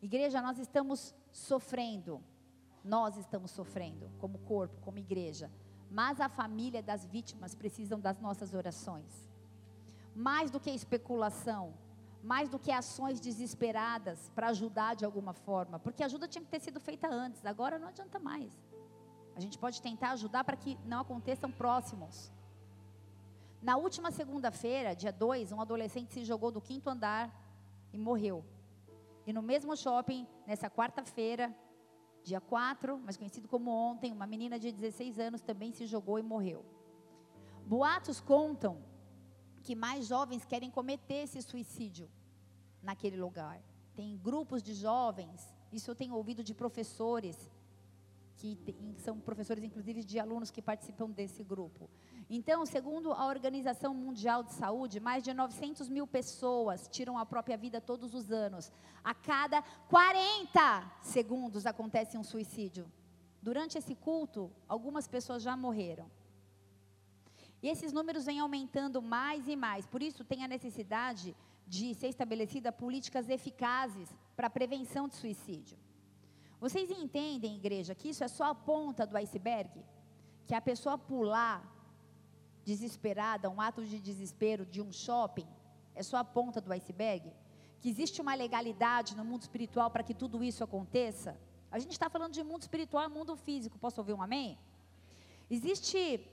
Igreja, 0.00 0.40
nós 0.40 0.58
estamos 0.58 1.14
sofrendo. 1.32 2.22
Nós 2.84 3.16
estamos 3.16 3.50
sofrendo, 3.50 4.10
como 4.18 4.38
corpo, 4.40 4.80
como 4.82 4.98
igreja 4.98 5.50
mas 5.92 6.20
a 6.20 6.28
família 6.28 6.82
das 6.82 7.04
vítimas 7.04 7.54
precisam 7.54 8.00
das 8.00 8.18
nossas 8.18 8.54
orações. 8.54 9.30
Mais 10.16 10.50
do 10.50 10.58
que 10.58 10.70
especulação, 10.70 11.74
mais 12.22 12.48
do 12.48 12.58
que 12.58 12.72
ações 12.72 13.20
desesperadas 13.20 14.30
para 14.34 14.48
ajudar 14.48 14.96
de 14.96 15.04
alguma 15.04 15.34
forma, 15.34 15.78
porque 15.78 16.02
a 16.02 16.06
ajuda 16.06 16.26
tinha 16.26 16.42
que 16.42 16.50
ter 16.50 16.60
sido 16.60 16.80
feita 16.80 17.08
antes, 17.08 17.44
agora 17.44 17.78
não 17.78 17.88
adianta 17.88 18.18
mais. 18.18 18.58
A 19.34 19.40
gente 19.40 19.58
pode 19.58 19.80
tentar 19.80 20.10
ajudar 20.12 20.44
para 20.44 20.56
que 20.56 20.78
não 20.84 21.00
aconteçam 21.00 21.50
próximos. 21.50 22.32
Na 23.60 23.76
última 23.76 24.10
segunda-feira, 24.10 24.94
dia 24.94 25.12
2, 25.12 25.52
um 25.52 25.60
adolescente 25.60 26.12
se 26.12 26.24
jogou 26.24 26.50
do 26.50 26.60
quinto 26.60 26.90
andar 26.90 27.30
e 27.92 27.98
morreu. 27.98 28.44
E 29.26 29.32
no 29.32 29.40
mesmo 29.40 29.76
shopping, 29.76 30.26
nessa 30.46 30.68
quarta-feira, 30.68 31.54
Dia 32.24 32.40
4, 32.40 32.98
mais 32.98 33.16
conhecido 33.16 33.48
como 33.48 33.70
ontem, 33.70 34.12
uma 34.12 34.26
menina 34.26 34.58
de 34.58 34.70
16 34.70 35.18
anos 35.18 35.42
também 35.42 35.72
se 35.72 35.86
jogou 35.86 36.18
e 36.20 36.22
morreu. 36.22 36.64
Boatos 37.66 38.20
contam 38.20 38.80
que 39.64 39.74
mais 39.74 40.06
jovens 40.06 40.44
querem 40.44 40.70
cometer 40.70 41.24
esse 41.24 41.42
suicídio 41.42 42.08
naquele 42.80 43.16
lugar. 43.16 43.60
Tem 43.94 44.16
grupos 44.16 44.62
de 44.62 44.72
jovens, 44.72 45.52
isso 45.72 45.90
eu 45.90 45.96
tenho 45.96 46.14
ouvido 46.14 46.44
de 46.44 46.54
professores, 46.54 47.50
que 48.42 48.74
são 48.98 49.20
professores 49.20 49.62
inclusive 49.62 50.02
de 50.02 50.18
alunos 50.18 50.50
que 50.50 50.60
participam 50.60 51.08
desse 51.08 51.44
grupo. 51.44 51.88
Então, 52.28 52.66
segundo 52.66 53.12
a 53.12 53.26
Organização 53.26 53.94
Mundial 53.94 54.42
de 54.42 54.52
Saúde, 54.52 54.98
mais 54.98 55.22
de 55.22 55.32
900 55.32 55.88
mil 55.88 56.06
pessoas 56.06 56.88
tiram 56.88 57.16
a 57.16 57.24
própria 57.24 57.56
vida 57.56 57.80
todos 57.80 58.14
os 58.14 58.32
anos. 58.32 58.72
A 59.04 59.14
cada 59.14 59.62
40 59.88 60.92
segundos 61.00 61.66
acontece 61.66 62.18
um 62.18 62.24
suicídio. 62.24 62.90
Durante 63.40 63.78
esse 63.78 63.94
culto, 63.94 64.50
algumas 64.68 65.06
pessoas 65.06 65.42
já 65.42 65.56
morreram. 65.56 66.10
E 67.62 67.68
esses 67.68 67.92
números 67.92 68.24
vêm 68.24 68.40
aumentando 68.40 69.00
mais 69.00 69.46
e 69.46 69.54
mais. 69.54 69.86
Por 69.86 70.02
isso, 70.02 70.24
tem 70.24 70.42
a 70.42 70.48
necessidade 70.48 71.36
de 71.66 71.94
ser 71.94 72.08
estabelecida 72.08 72.72
políticas 72.72 73.28
eficazes 73.28 74.08
para 74.34 74.48
a 74.48 74.50
prevenção 74.50 75.06
de 75.06 75.14
suicídio. 75.14 75.78
Vocês 76.62 76.88
entendem, 76.92 77.56
igreja, 77.56 77.92
que 77.92 78.10
isso 78.10 78.22
é 78.22 78.28
só 78.28 78.44
a 78.44 78.54
ponta 78.54 79.04
do 79.04 79.16
iceberg? 79.16 79.84
Que 80.46 80.54
a 80.54 80.60
pessoa 80.60 80.96
pular 80.96 81.60
desesperada, 82.64 83.50
um 83.50 83.60
ato 83.60 83.84
de 83.84 83.98
desespero 83.98 84.64
de 84.64 84.80
um 84.80 84.92
shopping, 84.92 85.48
é 85.92 86.04
só 86.04 86.18
a 86.18 86.24
ponta 86.24 86.60
do 86.60 86.72
iceberg? 86.72 87.32
Que 87.80 87.88
existe 87.88 88.20
uma 88.20 88.36
legalidade 88.36 89.16
no 89.16 89.24
mundo 89.24 89.42
espiritual 89.42 89.90
para 89.90 90.04
que 90.04 90.14
tudo 90.14 90.44
isso 90.44 90.62
aconteça? 90.62 91.36
A 91.68 91.80
gente 91.80 91.90
está 91.90 92.08
falando 92.08 92.32
de 92.32 92.44
mundo 92.44 92.62
espiritual 92.62 93.10
mundo 93.10 93.36
físico, 93.36 93.76
posso 93.76 94.00
ouvir 94.00 94.12
um 94.12 94.22
amém? 94.22 94.56
Existe 95.50 96.24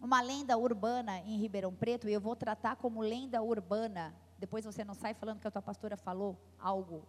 uma 0.00 0.20
lenda 0.20 0.56
urbana 0.56 1.18
em 1.22 1.40
Ribeirão 1.40 1.74
Preto, 1.74 2.08
e 2.08 2.12
eu 2.12 2.20
vou 2.20 2.36
tratar 2.36 2.76
como 2.76 3.00
lenda 3.00 3.42
urbana. 3.42 4.14
Depois 4.38 4.64
você 4.64 4.84
não 4.84 4.94
sai 4.94 5.12
falando 5.12 5.40
que 5.40 5.48
a 5.48 5.50
tua 5.50 5.60
pastora 5.60 5.96
falou 5.96 6.38
algo. 6.56 7.04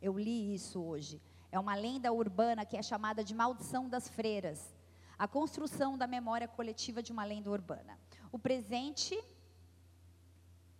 Eu 0.00 0.16
li 0.16 0.54
isso 0.54 0.80
hoje. 0.80 1.20
É 1.50 1.58
uma 1.58 1.74
lenda 1.74 2.12
urbana 2.12 2.64
que 2.64 2.76
é 2.76 2.82
chamada 2.82 3.24
de 3.24 3.34
maldição 3.34 3.88
das 3.88 4.08
freiras 4.08 4.76
a 5.18 5.26
construção 5.26 5.98
da 5.98 6.06
memória 6.06 6.46
coletiva 6.46 7.02
de 7.02 7.10
uma 7.10 7.24
lenda 7.24 7.50
urbana. 7.50 7.98
O 8.30 8.38
presente 8.38 9.18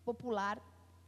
popular 0.05 0.63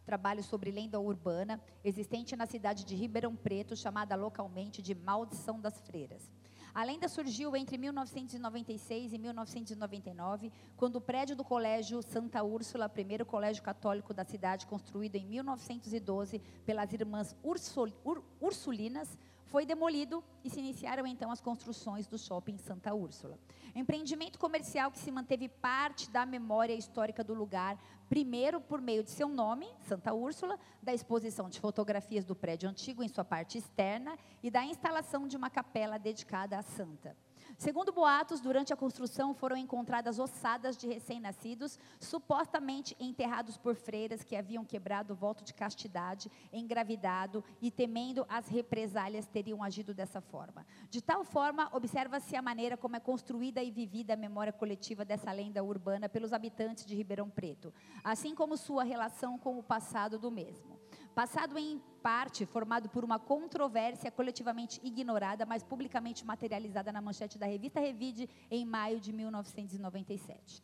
trabalho 0.05 0.43
sobre 0.43 0.73
lenda 0.73 0.99
urbana 0.99 1.63
existente 1.85 2.35
na 2.35 2.45
cidade 2.45 2.85
de 2.85 2.97
Ribeirão 2.97 3.37
Preto, 3.37 3.77
chamada 3.77 4.17
localmente 4.17 4.83
de 4.83 4.93
Maldição 4.93 5.61
das 5.61 5.81
Freiras. 5.83 6.29
A 6.75 6.83
lenda 6.83 7.09
surgiu 7.09 7.57
entre 7.57 7.79
1996 7.79 9.13
e 9.13 9.19
1999, 9.19 10.53
quando 10.77 10.97
o 10.97 11.01
prédio 11.01 11.37
do 11.37 11.45
Colégio 11.45 12.03
Santa 12.03 12.43
Úrsula, 12.43 12.89
primeiro 12.89 13.25
colégio 13.25 13.63
católico 13.63 14.13
da 14.13 14.25
cidade, 14.25 14.67
construído 14.67 15.17
em 15.17 15.25
1912 15.25 16.41
pelas 16.65 16.93
irmãs 16.93 17.37
Ursul, 17.43 17.93
Ur, 18.05 18.23
Ursulinas, 18.41 19.19
foi 19.51 19.67
demolido 19.67 20.23
e 20.45 20.49
se 20.49 20.61
iniciaram 20.61 21.05
então 21.05 21.31
as 21.31 21.41
construções 21.41 22.07
do 22.07 22.17
shopping 22.17 22.57
Santa 22.57 22.95
Úrsula. 22.95 23.37
Empreendimento 23.75 24.39
comercial 24.39 24.93
que 24.93 24.99
se 24.99 25.11
manteve 25.11 25.49
parte 25.49 26.09
da 26.09 26.25
memória 26.25 26.73
histórica 26.73 27.25
do 27.25 27.35
lugar, 27.35 27.77
primeiro 28.09 28.61
por 28.61 28.81
meio 28.81 29.03
de 29.03 29.11
seu 29.11 29.29
nome, 29.29 29.67
Santa 29.81 30.15
Úrsula, 30.15 30.59
da 30.81 30.95
exposição 30.95 31.49
de 31.49 31.59
fotografias 31.59 32.25
do 32.25 32.37
prédio 32.37 32.71
antigo 32.71 33.03
em 33.03 33.09
sua 33.09 33.25
parte 33.25 33.59
externa 33.59 34.17
e 34.41 34.51
da 34.51 34.65
instalação 34.65 35.27
de 35.27 35.37
uma 35.37 35.51
capela 35.51 35.99
dedicada 35.99 36.57
à 36.57 36.63
santa. 36.63 37.17
Segundo 37.61 37.93
boatos, 37.93 38.41
durante 38.41 38.73
a 38.73 38.77
construção 38.77 39.35
foram 39.35 39.55
encontradas 39.55 40.19
ossadas 40.19 40.79
de 40.79 40.87
recém-nascidos, 40.87 41.79
supostamente 42.01 42.97
enterrados 42.99 43.59
por 43.59 43.75
freiras 43.75 44.25
que 44.25 44.35
haviam 44.35 44.65
quebrado 44.65 45.13
o 45.13 45.15
voto 45.15 45.45
de 45.45 45.53
castidade, 45.53 46.33
engravidado 46.55 47.45
e 47.61 47.71
temendo 47.71 48.25
as 48.31 48.49
represálias 48.49 49.27
teriam 49.27 49.63
agido 49.63 49.93
dessa 49.93 50.23
forma. 50.23 50.67
De 50.89 51.03
tal 51.03 51.23
forma, 51.23 51.69
observa-se 51.75 52.35
a 52.35 52.41
maneira 52.41 52.79
como 52.79 52.97
é 52.97 53.01
construída 53.01 53.63
e 53.63 53.71
vivida 53.71 54.15
a 54.15 54.17
memória 54.17 54.55
coletiva 54.55 55.05
dessa 55.05 55.31
lenda 55.31 55.63
urbana 55.63 56.09
pelos 56.09 56.33
habitantes 56.33 56.87
de 56.87 56.97
Ribeirão 56.97 57.29
Preto, 57.29 57.75
assim 58.03 58.35
como 58.35 58.57
sua 58.57 58.85
relação 58.85 59.37
com 59.37 59.59
o 59.59 59.63
passado 59.63 60.19
do 60.19 60.31
mesmo. 60.31 60.81
Passado 61.15 61.59
em 61.59 61.79
parte 62.03 62.47
formado 62.47 62.89
por 62.89 63.05
uma 63.05 63.19
controvérsia 63.19 64.11
coletivamente 64.11 64.81
ignorada, 64.83 65.45
mas 65.45 65.63
publicamente 65.63 66.25
materializada 66.25 66.93
na 66.93 67.01
manchete 67.01 67.37
da 67.37 67.47
revista 67.47 67.81
Revide 67.81 68.29
em 68.51 68.65
maio 68.65 69.01
de 69.01 69.13
1997. 69.13 70.63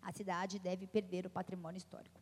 A 0.00 0.12
cidade 0.12 0.58
deve 0.58 0.86
perder 0.86 1.26
o 1.26 1.30
patrimônio 1.30 1.76
histórico. 1.76 2.20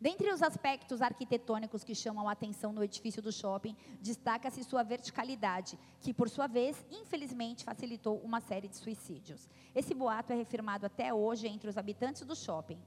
Dentre 0.00 0.30
os 0.30 0.42
aspectos 0.42 1.02
arquitetônicos 1.02 1.82
que 1.82 1.94
chamam 1.94 2.28
a 2.28 2.32
atenção 2.32 2.72
no 2.72 2.84
edifício 2.84 3.20
do 3.20 3.32
shopping, 3.32 3.76
destaca-se 4.00 4.62
sua 4.62 4.84
verticalidade, 4.84 5.76
que, 6.00 6.14
por 6.14 6.28
sua 6.30 6.46
vez, 6.46 6.86
infelizmente 6.90 7.64
facilitou 7.64 8.18
uma 8.20 8.40
série 8.40 8.68
de 8.68 8.76
suicídios. 8.76 9.48
Esse 9.74 9.94
boato 9.94 10.32
é 10.32 10.36
reafirmado 10.36 10.86
até 10.86 11.12
hoje 11.12 11.48
entre 11.48 11.68
os 11.68 11.76
habitantes 11.76 12.24
do 12.24 12.36
shopping 12.36 12.80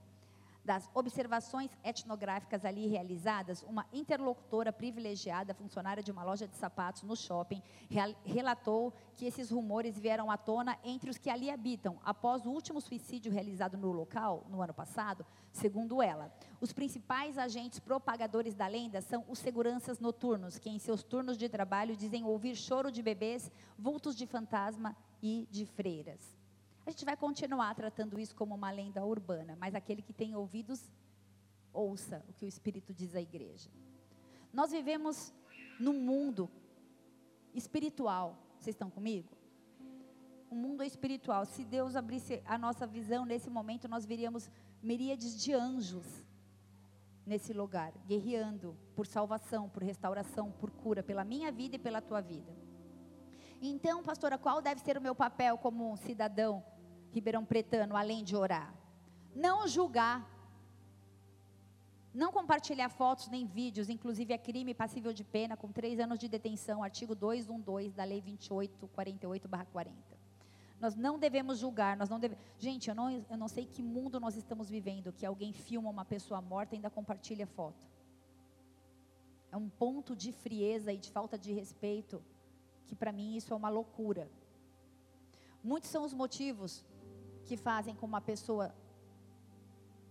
das 0.64 0.89
observações 0.93 1.72
etnográficas 1.84 2.64
ali 2.66 2.88
realizadas, 2.88 3.64
uma 3.64 3.86
interlocutora 3.91 4.72
privilegiada, 4.72 5.53
funcionária 5.53 6.03
de 6.03 6.12
uma 6.12 6.24
loja 6.24 6.47
de 6.47 6.55
sapatos 6.55 7.03
no 7.03 7.16
shopping, 7.16 7.62
relatou 8.24 8.93
que 9.16 9.26
esses 9.26 9.49
rumores 9.49 9.97
vieram 9.97 10.30
à 10.30 10.38
tona 10.38 10.78
entre 10.84 11.09
os 11.09 11.18
que 11.18 11.30
ali 11.30 11.49
habitam, 11.49 11.99
após 12.03 12.45
o 12.45 12.51
último 12.51 12.80
suicídio 12.80 13.32
realizado 13.32 13.78
no 13.78 13.91
local, 13.91 14.45
no 14.49 14.62
ano 14.62 14.74
passado, 14.74 15.26
segundo 15.51 16.01
ela. 16.01 16.32
Os 16.59 16.72
principais 16.72 17.38
agentes 17.38 17.80
propagadores 17.80 18.53
da 18.53 18.68
lenda 18.68 19.01
são 19.01 19.26
os 19.28 19.39
seguranças 19.39 19.99
noturnos, 19.99 20.59
que 20.59 20.70
em 20.70 20.80
seus 20.80 21.03
turnos 21.03 21.38
de 21.38 21.49
trabalho 21.49 21.95
dizem 21.95 22.24
ouvir 22.24 22.55
choro 22.55 22.91
de 22.91 23.01
bebês, 23.01 23.51
vultos 23.78 24.16
de 24.16 24.26
fantasma 24.28 24.95
e 25.22 25.47
de 25.49 25.66
freiras. 25.66 26.40
A 26.86 26.89
gente 26.89 27.05
vai 27.05 27.15
continuar 27.15 27.75
tratando 27.75 28.19
isso 28.19 28.36
como 28.36 28.55
uma 28.55 28.71
lenda 28.71 29.05
urbana, 29.05 29.55
mas 29.59 29.75
aquele 29.75 30.01
que 30.01 30.13
tem 30.13 30.36
ouvidos, 30.36 30.89
ouça 31.71 32.23
o 32.27 32.34
que 32.34 32.45
o 32.45 32.47
Espírito 32.47 32.93
diz 32.93 33.15
à 33.15 33.21
igreja. 33.21 33.69
Nós 34.51 34.71
vivemos 34.71 35.34
num 35.79 35.93
mundo 35.93 36.49
espiritual. 37.53 38.38
Vocês 38.59 38.75
estão 38.75 38.89
comigo? 38.89 39.29
O 40.49 40.55
mundo 40.55 40.84
espiritual. 40.84 41.45
Se 41.45 41.63
Deus 41.63 41.95
abrisse 41.95 42.41
a 42.45 42.57
nossa 42.57 42.86
visão 42.86 43.25
nesse 43.25 43.49
momento, 43.49 43.88
nós 43.88 44.05
veríamos 44.05 44.49
miríades 44.82 45.41
de 45.41 45.53
anjos 45.53 46.25
nesse 47.25 47.53
lugar, 47.53 47.93
guerreando 48.05 48.75
por 48.95 49.05
salvação, 49.05 49.69
por 49.69 49.84
restauração, 49.84 50.51
por 50.51 50.71
cura, 50.71 51.03
pela 51.03 51.23
minha 51.23 51.51
vida 51.51 51.75
e 51.75 51.79
pela 51.79 52.01
tua 52.01 52.19
vida. 52.21 52.51
Então, 53.62 54.01
pastora, 54.01 54.39
qual 54.39 54.59
deve 54.59 54.82
ser 54.82 54.97
o 54.97 55.01
meu 55.01 55.14
papel 55.14 55.55
como 55.55 55.95
cidadão 55.97 56.64
ribeirão 57.12 57.45
pretano, 57.45 57.95
além 57.95 58.24
de 58.24 58.36
orar? 58.36 58.74
Não 59.36 59.68
julgar. 59.68 60.28
Não 62.12 62.32
compartilhar 62.32 62.89
fotos 62.89 63.30
nem 63.30 63.45
vídeos, 63.45 63.88
inclusive 63.88 64.34
é 64.34 64.38
crime 64.38 64.74
passível 64.74 65.14
de 65.14 65.24
pena 65.24 65.55
com 65.55 65.72
três 65.72 65.99
anos 65.99 66.18
de 66.18 66.28
detenção, 66.28 66.84
artigo 66.84 67.14
212 67.14 67.91
da 67.91 68.03
Lei 68.03 68.22
2848-40. 68.22 69.91
Nós 70.80 70.95
não 70.95 71.20
devemos 71.20 71.59
julgar, 71.59 71.95
nós 71.95 72.09
não 72.09 72.20
devemos. 72.20 72.43
Gente, 72.57 72.89
eu 72.89 72.95
não, 72.95 73.12
eu 73.12 73.38
não 73.38 73.47
sei 73.47 73.68
que 73.68 73.84
mundo 73.84 74.20
nós 74.20 74.36
estamos 74.36 74.70
vivendo, 74.70 75.14
que 75.14 75.26
alguém 75.26 75.53
filma 75.53 75.89
uma 75.89 76.03
pessoa 76.03 76.41
morta 76.41 76.74
e 76.74 76.78
ainda 76.78 76.89
compartilha 76.89 77.45
foto. 77.45 77.88
É 79.51 79.55
um 79.55 79.70
ponto 79.70 80.16
de 80.16 80.32
frieza 80.32 80.91
e 80.91 80.97
de 80.97 81.12
falta 81.12 81.38
de 81.38 81.53
respeito 81.53 82.22
que 82.86 82.95
para 82.95 83.11
mim 83.11 83.36
isso 83.36 83.53
é 83.53 83.55
uma 83.55 83.69
loucura. 83.69 84.29
Muitos 85.63 85.89
são 85.89 86.03
os 86.03 86.13
motivos 86.13 86.84
que 87.45 87.55
fazem 87.55 87.95
com 87.95 88.05
uma 88.05 88.21
pessoa 88.21 88.73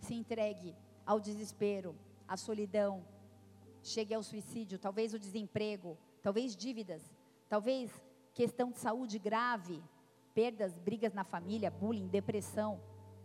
se 0.01 0.15
entregue 0.15 0.75
ao 1.05 1.21
desespero, 1.21 1.95
à 2.27 2.37
solidão, 2.37 3.05
chegue 3.83 4.15
ao 4.15 4.23
suicídio, 4.23 4.79
talvez 4.79 5.13
o 5.15 5.19
desemprego, 5.19 5.97
talvez 6.23 6.57
dívidas, 6.57 7.03
talvez 7.49 7.91
questão 8.33 8.71
de 8.71 8.79
saúde 8.79 9.19
grave, 9.19 9.83
perdas, 10.35 10.79
brigas 10.79 11.13
na 11.13 11.25
família, 11.25 11.71
bullying, 11.71 12.07
depressão. 12.09 12.81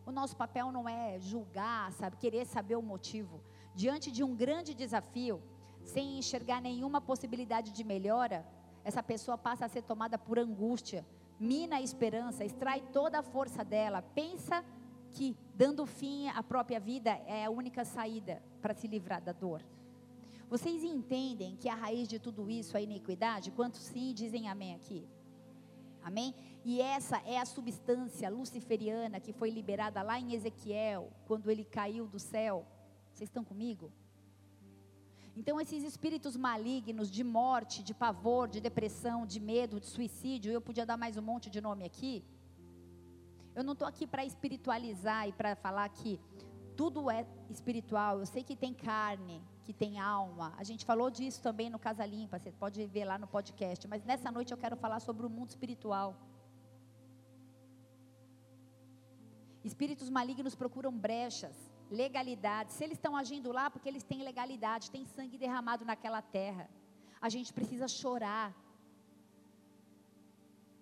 O 0.06 0.12
nosso 0.12 0.36
papel 0.36 0.72
não 0.72 0.88
é 0.88 1.20
julgar, 1.20 1.92
sabe, 1.94 2.18
querer 2.18 2.46
saber 2.46 2.76
o 2.76 2.82
motivo. 2.82 3.42
Diante 3.74 4.12
de 4.12 4.24
um 4.24 4.36
grande 4.36 4.74
desafio, 4.74 5.42
sem 5.84 6.18
enxergar 6.18 6.62
nenhuma 6.62 7.00
possibilidade 7.00 7.72
de 7.72 7.84
melhora, 7.84 8.46
essa 8.86 9.02
pessoa 9.02 9.38
passa 9.38 9.66
a 9.66 9.68
ser 9.68 9.82
tomada 9.82 10.18
por 10.18 10.38
angústia, 10.38 11.04
mina 11.40 11.78
a 11.78 11.82
esperança, 11.82 12.46
extrai 12.46 12.82
toda 12.94 13.20
a 13.20 13.24
força 13.24 13.66
dela, 13.66 14.02
pensa 14.02 14.64
que 15.10 15.36
dando 15.56 15.86
fim 15.88 16.30
à 16.30 16.44
própria 16.44 16.80
vida 16.80 17.10
é 17.26 17.46
a 17.46 17.50
única 17.50 17.84
saída 17.84 18.44
para 18.62 18.76
se 18.76 18.88
livrar 18.88 19.22
da 19.22 19.34
dor. 19.34 19.62
Vocês 20.48 20.84
entendem 20.84 21.56
que 21.56 21.68
a 21.68 21.74
raiz 21.74 22.08
de 22.08 22.20
tudo 22.20 22.50
isso 22.50 22.78
é 22.78 22.80
a 22.80 22.84
iniquidade? 22.84 23.50
Quantos 23.52 23.82
sim 23.82 24.14
dizem 24.14 24.48
amém 24.48 24.76
aqui? 24.76 25.08
Amém? 26.04 26.36
E 26.64 26.80
essa 26.80 27.18
é 27.26 27.40
a 27.40 27.46
substância 27.46 28.30
luciferiana 28.30 29.20
que 29.20 29.34
foi 29.34 29.50
liberada 29.50 30.04
lá 30.04 30.20
em 30.20 30.34
Ezequiel, 30.36 31.12
quando 31.26 31.50
ele 31.50 31.66
caiu 31.66 32.06
do 32.06 32.20
céu. 32.20 32.64
Vocês 33.12 33.28
estão 33.28 33.44
comigo? 33.44 33.92
Então, 35.40 35.60
esses 35.60 35.84
espíritos 35.84 36.38
malignos 36.38 37.12
de 37.12 37.24
morte, 37.24 37.84
de 37.84 37.94
pavor, 37.94 38.48
de 38.48 38.62
depressão, 38.62 39.26
de 39.26 39.40
medo, 39.40 39.80
de 39.82 39.88
suicídio, 39.88 40.52
eu 40.52 40.62
podia 40.62 40.86
dar 40.86 40.98
mais 40.98 41.18
um 41.18 41.22
monte 41.22 41.50
de 41.50 41.60
nome 41.60 41.84
aqui. 41.84 42.24
Eu 43.54 43.64
não 43.64 43.74
estou 43.74 43.88
aqui 43.88 44.08
para 44.08 44.24
espiritualizar 44.24 45.28
e 45.28 45.34
para 45.34 45.56
falar 45.56 45.88
que 45.90 46.20
tudo 46.78 47.10
é 47.10 47.26
espiritual. 47.50 48.20
Eu 48.20 48.26
sei 48.26 48.44
que 48.44 48.56
tem 48.56 48.74
carne, 48.74 49.42
que 49.64 49.74
tem 49.74 50.00
alma. 50.00 50.54
A 50.58 50.64
gente 50.64 50.86
falou 50.86 51.10
disso 51.10 51.42
também 51.42 51.70
no 51.70 51.80
Casa 51.80 52.06
Limpa, 52.06 52.40
você 52.40 52.52
pode 52.52 52.86
ver 52.86 53.06
lá 53.06 53.18
no 53.18 53.28
podcast. 53.28 53.88
Mas 53.90 54.06
nessa 54.06 54.32
noite 54.32 54.54
eu 54.54 54.58
quero 54.58 54.78
falar 54.78 55.02
sobre 55.02 55.26
o 55.26 55.30
mundo 55.30 55.50
espiritual. 55.50 56.16
Espíritos 59.64 60.10
malignos 60.10 60.56
procuram 60.56 60.94
brechas 60.98 61.75
legalidade. 61.90 62.74
Se 62.74 62.84
eles 62.84 62.98
estão 62.98 63.16
agindo 63.16 63.52
lá, 63.52 63.70
porque 63.70 63.90
eles 63.90 64.04
têm 64.04 64.24
legalidade, 64.24 64.92
tem 64.92 65.06
sangue 65.06 65.38
derramado 65.38 65.86
naquela 65.86 66.22
terra. 66.22 66.70
A 67.22 67.30
gente 67.30 67.54
precisa 67.54 67.88
chorar. 67.88 68.54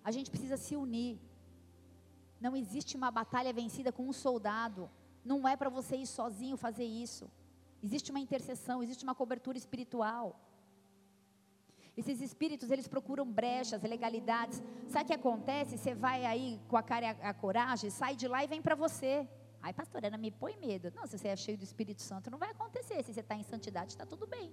A 0.02 0.10
gente 0.10 0.30
precisa 0.30 0.56
se 0.56 0.76
unir. 0.76 1.18
Não 2.40 2.54
existe 2.56 2.96
uma 2.96 3.10
batalha 3.10 3.52
vencida 3.52 3.90
com 3.92 4.06
um 4.08 4.12
soldado. 4.12 4.90
Não 5.24 5.48
é 5.48 5.56
para 5.56 5.70
você 5.70 5.96
ir 5.96 6.06
sozinho 6.06 6.56
fazer 6.56 6.84
isso. 6.84 7.30
Existe 7.82 8.10
uma 8.10 8.20
intercessão, 8.20 8.82
existe 8.82 9.04
uma 9.04 9.14
cobertura 9.14 9.56
espiritual. 9.56 10.40
Esses 11.96 12.20
espíritos, 12.20 12.70
eles 12.70 12.88
procuram 12.88 13.24
brechas, 13.30 13.82
legalidades. 13.82 14.62
Sabe 14.88 15.04
o 15.04 15.06
que 15.06 15.12
acontece? 15.12 15.78
Você 15.78 15.94
vai 15.94 16.24
aí 16.24 16.60
com 16.68 16.76
a 16.76 16.82
cara 16.82 17.06
e 17.06 17.08
a, 17.22 17.32
coragem, 17.32 17.88
sai 17.88 18.16
de 18.16 18.26
lá 18.26 18.42
e 18.42 18.48
vem 18.48 18.60
para 18.60 18.74
você. 18.74 19.28
Ai, 19.66 19.72
pastora, 19.72 20.08
Ana, 20.08 20.18
me 20.24 20.30
põe 20.30 20.54
medo. 20.58 20.92
Não, 20.94 21.06
se 21.06 21.16
você 21.16 21.28
é 21.28 21.36
cheio 21.44 21.56
do 21.60 21.64
Espírito 21.68 22.02
Santo, 22.08 22.30
não 22.32 22.40
vai 22.44 22.50
acontecer. 22.50 23.02
Se 23.02 23.14
você 23.14 23.20
está 23.20 23.34
em 23.34 23.42
santidade, 23.42 23.92
está 23.92 24.04
tudo 24.04 24.26
bem. 24.26 24.48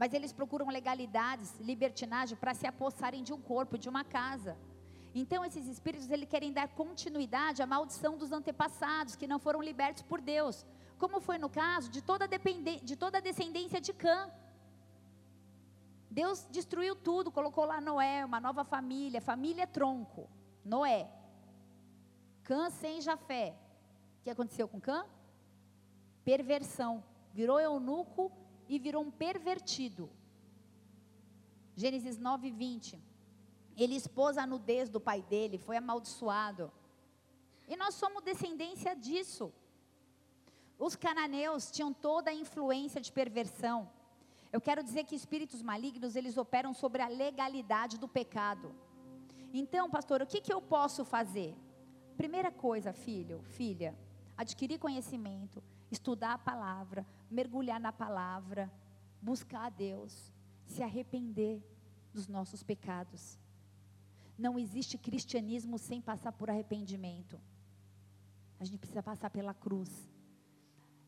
Mas 0.00 0.12
eles 0.12 0.34
procuram 0.34 0.66
legalidades, 0.78 1.58
libertinagem, 1.70 2.36
para 2.36 2.52
se 2.52 2.66
apossarem 2.66 3.22
de 3.22 3.32
um 3.36 3.40
corpo, 3.40 3.78
de 3.78 3.88
uma 3.88 4.04
casa. 4.04 4.54
Então, 5.14 5.42
esses 5.46 5.66
espíritos, 5.66 6.10
eles 6.10 6.28
querem 6.28 6.52
dar 6.52 6.68
continuidade 6.82 7.62
à 7.62 7.66
maldição 7.66 8.18
dos 8.18 8.32
antepassados, 8.38 9.16
que 9.16 9.26
não 9.32 9.38
foram 9.38 9.62
libertos 9.62 10.02
por 10.02 10.20
Deus. 10.20 10.66
Como 10.98 11.22
foi 11.22 11.38
no 11.38 11.48
caso 11.48 11.88
de 11.90 12.02
toda, 12.02 12.28
de 12.90 12.96
toda 12.96 13.16
a 13.16 13.26
descendência 13.28 13.80
de 13.80 13.94
Cã. 13.94 14.30
Deus 16.10 16.46
destruiu 16.50 16.94
tudo, 16.94 17.32
colocou 17.32 17.64
lá 17.64 17.80
Noé, 17.80 18.26
uma 18.26 18.40
nova 18.40 18.62
família, 18.62 19.22
família 19.22 19.66
tronco. 19.66 20.28
Noé, 20.62 21.08
Cã 22.46 22.70
sem 22.70 23.00
Jafé. 23.00 23.56
O 24.20 24.22
que 24.22 24.30
aconteceu 24.30 24.68
com 24.68 24.80
Cã? 24.80 25.04
Perversão. 26.24 27.02
Virou 27.32 27.58
eunuco 27.60 28.30
e 28.68 28.78
virou 28.78 29.02
um 29.02 29.10
pervertido. 29.10 30.08
Gênesis 31.74 32.16
9, 32.18 32.50
20. 32.50 33.02
Ele 33.76 33.96
expôs 33.96 34.38
a 34.38 34.46
nudez 34.46 34.88
do 34.88 35.00
pai 35.00 35.20
dele, 35.22 35.58
foi 35.58 35.76
amaldiçoado. 35.76 36.72
E 37.68 37.76
nós 37.76 37.94
somos 37.96 38.22
descendência 38.22 38.94
disso. 38.94 39.52
Os 40.78 40.94
cananeus 40.94 41.70
tinham 41.70 41.92
toda 41.92 42.30
a 42.30 42.34
influência 42.34 43.00
de 43.00 43.10
perversão. 43.10 43.90
Eu 44.52 44.60
quero 44.60 44.84
dizer 44.84 45.04
que 45.04 45.16
espíritos 45.16 45.62
malignos, 45.62 46.14
eles 46.14 46.36
operam 46.36 46.72
sobre 46.72 47.02
a 47.02 47.08
legalidade 47.08 47.98
do 47.98 48.06
pecado. 48.06 48.72
Então, 49.52 49.90
pastor, 49.90 50.22
o 50.22 50.26
que, 50.26 50.40
que 50.40 50.52
eu 50.52 50.62
posso 50.62 51.04
fazer? 51.04 51.54
Primeira 52.16 52.50
coisa, 52.50 52.92
filho, 52.92 53.42
filha, 53.42 53.96
adquirir 54.36 54.78
conhecimento, 54.78 55.62
estudar 55.90 56.34
a 56.34 56.38
palavra, 56.38 57.06
mergulhar 57.30 57.80
na 57.80 57.92
palavra, 57.92 58.72
buscar 59.20 59.66
a 59.66 59.70
Deus, 59.70 60.32
se 60.64 60.82
arrepender 60.82 61.62
dos 62.12 62.26
nossos 62.26 62.62
pecados. 62.62 63.38
Não 64.38 64.58
existe 64.58 64.98
cristianismo 64.98 65.78
sem 65.78 66.00
passar 66.00 66.32
por 66.32 66.50
arrependimento. 66.50 67.40
A 68.58 68.64
gente 68.64 68.78
precisa 68.78 69.02
passar 69.02 69.30
pela 69.30 69.54
cruz. 69.54 70.08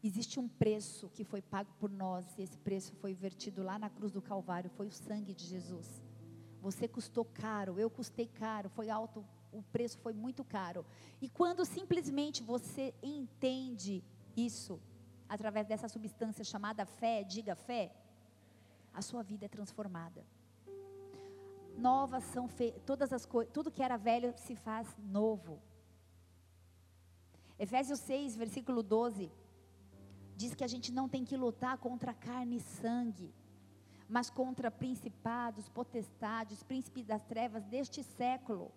Existe 0.03 0.39
um 0.39 0.49
preço 0.49 1.09
que 1.11 1.25
foi 1.25 1.43
pago 1.43 1.73
por 1.79 1.91
nós, 1.91 2.25
e 2.39 2.43
esse 2.43 2.57
preço 2.59 2.95
foi 2.97 3.15
vertido 3.15 3.63
lá 3.63 3.79
na 3.79 3.91
cruz 3.91 4.13
do 4.13 4.23
Calvário, 4.23 4.71
foi 4.71 4.87
o 4.87 4.93
sangue 4.93 5.35
de 5.35 5.45
Jesus. 5.45 6.03
Você 6.61 6.87
custou 6.87 7.25
caro, 7.25 7.79
eu 7.79 7.91
custei 7.91 8.27
caro, 8.27 8.69
foi 8.69 8.91
alto, 8.91 9.25
o 9.53 9.63
preço 9.63 9.99
foi 9.99 10.13
muito 10.13 10.45
caro. 10.45 10.85
E 11.21 11.29
quando 11.29 11.65
simplesmente 11.65 12.43
você 12.43 12.95
entende 13.03 14.05
isso, 14.37 14.81
através 15.29 15.67
dessa 15.67 15.89
substância 15.89 16.45
chamada 16.45 16.85
fé, 16.87 17.23
diga 17.23 17.55
fé, 17.55 17.93
a 18.93 19.03
sua 19.03 19.23
vida 19.23 19.47
é 19.47 19.49
transformada. 19.49 20.25
Novas 21.77 22.25
são 22.25 22.49
feitas, 22.49 22.83
todas 22.85 23.13
as 23.13 23.25
coisas, 23.25 23.53
tudo 23.53 23.71
que 23.71 23.83
era 23.83 23.97
velho 23.97 24.35
se 24.37 24.57
faz 24.57 24.87
novo. 24.99 25.61
Efésios 27.59 28.01
6, 28.01 28.37
versículo 28.37 28.83
12, 28.83 29.31
diz 30.37 30.55
que 30.55 30.65
a 30.65 30.69
gente 30.69 30.93
não 30.93 31.09
tem 31.09 31.25
que 31.25 31.37
lutar 31.37 31.79
contra 31.79 32.15
carne 32.15 32.57
e 32.57 32.61
sangue, 32.61 33.35
mas 34.09 34.31
contra 34.31 34.71
principados, 34.71 35.69
potestades, 35.69 36.63
príncipes 36.63 37.05
das 37.05 37.23
trevas 37.25 37.65
deste 37.65 38.03
século, 38.03 38.73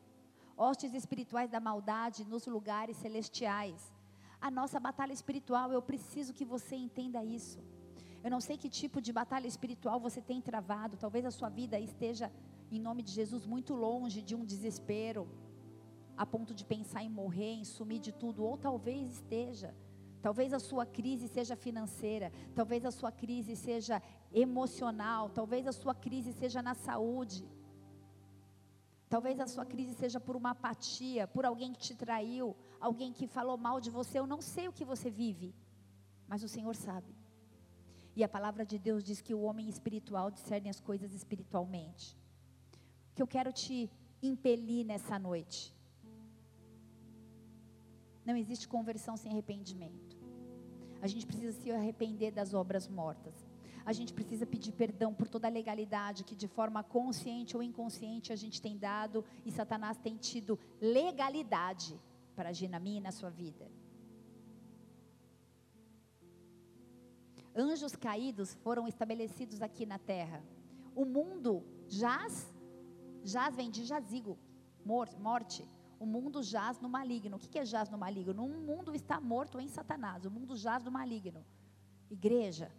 hostes 0.61 0.93
espirituais 0.93 1.49
da 1.49 1.59
maldade 1.59 2.23
nos 2.31 2.45
lugares 2.45 2.97
celestiais. 2.97 3.81
A 4.39 4.49
nossa 4.59 4.79
batalha 4.79 5.13
espiritual, 5.19 5.71
eu 5.71 5.81
preciso 5.81 6.35
que 6.37 6.45
você 6.53 6.75
entenda 6.75 7.23
isso. 7.23 7.59
Eu 8.23 8.29
não 8.29 8.41
sei 8.47 8.55
que 8.61 8.69
tipo 8.69 9.01
de 9.01 9.11
batalha 9.11 9.47
espiritual 9.47 9.99
você 9.99 10.21
tem 10.21 10.39
travado, 10.39 11.01
talvez 11.05 11.25
a 11.25 11.31
sua 11.31 11.49
vida 11.49 11.79
esteja, 11.79 12.31
em 12.69 12.79
nome 12.79 13.01
de 13.01 13.11
Jesus, 13.11 13.45
muito 13.45 13.73
longe 13.73 14.21
de 14.21 14.35
um 14.35 14.45
desespero 14.45 15.27
a 16.15 16.25
ponto 16.25 16.53
de 16.53 16.63
pensar 16.63 17.01
em 17.03 17.09
morrer, 17.09 17.53
em 17.53 17.63
sumir 17.63 17.99
de 17.99 18.11
tudo, 18.11 18.43
ou 18.43 18.55
talvez 18.55 19.13
esteja. 19.17 19.73
Talvez 20.21 20.53
a 20.53 20.59
sua 20.59 20.85
crise 20.85 21.27
seja 21.27 21.55
financeira, 21.55 22.31
talvez 22.53 22.85
a 22.85 22.91
sua 22.91 23.11
crise 23.11 23.55
seja 23.55 23.99
emocional, 24.31 25.23
talvez 25.29 25.65
a 25.65 25.71
sua 25.71 25.95
crise 25.95 26.31
seja 26.31 26.61
na 26.61 26.75
saúde. 26.75 27.43
Talvez 29.13 29.37
a 29.41 29.47
sua 29.53 29.65
crise 29.65 29.93
seja 29.93 30.21
por 30.21 30.37
uma 30.37 30.51
apatia, 30.51 31.27
por 31.27 31.45
alguém 31.45 31.73
que 31.73 31.81
te 31.87 31.93
traiu, 31.93 32.55
alguém 32.79 33.11
que 33.11 33.27
falou 33.27 33.57
mal 33.57 33.81
de 33.85 33.89
você. 33.89 34.17
Eu 34.19 34.25
não 34.25 34.41
sei 34.41 34.69
o 34.69 34.71
que 34.71 34.85
você 34.85 35.09
vive, 35.09 35.53
mas 36.29 36.43
o 36.43 36.47
Senhor 36.47 36.73
sabe. 36.77 37.13
E 38.15 38.23
a 38.23 38.29
palavra 38.29 38.65
de 38.65 38.79
Deus 38.79 39.03
diz 39.03 39.19
que 39.19 39.33
o 39.33 39.41
homem 39.41 39.67
espiritual 39.67 40.31
discerne 40.31 40.69
as 40.69 40.79
coisas 40.79 41.13
espiritualmente. 41.13 42.17
O 43.09 43.15
que 43.15 43.21
eu 43.21 43.27
quero 43.27 43.51
te 43.51 43.91
impelir 44.23 44.85
nessa 44.85 45.19
noite 45.19 45.75
não 48.23 48.37
existe 48.37 48.65
conversão 48.65 49.17
sem 49.17 49.29
arrependimento. 49.33 50.17
A 51.01 51.07
gente 51.07 51.25
precisa 51.25 51.51
se 51.51 51.69
arrepender 51.69 52.31
das 52.31 52.53
obras 52.53 52.87
mortas. 52.87 53.35
A 53.85 53.93
gente 53.93 54.13
precisa 54.13 54.45
pedir 54.45 54.71
perdão 54.73 55.13
por 55.13 55.27
toda 55.27 55.47
a 55.47 55.51
legalidade 55.51 56.23
que, 56.23 56.35
de 56.35 56.47
forma 56.47 56.83
consciente 56.83 57.55
ou 57.55 57.63
inconsciente, 57.63 58.31
a 58.31 58.35
gente 58.35 58.61
tem 58.61 58.77
dado 58.77 59.23
e 59.45 59.51
Satanás 59.51 59.97
tem 59.97 60.15
tido 60.17 60.59
legalidade 60.79 61.99
para 62.35 62.49
agir 62.49 62.67
na 62.67 62.79
minha 62.79 62.97
e 62.97 63.01
na 63.01 63.11
sua 63.11 63.29
vida. 63.29 63.69
Anjos 67.55 67.95
caídos 67.95 68.53
foram 68.63 68.87
estabelecidos 68.87 69.61
aqui 69.61 69.85
na 69.85 69.99
terra. 69.99 70.43
O 70.95 71.03
mundo 71.03 71.63
jaz, 71.87 72.53
jaz 73.23 73.55
vem 73.55 73.69
de 73.69 73.83
jazigo, 73.83 74.37
morte 74.85 75.65
o 76.01 76.05
mundo 76.07 76.41
jaz 76.41 76.79
no 76.79 76.89
maligno. 76.89 77.37
O 77.37 77.39
que 77.39 77.59
é 77.59 77.63
jaz 77.63 77.87
no 77.87 77.95
maligno? 77.95 78.43
Um 78.43 78.65
mundo 78.65 78.95
está 78.95 79.21
morto 79.21 79.59
em 79.59 79.67
Satanás. 79.67 80.25
O 80.25 80.31
mundo 80.31 80.55
jaz 80.55 80.83
no 80.83 80.89
maligno. 80.89 81.45
Igreja, 82.09 82.71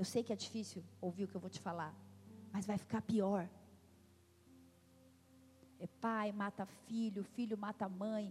eu 0.00 0.06
sei 0.12 0.22
que 0.26 0.32
é 0.32 0.36
difícil 0.44 0.82
ouvir 1.06 1.24
o 1.24 1.28
que 1.28 1.36
eu 1.38 1.44
vou 1.46 1.52
te 1.56 1.60
falar, 1.60 1.94
mas 2.52 2.66
vai 2.70 2.78
ficar 2.84 3.02
pior. 3.02 3.42
É 5.78 5.86
pai 5.86 6.32
mata 6.32 6.64
filho, 6.86 7.22
filho 7.36 7.56
mata 7.66 7.86
mãe. 7.88 8.24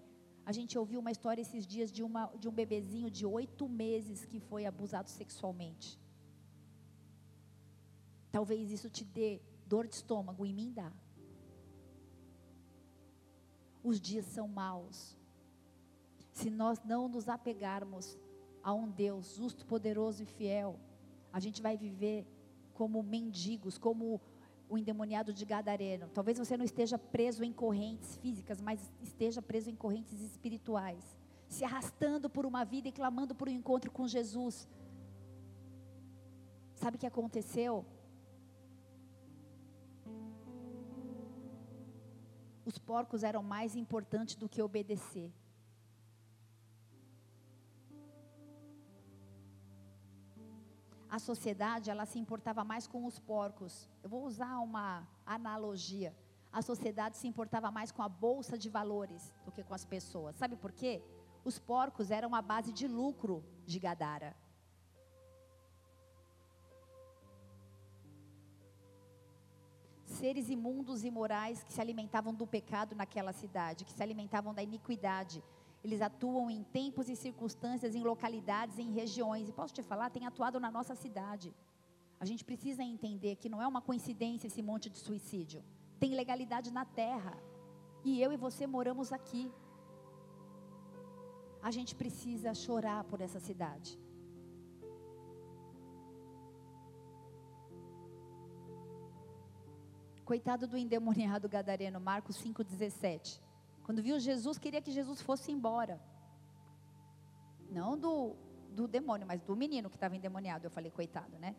A 0.46 0.52
gente 0.52 0.78
ouviu 0.82 1.00
uma 1.00 1.12
história 1.16 1.42
esses 1.42 1.68
dias 1.74 1.92
de, 1.92 2.02
uma, 2.02 2.26
de 2.42 2.48
um 2.50 2.52
bebezinho 2.52 3.10
de 3.12 3.26
oito 3.26 3.70
meses 3.70 4.26
que 4.26 4.40
foi 4.40 4.66
abusado 4.66 5.10
sexualmente. 5.10 6.00
Talvez 8.32 8.72
isso 8.72 8.90
te 8.90 9.04
dê 9.04 9.40
dor 9.66 9.88
de 9.88 9.96
estômago, 9.96 10.46
em 10.46 10.54
mim 10.54 10.72
dá 10.72 10.92
os 13.84 14.00
dias 14.00 14.26
são 14.26 14.48
maus. 14.48 15.18
Se 16.32 16.50
nós 16.50 16.80
não 16.84 17.08
nos 17.08 17.28
apegarmos 17.28 18.18
a 18.64 18.74
um 18.74 18.90
Deus 18.90 19.36
justo, 19.36 19.66
poderoso 19.66 20.24
e 20.24 20.26
fiel, 20.26 20.80
a 21.32 21.40
gente 21.40 21.62
vai 21.62 21.78
viver 21.78 22.26
como 22.74 23.04
mendigos, 23.04 23.78
como 23.78 24.22
o 24.68 24.78
endemoniado 24.78 25.34
de 25.34 25.46
Gadareno. 25.46 26.10
Talvez 26.10 26.38
você 26.38 26.56
não 26.56 26.64
esteja 26.64 26.98
preso 26.98 27.44
em 27.44 27.52
correntes 27.52 28.18
físicas, 28.18 28.62
mas 28.62 28.92
esteja 29.02 29.42
preso 29.42 29.70
em 29.70 29.76
correntes 29.76 30.22
espirituais, 30.22 31.04
se 31.48 31.64
arrastando 31.66 32.30
por 32.30 32.46
uma 32.46 32.64
vida 32.64 32.88
e 32.88 32.92
clamando 32.92 33.34
por 33.34 33.50
um 33.50 33.52
encontro 33.52 33.92
com 33.92 34.08
Jesus. 34.08 34.68
Sabe 36.76 36.96
o 36.96 37.00
que 37.00 37.08
aconteceu? 37.08 37.86
os 42.70 42.78
porcos 42.78 43.24
eram 43.24 43.42
mais 43.42 43.76
importantes 43.76 44.36
do 44.36 44.48
que 44.48 44.62
obedecer. 44.62 45.32
A 51.10 51.18
sociedade, 51.18 51.90
ela 51.90 52.06
se 52.06 52.20
importava 52.20 52.64
mais 52.64 52.86
com 52.86 53.06
os 53.06 53.18
porcos. 53.18 53.90
Eu 54.04 54.10
vou 54.10 54.24
usar 54.26 54.60
uma 54.60 55.08
analogia. 55.26 56.16
A 56.52 56.62
sociedade 56.62 57.18
se 57.18 57.28
importava 57.28 57.72
mais 57.72 57.92
com 57.92 58.04
a 58.04 58.10
bolsa 58.10 58.58
de 58.58 58.70
valores 58.70 59.34
do 59.44 59.52
que 59.52 59.64
com 59.64 59.74
as 59.74 59.86
pessoas. 59.86 60.36
Sabe 60.36 60.56
por 60.56 60.72
quê? 60.72 61.02
Os 61.44 61.58
porcos 61.58 62.12
eram 62.12 62.36
a 62.36 62.42
base 62.42 62.72
de 62.72 62.88
lucro 62.88 63.44
de 63.66 63.80
Gadara. 63.80 64.36
seres 70.20 70.50
imundos 70.50 71.06
e 71.06 71.10
morais 71.10 71.64
que 71.64 71.72
se 71.72 71.80
alimentavam 71.80 72.34
do 72.34 72.46
pecado 72.46 72.94
naquela 72.94 73.32
cidade, 73.32 73.86
que 73.86 73.94
se 73.94 74.04
alimentavam 74.04 74.54
da 74.54 74.62
iniquidade. 74.62 75.42
Eles 75.84 76.02
atuam 76.02 76.50
em 76.50 76.64
tempos 76.64 77.08
e 77.10 77.16
circunstâncias, 77.16 77.96
em 77.96 78.04
localidades, 78.04 78.78
em 78.78 78.92
regiões. 78.92 79.48
E 79.48 79.54
posso 79.54 79.74
te 79.74 79.82
falar, 79.82 80.10
tem 80.10 80.26
atuado 80.26 80.60
na 80.60 80.70
nossa 80.70 80.96
cidade. 80.96 81.54
A 82.20 82.26
gente 82.26 82.44
precisa 82.44 82.84
entender 82.84 83.38
que 83.38 83.48
não 83.48 83.62
é 83.62 83.68
uma 83.68 83.82
coincidência 83.82 84.48
esse 84.48 84.62
monte 84.62 84.90
de 84.90 84.98
suicídio. 84.98 85.64
Tem 86.00 86.14
legalidade 86.14 86.70
na 86.72 86.84
terra. 86.84 87.36
E 88.04 88.22
eu 88.22 88.32
e 88.34 88.38
você 88.38 88.68
moramos 88.68 89.14
aqui. 89.14 89.52
A 91.62 91.72
gente 91.72 91.96
precisa 91.96 92.54
chorar 92.54 93.04
por 93.06 93.22
essa 93.22 93.40
cidade. 93.40 93.98
Coitado 100.26 100.68
do 100.68 100.78
endemoniado 100.78 101.50
gadareno, 101.50 102.00
Marcos 102.00 102.38
5,17. 102.38 103.42
Quando 103.90 104.04
viu 104.04 104.20
Jesus, 104.20 104.60
queria 104.60 104.84
que 104.84 104.92
Jesus 104.92 105.20
fosse 105.20 105.52
embora. 105.52 106.00
Não 107.72 107.98
do, 107.98 108.36
do 108.70 108.88
demônio, 108.88 109.26
mas 109.26 109.42
do 109.42 109.56
menino 109.56 109.90
que 109.90 109.96
estava 109.96 110.16
endemoniado. 110.16 110.68
Eu 110.68 110.70
falei, 110.70 110.92
coitado, 110.92 111.40
né? 111.40 111.56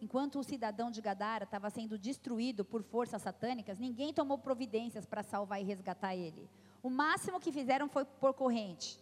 Enquanto 0.00 0.38
o 0.38 0.42
cidadão 0.42 0.90
de 0.90 1.02
Gadara 1.02 1.44
estava 1.44 1.68
sendo 1.68 1.98
destruído 1.98 2.64
por 2.64 2.82
forças 2.82 3.20
satânicas, 3.20 3.78
ninguém 3.78 4.14
tomou 4.14 4.38
providências 4.38 5.04
para 5.04 5.22
salvar 5.22 5.60
e 5.60 5.64
resgatar 5.64 6.16
ele. 6.16 6.48
O 6.82 6.88
máximo 6.88 7.38
que 7.38 7.52
fizeram 7.52 7.86
foi 7.86 8.06
por 8.06 8.32
corrente. 8.32 8.98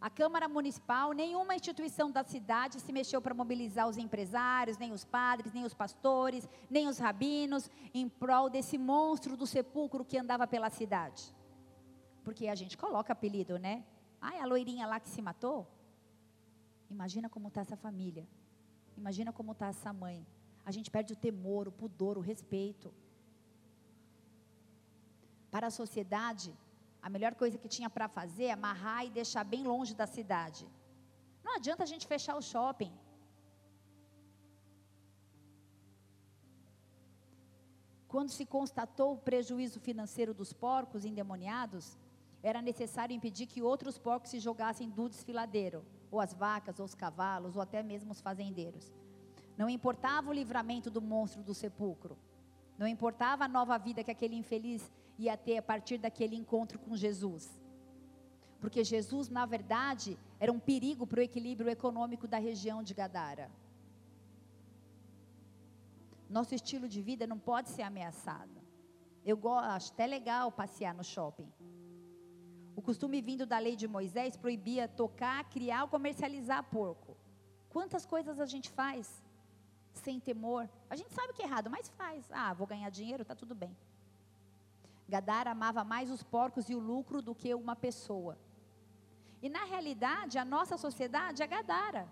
A 0.00 0.10
Câmara 0.10 0.48
Municipal, 0.48 1.12
nenhuma 1.12 1.54
instituição 1.54 2.10
da 2.10 2.24
cidade 2.24 2.80
se 2.80 2.92
mexeu 2.92 3.22
para 3.22 3.34
mobilizar 3.34 3.88
os 3.88 3.96
empresários, 3.96 4.78
nem 4.78 4.90
os 4.90 5.04
padres, 5.04 5.52
nem 5.52 5.64
os 5.64 5.74
pastores, 5.74 6.48
nem 6.68 6.88
os 6.88 6.98
rabinos, 6.98 7.70
em 7.94 8.08
prol 8.08 8.50
desse 8.50 8.76
monstro 8.76 9.36
do 9.36 9.46
sepulcro 9.46 10.04
que 10.04 10.18
andava 10.18 10.44
pela 10.44 10.70
cidade. 10.70 11.37
Porque 12.28 12.46
a 12.46 12.54
gente 12.60 12.76
coloca 12.76 13.10
apelido, 13.14 13.54
né? 13.58 13.74
Ai, 14.20 14.38
a 14.38 14.44
loirinha 14.44 14.86
lá 14.86 14.96
que 15.00 15.08
se 15.08 15.22
matou. 15.28 15.58
Imagina 16.94 17.26
como 17.34 17.48
está 17.48 17.62
essa 17.62 17.78
família. 17.84 18.24
Imagina 19.00 19.30
como 19.38 19.52
está 19.52 19.68
essa 19.68 19.92
mãe. 19.94 20.18
A 20.68 20.70
gente 20.70 20.90
perde 20.90 21.14
o 21.14 21.20
temor, 21.26 21.66
o 21.66 21.72
pudor, 21.72 22.18
o 22.18 22.20
respeito. 22.30 22.92
Para 25.50 25.68
a 25.68 25.70
sociedade, 25.70 26.50
a 27.00 27.08
melhor 27.14 27.34
coisa 27.34 27.56
que 27.56 27.66
tinha 27.76 27.88
para 27.88 28.08
fazer 28.08 28.48
é 28.48 28.52
amarrar 28.52 29.06
e 29.06 29.10
deixar 29.20 29.44
bem 29.54 29.62
longe 29.72 29.94
da 29.94 30.06
cidade. 30.06 30.66
Não 31.42 31.54
adianta 31.56 31.84
a 31.84 31.90
gente 31.92 32.06
fechar 32.06 32.36
o 32.36 32.42
shopping. 32.42 32.92
Quando 38.06 38.28
se 38.28 38.44
constatou 38.44 39.14
o 39.14 39.22
prejuízo 39.30 39.80
financeiro 39.80 40.34
dos 40.34 40.52
porcos 40.52 41.06
endemoniados, 41.06 41.96
era 42.48 42.62
necessário 42.62 43.14
impedir 43.14 43.46
que 43.46 43.62
outros 43.62 43.98
porcos 43.98 44.30
se 44.30 44.40
jogassem 44.40 44.88
do 44.88 45.08
desfiladeiro, 45.08 45.84
ou 46.10 46.20
as 46.20 46.32
vacas, 46.32 46.78
ou 46.78 46.84
os 46.84 46.94
cavalos, 46.94 47.56
ou 47.56 47.62
até 47.62 47.82
mesmo 47.82 48.12
os 48.12 48.20
fazendeiros. 48.20 48.92
Não 49.56 49.68
importava 49.68 50.30
o 50.30 50.32
livramento 50.32 50.90
do 50.90 51.02
monstro 51.02 51.42
do 51.42 51.54
sepulcro. 51.54 52.16
Não 52.78 52.86
importava 52.86 53.44
a 53.44 53.48
nova 53.48 53.76
vida 53.76 54.04
que 54.04 54.10
aquele 54.10 54.36
infeliz 54.36 54.90
ia 55.18 55.36
ter 55.36 55.58
a 55.58 55.62
partir 55.62 55.98
daquele 55.98 56.36
encontro 56.36 56.78
com 56.78 56.96
Jesus. 56.96 57.60
Porque 58.60 58.84
Jesus, 58.84 59.28
na 59.28 59.44
verdade, 59.44 60.18
era 60.40 60.52
um 60.52 60.58
perigo 60.58 61.06
para 61.06 61.20
o 61.20 61.22
equilíbrio 61.22 61.70
econômico 61.70 62.26
da 62.26 62.38
região 62.38 62.82
de 62.82 62.94
Gadara. 62.94 63.50
Nosso 66.28 66.54
estilo 66.54 66.88
de 66.88 67.00
vida 67.00 67.26
não 67.26 67.38
pode 67.38 67.68
ser 67.70 67.82
ameaçado. 67.82 68.58
Eu 69.24 69.36
gosto, 69.36 69.64
acho 69.66 69.92
até 69.92 70.06
legal 70.06 70.52
passear 70.52 70.94
no 70.94 71.04
shopping. 71.04 71.50
Costume 72.88 73.20
vindo 73.20 73.44
da 73.44 73.58
lei 73.58 73.76
de 73.76 73.86
Moisés 73.86 74.34
proibia 74.34 74.88
tocar, 74.88 75.44
criar 75.50 75.82
ou 75.82 75.88
comercializar 75.88 76.64
porco. 76.70 77.14
Quantas 77.68 78.06
coisas 78.06 78.40
a 78.40 78.46
gente 78.46 78.70
faz 78.70 79.22
sem 79.92 80.18
temor? 80.18 80.66
A 80.88 80.96
gente 80.96 81.12
sabe 81.12 81.34
que 81.34 81.42
é 81.42 81.44
errado, 81.44 81.68
mas 81.68 81.90
faz. 81.90 82.24
Ah, 82.32 82.54
vou 82.54 82.66
ganhar 82.66 82.88
dinheiro, 82.88 83.26
tá 83.26 83.34
tudo 83.34 83.54
bem. 83.54 83.76
Gadara 85.06 85.50
amava 85.50 85.84
mais 85.84 86.10
os 86.10 86.22
porcos 86.22 86.70
e 86.70 86.74
o 86.74 86.78
lucro 86.78 87.20
do 87.20 87.34
que 87.34 87.54
uma 87.54 87.76
pessoa. 87.76 88.38
E 89.42 89.50
na 89.50 89.64
realidade, 89.64 90.38
a 90.38 90.44
nossa 90.46 90.78
sociedade 90.78 91.42
é 91.42 91.46
Gadara. 91.46 92.08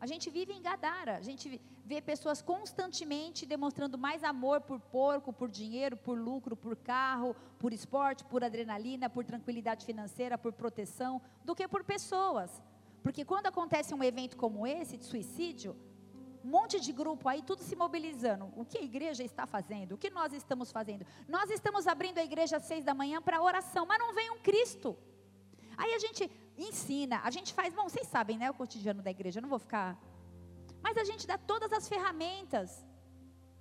A 0.00 0.06
gente 0.06 0.30
vive 0.30 0.52
em 0.54 0.62
Gadara, 0.62 1.18
a 1.18 1.20
gente 1.20 1.60
vê 1.84 2.00
pessoas 2.00 2.40
constantemente 2.40 3.44
demonstrando 3.44 3.98
mais 3.98 4.24
amor 4.24 4.62
por 4.62 4.80
porco, 4.80 5.30
por 5.30 5.50
dinheiro, 5.50 5.94
por 5.94 6.18
lucro, 6.18 6.56
por 6.56 6.74
carro, 6.74 7.36
por 7.58 7.70
esporte, 7.70 8.24
por 8.24 8.42
adrenalina, 8.42 9.10
por 9.10 9.24
tranquilidade 9.24 9.84
financeira, 9.84 10.38
por 10.38 10.52
proteção, 10.54 11.20
do 11.44 11.54
que 11.54 11.68
por 11.68 11.84
pessoas. 11.84 12.62
Porque 13.02 13.26
quando 13.26 13.46
acontece 13.48 13.94
um 13.94 14.02
evento 14.02 14.38
como 14.38 14.66
esse, 14.66 14.96
de 14.96 15.04
suicídio, 15.04 15.76
um 16.42 16.48
monte 16.48 16.80
de 16.80 16.92
grupo 16.92 17.28
aí, 17.28 17.42
tudo 17.42 17.62
se 17.62 17.76
mobilizando. 17.76 18.50
O 18.56 18.64
que 18.64 18.78
a 18.78 18.82
igreja 18.82 19.22
está 19.22 19.46
fazendo? 19.46 19.92
O 19.92 19.98
que 19.98 20.08
nós 20.08 20.32
estamos 20.32 20.72
fazendo? 20.72 21.04
Nós 21.28 21.50
estamos 21.50 21.86
abrindo 21.86 22.16
a 22.16 22.24
igreja 22.24 22.56
às 22.56 22.64
seis 22.64 22.84
da 22.86 22.94
manhã 22.94 23.20
para 23.20 23.42
oração, 23.42 23.84
mas 23.84 23.98
não 23.98 24.14
vem 24.14 24.30
um 24.30 24.38
Cristo. 24.38 24.96
Aí 25.76 25.92
a 25.92 25.98
gente 25.98 26.30
ensina, 26.68 27.20
a 27.22 27.30
gente 27.30 27.52
faz, 27.52 27.72
bom, 27.74 27.84
vocês 27.88 28.06
sabem, 28.06 28.36
né, 28.38 28.50
o 28.50 28.54
cotidiano 28.54 29.02
da 29.02 29.10
igreja, 29.10 29.38
eu 29.38 29.42
não 29.42 29.48
vou 29.48 29.58
ficar. 29.58 29.98
Mas 30.82 30.96
a 30.96 31.04
gente 31.04 31.26
dá 31.26 31.36
todas 31.38 31.72
as 31.72 31.88
ferramentas 31.88 32.84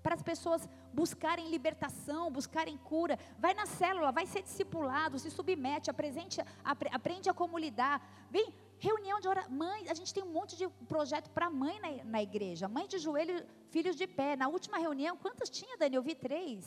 para 0.02 0.16
as 0.16 0.24
pessoas 0.24 0.68
buscarem 0.93 1.50
libertação, 1.50 2.32
buscarem 2.32 2.78
cura. 2.78 3.20
Vai 3.38 3.54
na 3.54 3.66
célula, 3.66 4.12
vai 4.12 4.26
ser 4.26 4.41
discipulado, 4.41 5.20
se 5.20 5.30
submete, 5.30 5.89
aprende, 5.89 6.41
aprende 6.64 7.30
a 7.30 7.34
como 7.34 7.58
lidar. 7.58 8.02
Vem, 8.32 8.54
reunião 8.78 9.20
de 9.20 9.28
oração. 9.28 9.52
Mãe, 9.52 9.89
a 9.89 9.93
gente 9.93 10.14
tem 10.14 10.24
um 10.24 10.32
monte 10.32 10.56
de 10.56 10.68
projeto 10.88 11.30
para 11.32 11.50
mãe 11.50 11.80
na, 11.82 12.04
na 12.06 12.24
igreja. 12.24 12.68
Mãe 12.68 12.88
de 12.88 12.97
joelho, 12.97 13.45
filhos 13.70 13.95
de 13.95 14.08
pé. 14.08 14.38
Na 14.38 14.47
última 14.47 14.78
reunião, 14.78 15.18
quantas 15.18 15.50
tinha, 15.50 15.78
Dani? 15.78 15.95
Eu 15.95 16.02
vi 16.02 16.16
três. 16.16 16.66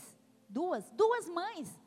Duas. 0.48 0.90
Duas 0.90 1.26
mães 1.28 1.80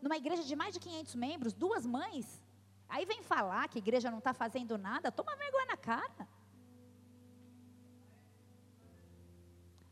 numa 0.00 0.16
igreja 0.16 0.42
de 0.42 0.56
mais 0.56 0.72
de 0.74 0.80
500 0.80 1.14
membros, 1.14 1.52
duas 1.52 1.84
mães. 1.84 2.42
Aí 2.94 3.04
vem 3.12 3.22
falar 3.32 3.68
que 3.68 3.78
a 3.78 3.84
igreja 3.84 4.10
não 4.14 4.18
está 4.18 4.32
fazendo 4.42 4.76
nada, 4.76 5.12
toma 5.18 5.34
vergonha 5.44 5.66
na 5.66 5.76
cara. 5.76 6.24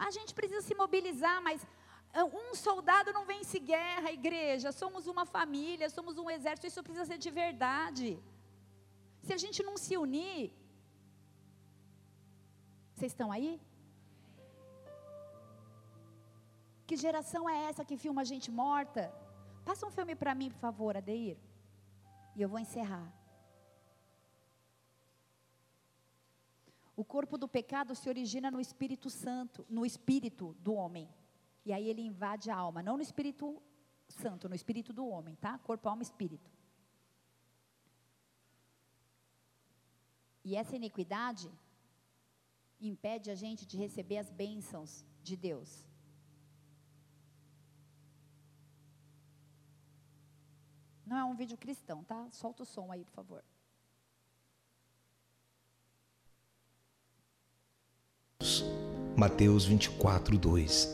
A 0.07 0.11
gente 0.17 0.33
precisa 0.39 0.63
se 0.69 0.75
mobilizar, 0.83 1.37
mas 1.49 1.67
ah, 2.13 2.25
um 2.25 2.55
soldado 2.55 3.13
não 3.17 3.25
vence 3.33 3.59
guerra, 3.73 4.11
igreja. 4.21 4.73
Somos 4.73 5.07
uma 5.13 5.25
família, 5.37 5.89
somos 5.91 6.19
um 6.23 6.29
exército, 6.37 6.67
isso 6.67 6.83
precisa 6.83 7.07
ser 7.11 7.19
de 7.27 7.31
verdade. 7.31 8.09
Se 9.23 9.33
a 9.33 9.41
gente 9.45 9.63
não 9.69 9.77
se 9.85 9.97
unir. 9.97 10.53
Vocês 12.95 13.13
estão 13.13 13.31
aí? 13.31 13.61
Que 16.87 16.97
geração 16.97 17.43
é 17.49 17.59
essa 17.69 17.85
que 17.85 17.97
filma 18.05 18.25
gente 18.33 18.51
morta? 18.51 19.03
Passa 19.65 19.87
um 19.87 19.91
filme 19.99 20.15
para 20.17 20.35
mim, 20.35 20.51
por 20.51 20.61
favor, 20.67 20.97
Adeir. 20.97 21.37
E 22.39 22.43
eu 22.43 22.49
vou 22.49 22.61
encerrar. 22.61 23.13
O 26.95 27.05
corpo 27.05 27.37
do 27.37 27.49
pecado 27.49 27.97
se 27.97 28.09
origina 28.09 28.49
no 28.49 28.61
Espírito 28.61 29.11
Santo, 29.11 29.67
no 29.69 29.85
espírito 29.85 30.55
do 30.61 30.73
homem. 30.73 31.09
E 31.67 31.73
aí 31.73 31.89
ele 31.89 32.01
invade 32.01 32.49
a 32.49 32.57
alma, 32.57 32.81
não 32.81 32.97
no 32.97 33.03
Espírito 33.03 33.61
Santo, 34.09 34.49
no 34.49 34.55
espírito 34.55 34.93
do 34.93 35.09
homem, 35.09 35.35
tá? 35.35 35.59
Corpo, 35.59 35.89
alma, 35.89 36.01
espírito. 36.01 36.49
E 40.45 40.55
essa 40.55 40.77
iniquidade 40.77 41.51
impede 42.81 43.33
a 43.33 43.35
gente 43.35 43.67
de 43.67 43.77
receber 43.77 44.19
as 44.19 44.31
bênçãos 44.31 45.05
de 45.25 45.37
Deus. 45.37 45.88
Não 51.09 51.17
é 51.17 51.25
um 51.25 51.35
vídeo 51.35 51.57
cristão, 51.57 52.05
tá? 52.05 52.27
Solta 52.31 52.65
o 52.65 52.67
som 52.67 52.93
aí, 52.93 53.03
por 53.03 53.13
favor. 53.13 53.43
Mateus 59.17 59.65
24, 59.65 60.37
2. 60.37 60.89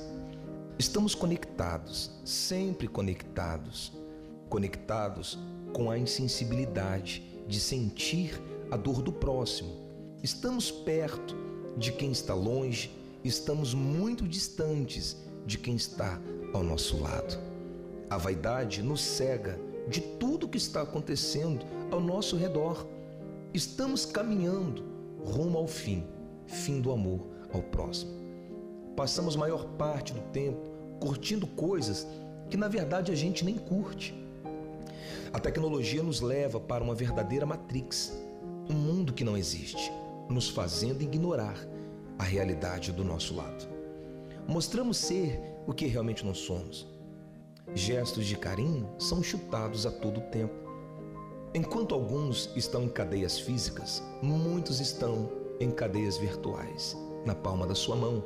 Estamos 0.78 1.16
conectados, 1.16 2.12
sempre 2.24 2.86
conectados, 2.86 3.92
conectados 4.48 5.36
com 5.72 5.90
a 5.90 5.98
insensibilidade 5.98 7.20
de 7.48 7.58
sentir 7.58 8.40
a 8.70 8.76
dor 8.76 9.02
do 9.02 9.12
próximo. 9.12 9.74
Estamos 10.22 10.70
perto 10.70 11.34
de 11.76 11.90
quem 11.90 12.12
está 12.12 12.34
longe, 12.34 12.96
estamos 13.24 13.74
muito 13.74 14.28
distantes 14.28 15.16
de 15.44 15.58
quem 15.58 15.74
está 15.74 16.20
ao 16.52 16.62
nosso 16.62 17.02
lado. 17.02 17.36
A 18.08 18.16
vaidade 18.16 18.80
nos 18.80 19.00
cega 19.00 19.58
de 19.88 20.00
tudo 20.00 20.48
que 20.48 20.58
está 20.58 20.82
acontecendo 20.82 21.64
ao 21.90 22.00
nosso 22.00 22.36
redor. 22.36 22.86
Estamos 23.52 24.06
caminhando 24.06 24.84
rumo 25.24 25.58
ao 25.58 25.66
fim, 25.66 26.04
fim 26.46 26.80
do 26.80 26.90
amor 26.90 27.20
ao 27.52 27.62
próximo. 27.62 28.12
Passamos 28.96 29.36
maior 29.36 29.64
parte 29.76 30.12
do 30.12 30.20
tempo 30.32 30.60
curtindo 31.00 31.46
coisas 31.46 32.06
que 32.48 32.56
na 32.56 32.68
verdade 32.68 33.12
a 33.12 33.14
gente 33.14 33.44
nem 33.44 33.56
curte. 33.56 34.14
A 35.32 35.40
tecnologia 35.40 36.02
nos 36.02 36.20
leva 36.20 36.60
para 36.60 36.84
uma 36.84 36.94
verdadeira 36.94 37.44
matrix, 37.44 38.16
um 38.70 38.74
mundo 38.74 39.12
que 39.12 39.24
não 39.24 39.36
existe, 39.36 39.90
nos 40.28 40.48
fazendo 40.48 41.02
ignorar 41.02 41.56
a 42.18 42.22
realidade 42.22 42.92
do 42.92 43.04
nosso 43.04 43.34
lado. 43.34 43.68
Mostramos 44.46 44.96
ser 44.96 45.40
o 45.66 45.72
que 45.72 45.86
realmente 45.86 46.24
não 46.24 46.34
somos 46.34 46.93
Gestos 47.74 48.26
de 48.26 48.36
carinho 48.36 48.88
são 49.00 49.20
chutados 49.20 49.84
a 49.84 49.90
todo 49.90 50.20
tempo. 50.30 50.54
Enquanto 51.52 51.92
alguns 51.92 52.48
estão 52.54 52.84
em 52.84 52.88
cadeias 52.88 53.36
físicas, 53.38 54.00
muitos 54.22 54.78
estão 54.78 55.28
em 55.58 55.72
cadeias 55.72 56.16
virtuais, 56.16 56.96
na 57.26 57.34
palma 57.34 57.66
da 57.66 57.74
sua 57.74 57.96
mão. 57.96 58.22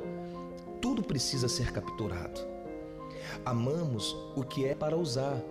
Tudo 0.79 1.01
precisa 1.01 1.47
ser 1.47 1.71
capturado. 1.71 2.39
Amamos 3.43 4.15
o 4.35 4.43
que 4.43 4.65
é 4.65 4.75
para 4.75 4.95
usar, 4.95 5.41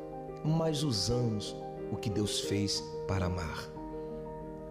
mas 0.45 0.85
usamos 0.85 1.57
o 1.91 1.97
que 1.97 2.09
Deus 2.09 2.43
fez 2.43 2.81
para 3.09 3.27
amar. 3.27 3.69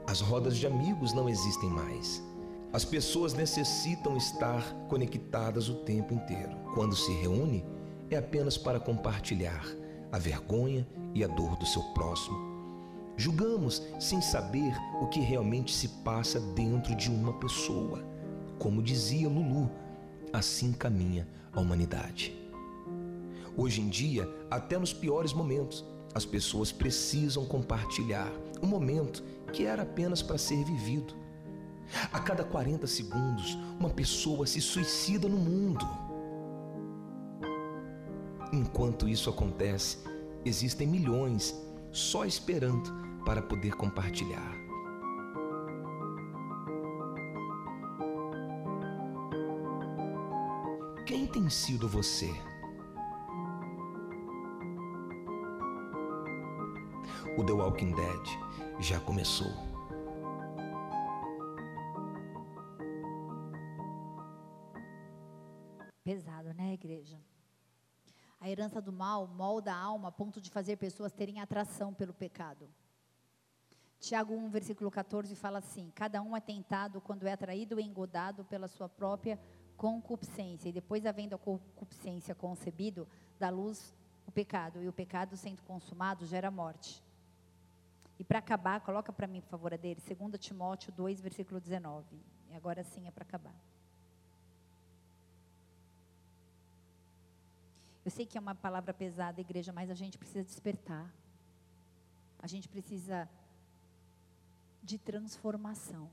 As 0.06 0.22
rodas 0.22 0.56
de 0.56 0.66
amigos 0.66 1.12
não 1.14 1.28
existem 1.28 1.70
mais. 1.70 2.24
As 2.72 2.86
pessoas 2.86 3.34
necessitam 3.34 4.16
estar 4.16 4.74
conectadas 4.88 5.68
o 5.68 5.76
tempo 5.76 6.14
inteiro. 6.14 6.56
Quando 6.74 6.96
se 6.96 7.12
reúne, 7.12 7.66
é 8.10 8.18
apenas 8.18 8.58
para 8.58 8.80
compartilhar 8.80 9.66
a 10.12 10.18
vergonha 10.18 10.88
e 11.14 11.24
a 11.24 11.28
dor 11.28 11.56
do 11.58 11.66
seu 11.66 11.82
próximo. 11.94 12.38
Julgamos 13.16 13.82
sem 14.00 14.22
saber 14.22 14.74
o 15.02 15.08
que 15.08 15.20
realmente 15.20 15.74
se 15.74 15.88
passa 16.04 16.40
dentro 16.40 16.96
de 16.96 17.10
uma 17.10 17.34
pessoa. 17.34 18.04
Como 18.60 18.82
dizia 18.82 19.28
Lulu, 19.28 19.70
assim 20.32 20.72
caminha 20.72 21.28
a 21.52 21.60
humanidade. 21.60 22.34
Hoje 23.56 23.82
em 23.82 23.90
dia, 23.90 24.30
até 24.52 24.78
nos 24.78 24.94
piores 24.94 25.34
momentos, 25.34 25.84
as 26.14 26.26
pessoas 26.26 26.72
precisam 26.72 27.44
compartilhar 27.46 28.32
um 28.62 28.68
momento 28.68 29.24
que 29.52 29.66
era 29.66 29.82
apenas 29.82 30.22
para 30.22 30.38
ser 30.38 30.64
vivido. 30.64 31.16
A 32.12 32.20
cada 32.20 32.44
40 32.44 32.86
segundos, 32.86 33.58
uma 33.80 33.90
pessoa 33.90 34.46
se 34.46 34.62
suicida 34.62 35.28
no 35.28 35.38
mundo. 35.38 35.88
Enquanto 38.52 39.10
isso 39.10 39.30
acontece, 39.30 39.98
existem 40.46 40.88
milhões 40.88 41.54
só 41.92 42.26
esperando 42.26 42.90
para 43.26 43.42
poder 43.42 43.76
compartilhar. 43.76 44.56
Quem 51.06 51.28
tem 51.28 51.50
sido 51.50 51.88
você? 51.88 52.30
O 57.38 57.44
The 57.44 57.54
Walking 57.54 57.92
Dead 57.92 58.28
já 58.80 59.00
começou. 59.02 59.52
Pesado, 66.04 66.54
né, 66.54 66.74
igreja? 66.74 67.18
A 68.40 68.50
herança 68.50 68.82
do 68.82 68.92
mal 68.92 69.28
molda 69.28 69.74
a 69.74 69.78
alma 69.78 70.10
a 70.10 70.12
ponto 70.12 70.40
de 70.40 70.50
fazer 70.50 70.78
pessoas 70.78 71.12
terem 71.12 71.40
atração 71.40 71.94
pelo 71.94 72.14
pecado. 72.14 72.70
Tiago 74.00 74.36
1, 74.36 74.50
versículo 74.50 74.92
14 74.92 75.36
fala 75.36 75.58
assim: 75.58 75.92
Cada 75.96 76.22
um 76.22 76.36
é 76.36 76.40
tentado 76.40 77.02
quando 77.02 77.26
é 77.26 77.34
atraído 77.34 77.80
e 77.80 77.84
engodado 77.84 78.46
pela 78.46 78.68
sua 78.68 78.88
própria 78.88 79.40
concupiscência, 79.76 80.70
e 80.70 80.72
depois, 80.72 81.06
havendo 81.06 81.36
a 81.36 81.38
concupiscência 81.38 82.34
concebido, 82.34 83.08
dá 83.40 83.50
luz 83.50 83.94
o 84.26 84.32
pecado, 84.32 84.82
e 84.82 84.88
o 84.88 84.94
pecado, 84.94 85.38
sendo 85.38 85.62
consumado, 85.64 86.26
gera 86.26 86.52
morte. 86.52 87.04
E 88.20 88.24
para 88.24 88.40
acabar, 88.40 88.82
coloca 88.82 89.14
para 89.14 89.28
mim, 89.28 89.42
por 89.42 89.50
favor, 89.50 89.74
a 89.74 89.78
dele, 89.78 90.02
2 90.02 90.40
Timóteo 90.40 90.92
2, 90.92 91.22
versículo 91.22 91.60
19. 91.60 92.20
E 92.50 92.56
agora 92.56 92.84
sim 92.84 93.08
é 93.08 93.12
para 93.12 93.24
acabar. 93.24 93.56
Eu 98.08 98.12
sei 98.12 98.26
que 98.26 98.38
é 98.38 98.40
uma 98.40 98.56
palavra 98.56 98.94
pesada, 98.94 99.42
igreja, 99.42 99.74
mas 99.74 99.90
a 99.90 99.94
gente 99.94 100.18
precisa 100.18 100.42
despertar. 100.42 101.14
A 102.40 102.48
gente 102.48 102.70
precisa 102.70 103.30
de 104.82 104.98
transformação. 104.98 106.10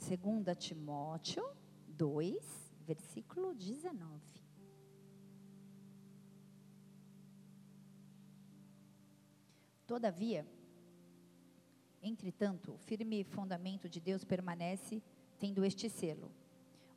2 0.00 0.58
Timóteo 0.58 1.48
2, 1.86 2.74
versículo 2.84 3.54
19. 3.54 4.42
Todavia, 9.86 10.44
entretanto, 12.02 12.72
o 12.72 12.78
firme 12.78 13.22
fundamento 13.22 13.88
de 13.88 14.00
Deus 14.00 14.24
permanece 14.24 15.00
tendo 15.38 15.64
este 15.64 15.88
selo. 15.88 16.28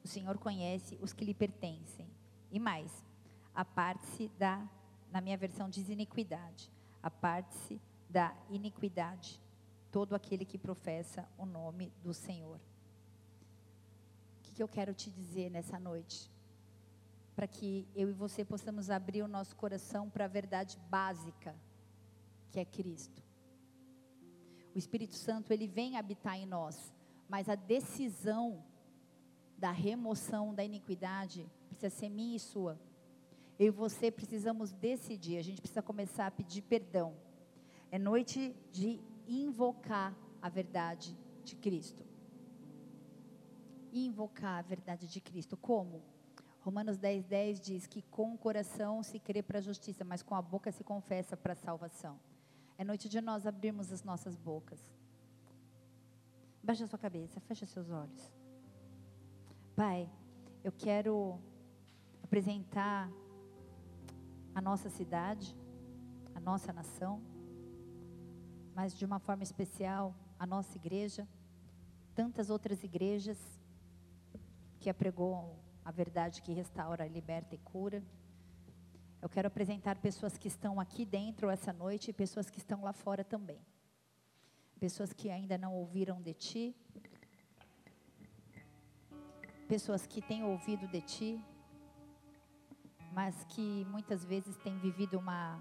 O 0.03 0.07
Senhor 0.07 0.37
conhece 0.37 0.97
os 1.01 1.13
que 1.13 1.25
lhe 1.25 1.33
pertencem. 1.33 2.07
E 2.51 2.59
mais, 2.59 3.05
a 3.53 3.63
parte-se 3.63 4.27
da, 4.37 4.67
na 5.11 5.21
minha 5.21 5.37
versão 5.37 5.69
diz 5.69 5.89
iniquidade, 5.89 6.71
a 7.01 7.09
parte-se 7.09 7.79
da 8.09 8.35
iniquidade, 8.49 9.39
todo 9.91 10.15
aquele 10.15 10.45
que 10.45 10.57
professa 10.57 11.27
o 11.37 11.45
nome 11.45 11.93
do 12.03 12.13
Senhor. 12.13 12.57
O 14.39 14.43
que, 14.43 14.53
que 14.53 14.63
eu 14.63 14.67
quero 14.67 14.93
te 14.93 15.09
dizer 15.09 15.49
nessa 15.49 15.79
noite? 15.79 16.29
Para 17.35 17.47
que 17.47 17.87
eu 17.95 18.09
e 18.09 18.13
você 18.13 18.43
possamos 18.43 18.89
abrir 18.89 19.21
o 19.21 19.27
nosso 19.27 19.55
coração 19.55 20.09
para 20.09 20.25
a 20.25 20.27
verdade 20.27 20.77
básica, 20.89 21.55
que 22.51 22.59
é 22.59 22.65
Cristo. 22.65 23.23
O 24.73 24.77
Espírito 24.77 25.15
Santo, 25.15 25.51
ele 25.51 25.67
vem 25.67 25.97
habitar 25.97 26.37
em 26.37 26.45
nós, 26.45 26.93
mas 27.27 27.47
a 27.49 27.55
decisão 27.55 28.63
da 29.62 29.72
remoção 29.72 30.53
da 30.53 30.64
iniquidade 30.64 31.49
precisa 31.70 31.89
ser 31.89 32.09
minha 32.09 32.36
e 32.36 32.39
sua. 32.39 32.78
Eu 33.57 33.68
e 33.68 33.70
você 33.70 34.12
precisamos 34.12 34.74
decidir, 34.74 35.38
a 35.38 35.43
gente 35.43 35.62
precisa 35.62 35.82
começar 35.82 36.28
a 36.28 36.32
pedir 36.32 36.64
perdão 36.64 37.16
é 37.91 37.99
noite 37.99 38.55
de 38.72 39.01
invocar 39.28 40.16
a 40.41 40.47
verdade 40.47 41.16
de 41.43 41.57
Cristo. 41.57 42.05
Invocar 43.91 44.59
a 44.59 44.62
verdade 44.62 45.07
de 45.07 45.20
Cristo. 45.20 45.57
Como? 45.57 46.01
Romanos 46.62 46.97
10, 46.97 47.26
10 47.26 47.59
diz 47.59 47.88
que 47.88 48.01
com 48.03 48.34
o 48.34 48.38
coração 48.38 49.03
se 49.03 49.20
crê 49.20 49.43
para 49.43 49.57
a 49.59 49.62
justiça, 49.62 50.05
mas 50.05 50.24
com 50.24 50.36
a 50.36 50.41
boca 50.41 50.72
se 50.72 50.86
confessa 50.86 51.36
para 51.36 51.51
a 51.51 51.55
salvação. 51.55 52.18
É 52.78 52.84
noite 52.86 53.09
de 53.09 53.20
nós 53.20 53.45
abrirmos 53.45 53.91
as 53.91 54.03
nossas 54.03 54.38
bocas. 54.38 54.80
Baixa 56.64 56.88
sua 56.88 56.97
cabeça, 56.97 57.41
fecha 57.41 57.66
seus 57.66 57.89
olhos. 57.89 58.32
Pai, 59.84 60.07
eu 60.63 60.71
quero 60.71 61.39
apresentar 62.21 63.09
a 64.53 64.61
nossa 64.61 64.91
cidade, 64.91 65.57
a 66.36 66.39
nossa 66.39 66.71
nação, 66.71 67.19
mas 68.75 68.93
de 68.93 69.03
uma 69.03 69.17
forma 69.17 69.41
especial 69.41 70.13
a 70.38 70.45
nossa 70.45 70.77
igreja, 70.77 71.27
tantas 72.13 72.51
outras 72.51 72.84
igrejas 72.84 73.39
que 74.79 74.88
apregou 74.88 75.57
a 75.84 75.89
verdade 75.89 76.43
que 76.43 76.53
restaura, 76.53 77.07
liberta 77.07 77.55
e 77.55 77.57
cura. 77.57 78.03
Eu 79.19 79.29
quero 79.29 79.47
apresentar 79.47 79.95
pessoas 79.95 80.38
que 80.38 80.47
estão 80.47 80.79
aqui 80.79 81.05
dentro 81.05 81.49
essa 81.49 81.73
noite 81.73 82.11
e 82.11 82.13
pessoas 82.13 82.51
que 82.51 82.59
estão 82.59 82.84
lá 82.84 82.93
fora 82.93 83.23
também. 83.23 83.65
Pessoas 84.79 85.11
que 85.11 85.32
ainda 85.32 85.57
não 85.57 85.73
ouviram 85.73 86.21
de 86.21 86.36
ti, 86.36 86.75
pessoas 89.72 90.05
que 90.05 90.22
têm 90.22 90.43
ouvido 90.43 90.86
de 90.86 90.99
ti, 90.99 91.41
mas 93.13 93.45
que 93.45 93.86
muitas 93.86 94.26
vezes 94.26 94.57
têm 94.57 94.78
vivido 94.78 95.17
uma 95.17 95.57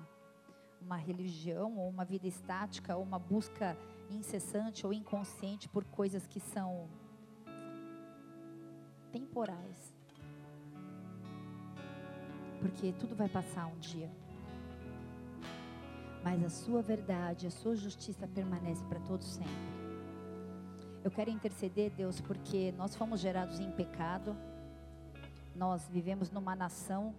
uma 0.80 0.96
religião 0.96 1.76
ou 1.76 1.88
uma 1.88 2.04
vida 2.04 2.26
estática 2.26 2.96
ou 2.96 3.04
uma 3.04 3.20
busca 3.20 3.76
incessante 4.10 4.84
ou 4.84 4.92
inconsciente 4.92 5.68
por 5.68 5.84
coisas 5.84 6.26
que 6.26 6.40
são 6.40 6.88
temporais. 9.12 9.94
Porque 12.58 12.92
tudo 12.94 13.14
vai 13.14 13.28
passar 13.28 13.66
um 13.66 13.78
dia. 13.78 14.10
Mas 16.24 16.42
a 16.42 16.48
sua 16.48 16.82
verdade, 16.82 17.46
a 17.46 17.50
sua 17.50 17.76
justiça 17.76 18.26
permanece 18.26 18.82
para 18.86 18.98
todos 19.00 19.26
sempre. 19.26 19.79
Eu 21.02 21.10
quero 21.10 21.30
interceder, 21.30 21.90
Deus, 21.90 22.20
porque 22.20 22.72
nós 22.72 22.94
fomos 22.94 23.20
gerados 23.20 23.58
em 23.58 23.70
pecado. 23.70 24.36
Nós 25.56 25.88
vivemos 25.88 26.30
numa 26.30 26.54
nação 26.54 27.14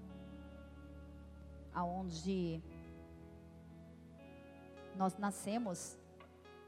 aonde 1.74 2.62
nós 4.96 5.18
nascemos 5.18 5.98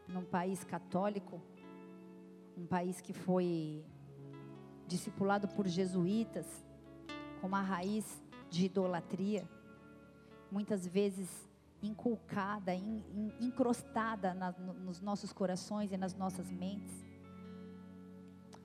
num 0.07 0.25
país 0.25 0.63
católico, 0.63 1.39
um 2.57 2.65
país 2.65 2.99
que 2.99 3.13
foi 3.13 3.85
discipulado 4.87 5.47
por 5.47 5.67
jesuítas, 5.67 6.65
com 7.39 7.45
uma 7.45 7.61
raiz 7.61 8.23
de 8.49 8.65
idolatria, 8.65 9.47
muitas 10.51 10.87
vezes 10.87 11.29
inculcada, 11.83 12.73
in, 12.73 13.03
in, 13.13 13.33
encrostada 13.47 14.33
na, 14.33 14.51
nos 14.51 15.01
nossos 15.01 15.33
corações 15.33 15.91
e 15.91 15.97
nas 15.97 16.15
nossas 16.15 16.49
mentes, 16.49 17.05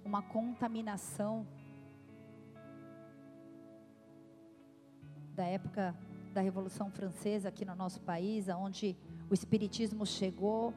uma 0.04 0.22
contaminação 0.22 1.46
da 5.34 5.44
época 5.44 5.94
da 6.32 6.40
Revolução 6.40 6.90
Francesa 6.90 7.48
aqui 7.48 7.64
no 7.64 7.74
nosso 7.74 8.00
país, 8.00 8.48
onde 8.48 8.96
o 9.28 9.34
Espiritismo 9.34 10.06
chegou 10.06 10.72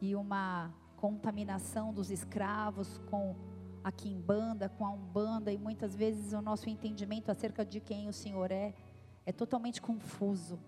e 0.00 0.16
uma 0.16 0.74
contaminação 0.96 1.92
dos 1.92 2.10
escravos 2.10 2.98
com 3.10 3.36
a 3.84 3.92
quimbanda, 3.92 4.68
com 4.68 4.84
a 4.84 4.90
umbanda, 4.90 5.52
e 5.52 5.58
muitas 5.58 5.94
vezes 5.94 6.32
o 6.32 6.40
nosso 6.40 6.68
entendimento 6.68 7.30
acerca 7.30 7.64
de 7.64 7.78
quem 7.80 8.08
o 8.08 8.12
Senhor 8.12 8.50
é 8.50 8.74
é 9.24 9.32
totalmente 9.32 9.82
confuso 9.82 10.58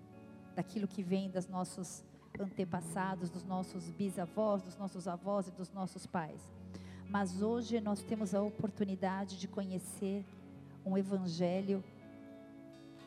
daquilo 0.58 0.88
que 0.88 1.02
vem 1.02 1.30
dos 1.30 1.46
nossos 1.46 2.04
antepassados, 2.38 3.30
dos 3.30 3.44
nossos 3.44 3.88
bisavós, 3.90 4.62
dos 4.62 4.76
nossos 4.76 5.06
avós 5.06 5.46
e 5.46 5.52
dos 5.52 5.70
nossos 5.72 6.04
pais. 6.06 6.40
Mas 7.08 7.40
hoje 7.40 7.80
nós 7.80 8.02
temos 8.02 8.34
a 8.34 8.42
oportunidade 8.42 9.38
de 9.38 9.46
conhecer 9.46 10.24
um 10.84 10.98
evangelho 10.98 11.82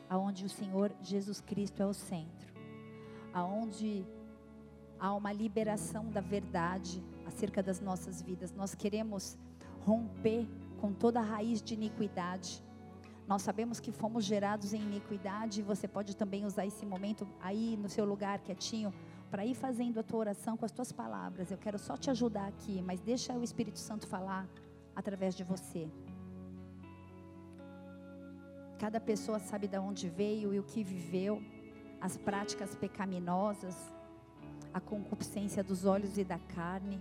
aonde 0.08 0.46
o 0.46 0.48
Senhor 0.48 0.90
Jesus 1.02 1.40
Cristo 1.40 1.82
é 1.82 1.86
o 1.86 1.92
centro 1.92 2.52
aonde 3.32 4.04
há 4.98 5.14
uma 5.14 5.32
liberação 5.32 6.10
da 6.10 6.20
verdade 6.20 7.02
acerca 7.26 7.62
das 7.62 7.80
nossas 7.80 8.20
vidas. 8.20 8.52
Nós 8.52 8.74
queremos 8.74 9.36
romper 9.84 10.46
com 10.80 10.92
toda 10.92 11.20
a 11.20 11.22
raiz 11.22 11.62
de 11.62 11.74
iniquidade. 11.74 12.62
Nós 13.26 13.42
sabemos 13.42 13.80
que 13.80 13.92
fomos 13.92 14.24
gerados 14.24 14.72
em 14.74 14.80
iniquidade 14.80 15.60
e 15.60 15.62
você 15.62 15.86
pode 15.86 16.16
também 16.16 16.44
usar 16.44 16.66
esse 16.66 16.84
momento 16.84 17.26
aí 17.40 17.76
no 17.76 17.88
seu 17.88 18.04
lugar 18.04 18.40
quietinho 18.40 18.92
para 19.30 19.46
ir 19.46 19.54
fazendo 19.54 19.98
a 19.98 20.02
tua 20.02 20.18
oração 20.18 20.56
com 20.56 20.64
as 20.64 20.72
tuas 20.72 20.92
palavras. 20.92 21.50
Eu 21.50 21.58
quero 21.58 21.78
só 21.78 21.96
te 21.96 22.10
ajudar 22.10 22.48
aqui, 22.48 22.82
mas 22.82 23.00
deixa 23.00 23.32
o 23.32 23.42
Espírito 23.42 23.78
Santo 23.78 24.06
falar 24.06 24.46
através 24.94 25.34
de 25.34 25.44
você. 25.44 25.88
Cada 28.78 29.00
pessoa 29.00 29.38
sabe 29.38 29.68
de 29.68 29.78
onde 29.78 30.08
veio 30.08 30.52
e 30.52 30.58
o 30.58 30.64
que 30.64 30.82
viveu, 30.82 31.40
as 32.00 32.16
práticas 32.16 32.74
pecaminosas, 32.74 33.76
a 34.74 34.80
concupiscência 34.80 35.62
dos 35.62 35.84
olhos 35.84 36.18
e 36.18 36.24
da 36.24 36.38
carne, 36.38 37.00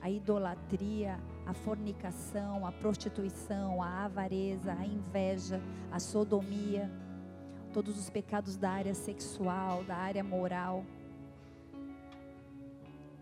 a 0.00 0.10
idolatria, 0.10 1.18
a 1.46 1.52
fornicação, 1.52 2.66
a 2.66 2.72
prostituição, 2.72 3.82
a 3.82 4.04
avareza, 4.04 4.72
a 4.72 4.86
inveja, 4.86 5.60
a 5.90 5.98
sodomia, 5.98 6.90
todos 7.72 7.98
os 7.98 8.08
pecados 8.08 8.56
da 8.56 8.70
área 8.70 8.94
sexual, 8.94 9.84
da 9.84 9.96
área 9.96 10.24
moral 10.24 10.84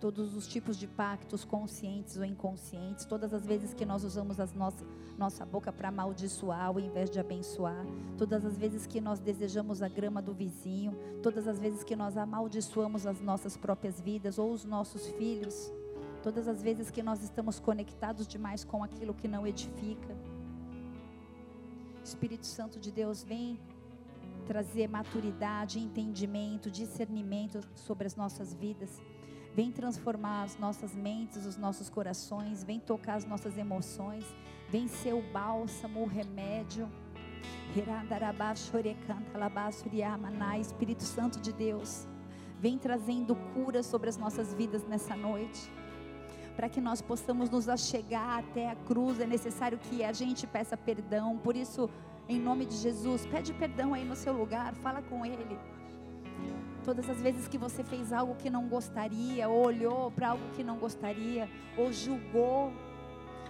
todos 0.00 0.36
os 0.36 0.46
tipos 0.46 0.76
de 0.76 0.86
pactos, 0.86 1.44
conscientes 1.44 2.16
ou 2.16 2.24
inconscientes, 2.24 3.04
todas 3.04 3.32
as 3.32 3.46
vezes 3.46 3.72
que 3.72 3.84
nós 3.84 4.04
usamos 4.04 4.38
a 4.38 4.46
nossa, 4.54 4.84
nossa 5.16 5.44
boca 5.44 5.72
para 5.72 5.88
amaldiçoar 5.88 6.66
ao 6.66 6.78
invés 6.78 7.10
de 7.10 7.18
abençoar, 7.18 7.84
todas 8.18 8.44
as 8.44 8.58
vezes 8.58 8.86
que 8.86 9.00
nós 9.00 9.18
desejamos 9.18 9.82
a 9.82 9.88
grama 9.88 10.20
do 10.20 10.34
vizinho, 10.34 10.96
todas 11.22 11.48
as 11.48 11.58
vezes 11.58 11.82
que 11.82 11.96
nós 11.96 12.16
amaldiçoamos 12.16 13.06
as 13.06 13.20
nossas 13.20 13.56
próprias 13.56 14.00
vidas 14.00 14.38
ou 14.38 14.52
os 14.52 14.64
nossos 14.64 15.06
filhos, 15.12 15.72
todas 16.26 16.48
as 16.48 16.60
vezes 16.60 16.90
que 16.90 17.04
nós 17.04 17.22
estamos 17.22 17.60
conectados 17.60 18.26
demais 18.26 18.64
com 18.64 18.82
aquilo 18.82 19.14
que 19.14 19.28
não 19.28 19.46
edifica. 19.46 20.12
Espírito 22.02 22.46
Santo 22.46 22.80
de 22.80 22.90
Deus 22.90 23.22
vem 23.22 23.60
trazer 24.44 24.88
maturidade, 24.88 25.78
entendimento, 25.78 26.68
discernimento 26.68 27.60
sobre 27.76 28.08
as 28.08 28.16
nossas 28.16 28.52
vidas. 28.52 29.00
Vem 29.54 29.70
transformar 29.70 30.42
as 30.42 30.58
nossas 30.58 30.96
mentes, 30.96 31.46
os 31.46 31.56
nossos 31.56 31.88
corações, 31.88 32.64
vem 32.64 32.80
tocar 32.80 33.14
as 33.14 33.24
nossas 33.24 33.56
emoções, 33.56 34.24
vem 34.68 34.88
ser 34.88 35.12
o 35.12 35.22
bálsamo, 35.30 36.02
o 36.02 36.06
remédio. 36.08 36.90
Espírito 40.58 41.04
Santo 41.04 41.38
de 41.38 41.52
Deus, 41.52 42.04
vem 42.58 42.76
trazendo 42.76 43.36
cura 43.54 43.80
sobre 43.84 44.08
as 44.08 44.16
nossas 44.16 44.52
vidas 44.52 44.84
nessa 44.88 45.14
noite. 45.14 45.70
Para 46.56 46.68
que 46.68 46.80
nós 46.80 47.02
possamos 47.02 47.50
nos 47.50 47.68
achegar 47.68 48.38
até 48.38 48.70
a 48.70 48.74
cruz, 48.74 49.20
é 49.20 49.26
necessário 49.26 49.78
que 49.78 50.02
a 50.02 50.12
gente 50.12 50.46
peça 50.46 50.76
perdão. 50.76 51.36
Por 51.36 51.54
isso, 51.54 51.90
em 52.28 52.40
nome 52.40 52.64
de 52.64 52.76
Jesus, 52.76 53.26
pede 53.26 53.52
perdão 53.52 53.92
aí 53.92 54.04
no 54.04 54.16
seu 54.16 54.32
lugar, 54.32 54.74
fala 54.76 55.02
com 55.02 55.24
Ele. 55.24 55.58
Todas 56.82 57.10
as 57.10 57.20
vezes 57.20 57.46
que 57.46 57.58
você 57.58 57.84
fez 57.84 58.12
algo 58.12 58.36
que 58.36 58.48
não 58.48 58.68
gostaria, 58.68 59.48
ou 59.48 59.66
olhou 59.66 60.10
para 60.10 60.30
algo 60.30 60.42
que 60.54 60.64
não 60.64 60.78
gostaria, 60.78 61.48
ou 61.76 61.92
julgou, 61.92 62.72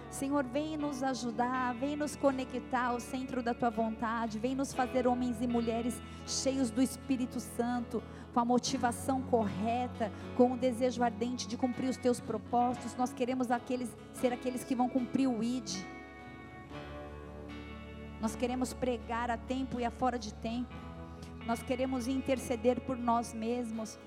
Senhor, 0.09 0.43
vem 0.45 0.77
nos 0.77 1.03
ajudar, 1.03 1.73
vem 1.75 1.95
nos 1.95 2.15
conectar 2.15 2.85
ao 2.87 2.99
centro 2.99 3.43
da 3.43 3.53
tua 3.53 3.69
vontade, 3.69 4.39
vem 4.39 4.55
nos 4.55 4.73
fazer 4.73 5.05
homens 5.05 5.41
e 5.41 5.47
mulheres 5.47 6.01
cheios 6.25 6.69
do 6.69 6.81
Espírito 6.81 7.39
Santo, 7.39 8.01
com 8.33 8.39
a 8.39 8.45
motivação 8.45 9.21
correta, 9.21 10.11
com 10.35 10.53
o 10.53 10.57
desejo 10.57 11.03
ardente 11.03 11.47
de 11.47 11.57
cumprir 11.57 11.89
os 11.89 11.97
teus 11.97 12.19
propósitos. 12.19 12.95
Nós 12.95 13.11
queremos 13.11 13.51
aqueles, 13.51 13.95
ser 14.13 14.31
aqueles 14.31 14.63
que 14.63 14.75
vão 14.75 14.87
cumprir 14.87 15.27
o 15.27 15.43
ID. 15.43 15.83
Nós 18.21 18.35
queremos 18.35 18.73
pregar 18.73 19.29
a 19.29 19.37
tempo 19.37 19.79
e 19.79 19.85
a 19.85 19.91
fora 19.91 20.17
de 20.17 20.33
tempo. 20.33 20.73
Nós 21.45 21.61
queremos 21.61 22.07
interceder 22.07 22.79
por 22.81 22.97
nós 22.97 23.33
mesmos. 23.33 23.99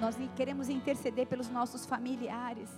Nós 0.00 0.16
queremos 0.36 0.68
interceder 0.68 1.26
pelos 1.26 1.48
nossos 1.48 1.86
familiares. 1.86 2.68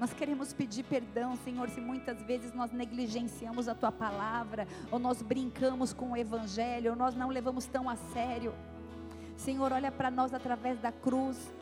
Nós 0.00 0.14
queremos 0.14 0.54
pedir 0.54 0.82
perdão, 0.84 1.36
Senhor, 1.44 1.68
se 1.68 1.78
muitas 1.78 2.22
vezes 2.22 2.54
nós 2.54 2.72
negligenciamos 2.72 3.68
a 3.68 3.74
tua 3.74 3.92
palavra, 3.92 4.66
ou 4.90 4.98
nós 4.98 5.20
brincamos 5.20 5.92
com 5.92 6.12
o 6.12 6.16
evangelho, 6.16 6.92
ou 6.92 6.96
nós 6.96 7.14
não 7.14 7.28
levamos 7.28 7.66
tão 7.66 7.86
a 7.86 7.96
sério. 7.96 8.54
Senhor, 9.36 9.70
olha 9.70 9.92
para 9.92 10.10
nós 10.10 10.32
através 10.32 10.80
da 10.80 10.90
cruz. 10.90 11.52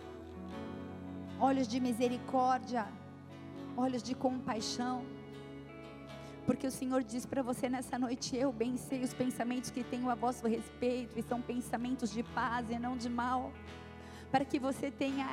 Olhos 1.40 1.66
de 1.66 1.80
misericórdia, 1.80 2.86
olhos 3.76 4.04
de 4.04 4.14
compaixão. 4.14 5.04
Porque 6.46 6.68
o 6.68 6.70
Senhor 6.70 7.02
diz 7.02 7.26
para 7.26 7.42
você 7.42 7.68
nessa 7.68 7.98
noite: 7.98 8.36
Eu 8.36 8.52
bem 8.52 8.76
sei 8.76 9.02
os 9.02 9.12
pensamentos 9.12 9.68
que 9.68 9.82
tenho 9.82 10.08
a 10.08 10.14
vosso 10.14 10.46
respeito, 10.46 11.18
e 11.18 11.24
são 11.24 11.42
pensamentos 11.42 12.12
de 12.12 12.22
paz 12.22 12.70
e 12.70 12.78
não 12.78 12.96
de 12.96 13.08
mal, 13.08 13.52
para 14.30 14.44
que 14.44 14.60
você 14.60 14.92
tenha 14.92 15.26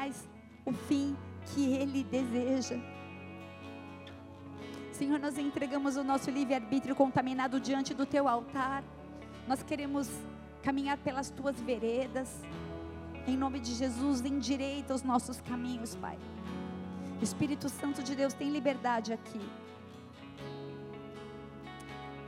o 0.65 0.73
fim 0.73 1.15
que 1.53 1.71
Ele 1.71 2.03
deseja. 2.03 2.94
Senhor, 4.95 5.19
nós 5.19 5.37
entregamos 5.37 5.97
o 5.97 6.03
nosso 6.05 6.31
livre-arbítrio 6.31 6.95
contaminado 6.95 7.59
diante 7.59 7.93
do 7.93 8.05
teu 8.05 8.29
altar. 8.29 8.81
Nós 9.45 9.61
queremos 9.61 10.09
caminhar 10.63 10.97
pelas 10.97 11.29
tuas 11.29 11.59
veredas. 11.59 12.29
Em 13.27 13.35
nome 13.35 13.59
de 13.59 13.73
Jesus, 13.73 14.21
endireita 14.21 14.93
os 14.93 15.03
nossos 15.03 15.41
caminhos, 15.41 15.95
Pai. 15.95 16.17
Espírito 17.21 17.67
Santo 17.67 18.01
de 18.01 18.15
Deus 18.15 18.33
tem 18.33 18.49
liberdade 18.49 19.11
aqui. 19.11 19.41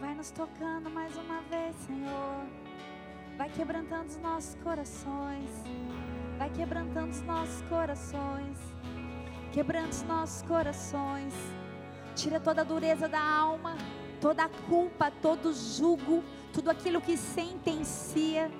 Vai 0.01 0.13
nos 0.13 0.29
tocando 0.31 0.89
mais 0.89 1.15
uma 1.15 1.39
vez, 1.43 1.73
Senhor. 1.77 2.45
Vai 3.37 3.49
quebrantando 3.49 4.07
os 4.07 4.17
nossos 4.17 4.55
corações. 4.55 5.49
Vai 6.37 6.49
quebrantando 6.49 7.11
os 7.11 7.21
nossos 7.21 7.61
corações. 7.69 8.57
Quebrando 9.53 9.91
os 9.91 10.03
nossos 10.03 10.41
corações. 10.41 11.33
Tira 12.17 12.39
toda 12.39 12.61
a 12.61 12.65
dureza 12.65 13.07
da 13.07 13.21
alma, 13.21 13.77
toda 14.19 14.43
a 14.43 14.49
culpa, 14.49 15.09
todo 15.09 15.49
o 15.49 15.53
jugo, 15.53 16.23
tudo 16.51 16.69
aquilo 16.69 16.99
que 16.99 17.15
sentencia, 17.15 18.51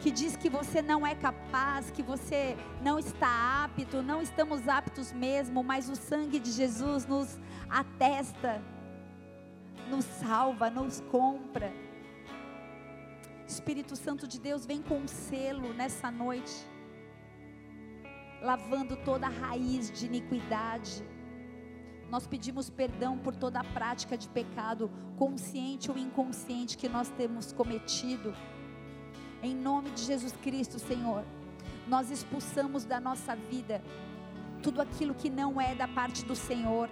que 0.00 0.10
diz 0.10 0.36
que 0.36 0.48
você 0.48 0.80
não 0.80 1.06
é 1.06 1.14
capaz, 1.14 1.90
que 1.90 2.02
você 2.02 2.56
não 2.80 2.98
está 2.98 3.64
apto, 3.64 4.02
não 4.02 4.22
estamos 4.22 4.68
aptos 4.68 5.12
mesmo, 5.12 5.62
mas 5.62 5.90
o 5.90 5.96
sangue 5.96 6.38
de 6.38 6.50
Jesus 6.52 7.04
nos 7.04 7.38
atesta 7.68 8.62
nos 9.92 10.04
salva, 10.04 10.70
nos 10.70 11.00
compra. 11.00 11.70
Espírito 13.46 13.94
Santo 13.94 14.26
de 14.26 14.40
Deus 14.40 14.64
vem 14.64 14.80
com 14.80 14.98
um 15.00 15.06
selo 15.08 15.74
nessa 15.74 16.10
noite, 16.10 16.66
lavando 18.40 18.96
toda 18.96 19.26
a 19.26 19.30
raiz 19.30 19.90
de 19.90 20.06
iniquidade. 20.06 21.04
Nós 22.12 22.28
pedimos 22.28 22.70
perdão 22.70 23.18
por 23.18 23.34
toda 23.34 23.58
a 23.58 23.64
prática 23.64 24.16
de 24.16 24.28
pecado, 24.28 24.88
consciente 25.16 25.90
ou 25.90 25.98
inconsciente, 25.98 26.76
que 26.76 26.88
nós 26.88 27.08
temos 27.08 27.52
cometido. 27.52 28.32
Em 29.42 29.56
nome 29.56 29.90
de 29.90 30.02
Jesus 30.04 30.32
Cristo, 30.42 30.78
Senhor, 30.78 31.24
nós 31.88 32.10
expulsamos 32.10 32.84
da 32.84 33.00
nossa 33.00 33.34
vida 33.34 33.82
tudo 34.62 34.80
aquilo 34.80 35.12
que 35.12 35.28
não 35.28 35.60
é 35.60 35.74
da 35.74 35.88
parte 35.88 36.24
do 36.24 36.36
Senhor 36.36 36.88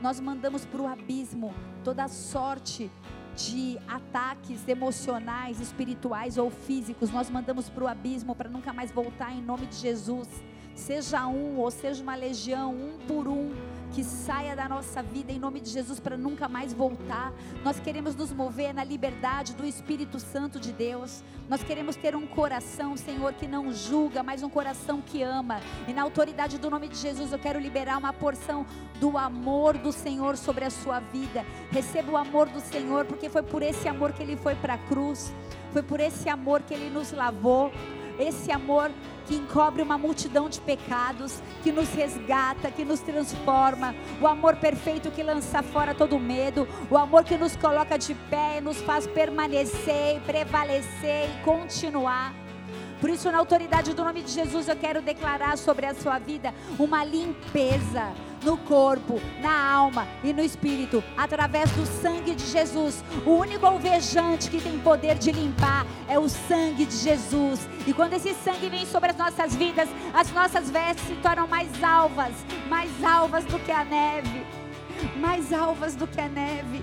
nós 0.00 0.20
mandamos 0.20 0.64
para 0.64 0.82
o 0.82 0.86
abismo 0.86 1.54
toda 1.82 2.08
sorte 2.08 2.90
de 3.36 3.78
ataques 3.88 4.68
emocionais, 4.68 5.60
espirituais 5.60 6.36
ou 6.36 6.50
físicos, 6.50 7.10
nós 7.10 7.28
mandamos 7.30 7.68
para 7.68 7.84
o 7.84 7.88
abismo 7.88 8.34
para 8.34 8.48
nunca 8.48 8.72
mais 8.72 8.92
voltar 8.92 9.32
em 9.32 9.42
nome 9.42 9.66
de 9.66 9.76
Jesus. 9.76 10.28
Seja 10.74 11.26
um 11.26 11.58
ou 11.58 11.70
seja 11.70 12.02
uma 12.02 12.14
legião, 12.14 12.74
um 12.74 12.98
por 13.06 13.26
um, 13.26 13.52
que 13.94 14.02
saia 14.02 14.56
da 14.56 14.68
nossa 14.68 15.00
vida 15.00 15.30
em 15.30 15.38
nome 15.38 15.60
de 15.60 15.70
Jesus 15.70 16.00
para 16.00 16.16
nunca 16.16 16.48
mais 16.48 16.72
voltar. 16.72 17.32
Nós 17.62 17.78
queremos 17.78 18.16
nos 18.16 18.32
mover 18.32 18.74
na 18.74 18.82
liberdade 18.82 19.54
do 19.54 19.64
Espírito 19.64 20.18
Santo 20.18 20.58
de 20.58 20.72
Deus. 20.72 21.22
Nós 21.48 21.62
queremos 21.62 21.94
ter 21.94 22.16
um 22.16 22.26
coração, 22.26 22.96
Senhor, 22.96 23.32
que 23.34 23.46
não 23.46 23.72
julga, 23.72 24.20
mas 24.20 24.42
um 24.42 24.50
coração 24.50 25.00
que 25.00 25.22
ama. 25.22 25.60
E 25.86 25.92
na 25.92 26.02
autoridade 26.02 26.58
do 26.58 26.68
nome 26.68 26.88
de 26.88 26.96
Jesus, 26.96 27.30
eu 27.30 27.38
quero 27.38 27.60
liberar 27.60 27.96
uma 27.96 28.12
porção 28.12 28.66
do 28.98 29.16
amor 29.16 29.78
do 29.78 29.92
Senhor 29.92 30.36
sobre 30.36 30.64
a 30.64 30.70
sua 30.70 30.98
vida. 30.98 31.46
Receba 31.70 32.10
o 32.10 32.16
amor 32.16 32.48
do 32.48 32.60
Senhor, 32.60 33.04
porque 33.04 33.28
foi 33.28 33.44
por 33.44 33.62
esse 33.62 33.86
amor 33.86 34.12
que 34.12 34.24
ele 34.24 34.36
foi 34.36 34.56
para 34.56 34.74
a 34.74 34.78
cruz. 34.78 35.32
Foi 35.72 35.84
por 35.84 36.00
esse 36.00 36.28
amor 36.28 36.62
que 36.62 36.74
ele 36.74 36.90
nos 36.90 37.12
lavou. 37.12 37.70
Esse 38.18 38.50
amor 38.50 38.90
que 39.26 39.34
encobre 39.34 39.82
uma 39.82 39.98
multidão 39.98 40.48
de 40.48 40.60
pecados, 40.60 41.40
que 41.62 41.72
nos 41.72 41.88
resgata, 41.94 42.70
que 42.70 42.84
nos 42.84 43.00
transforma, 43.00 43.94
o 44.20 44.26
amor 44.26 44.56
perfeito 44.56 45.10
que 45.10 45.22
lança 45.22 45.62
fora 45.62 45.94
todo 45.94 46.18
medo, 46.18 46.68
o 46.90 46.96
amor 46.96 47.24
que 47.24 47.36
nos 47.36 47.56
coloca 47.56 47.98
de 47.98 48.14
pé 48.14 48.58
e 48.58 48.60
nos 48.60 48.80
faz 48.82 49.06
permanecer, 49.06 50.20
prevalecer 50.22 51.28
e 51.30 51.42
continuar. 51.44 52.43
Por 53.00 53.10
isso, 53.10 53.30
na 53.30 53.38
autoridade 53.38 53.92
do 53.92 54.04
nome 54.04 54.22
de 54.22 54.30
Jesus, 54.30 54.68
eu 54.68 54.76
quero 54.76 55.02
declarar 55.02 55.58
sobre 55.58 55.86
a 55.86 55.94
sua 55.94 56.18
vida 56.18 56.54
uma 56.78 57.04
limpeza 57.04 58.12
no 58.44 58.58
corpo, 58.58 59.20
na 59.40 59.72
alma 59.72 60.06
e 60.22 60.32
no 60.32 60.42
espírito, 60.42 61.02
através 61.16 61.70
do 61.72 61.86
sangue 61.86 62.34
de 62.34 62.44
Jesus. 62.46 63.02
O 63.24 63.30
único 63.30 63.64
alvejante 63.66 64.50
que 64.50 64.60
tem 64.60 64.78
poder 64.78 65.16
de 65.16 65.32
limpar 65.32 65.86
é 66.08 66.18
o 66.18 66.28
sangue 66.28 66.84
de 66.84 66.96
Jesus. 66.96 67.66
E 67.86 67.92
quando 67.92 68.12
esse 68.12 68.34
sangue 68.34 68.68
vem 68.68 68.86
sobre 68.86 69.10
as 69.10 69.16
nossas 69.16 69.56
vidas, 69.56 69.88
as 70.12 70.30
nossas 70.32 70.70
vestes 70.70 71.06
se 71.06 71.14
tornam 71.16 71.48
mais 71.48 71.68
alvas, 71.82 72.34
mais 72.68 72.90
alvas 73.02 73.44
do 73.46 73.58
que 73.58 73.72
a 73.72 73.84
neve, 73.84 74.46
mais 75.16 75.52
alvas 75.52 75.96
do 75.96 76.06
que 76.06 76.20
a 76.20 76.28
neve. 76.28 76.82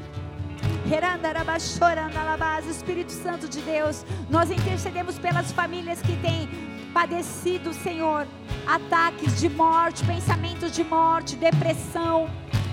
Espírito 2.81 3.11
Santo 3.13 3.47
de 3.47 3.61
Deus, 3.61 4.05
nós 4.29 4.51
intercedemos 4.51 5.17
pelas 5.17 5.51
famílias 5.51 6.01
que 6.01 6.17
têm 6.17 6.49
padecido, 6.93 7.73
Senhor, 7.73 8.27
ataques 8.67 9.39
de 9.39 9.47
morte, 9.47 10.03
pensamentos 10.05 10.71
de 10.71 10.83
morte, 10.83 11.35
depressão 11.37 12.29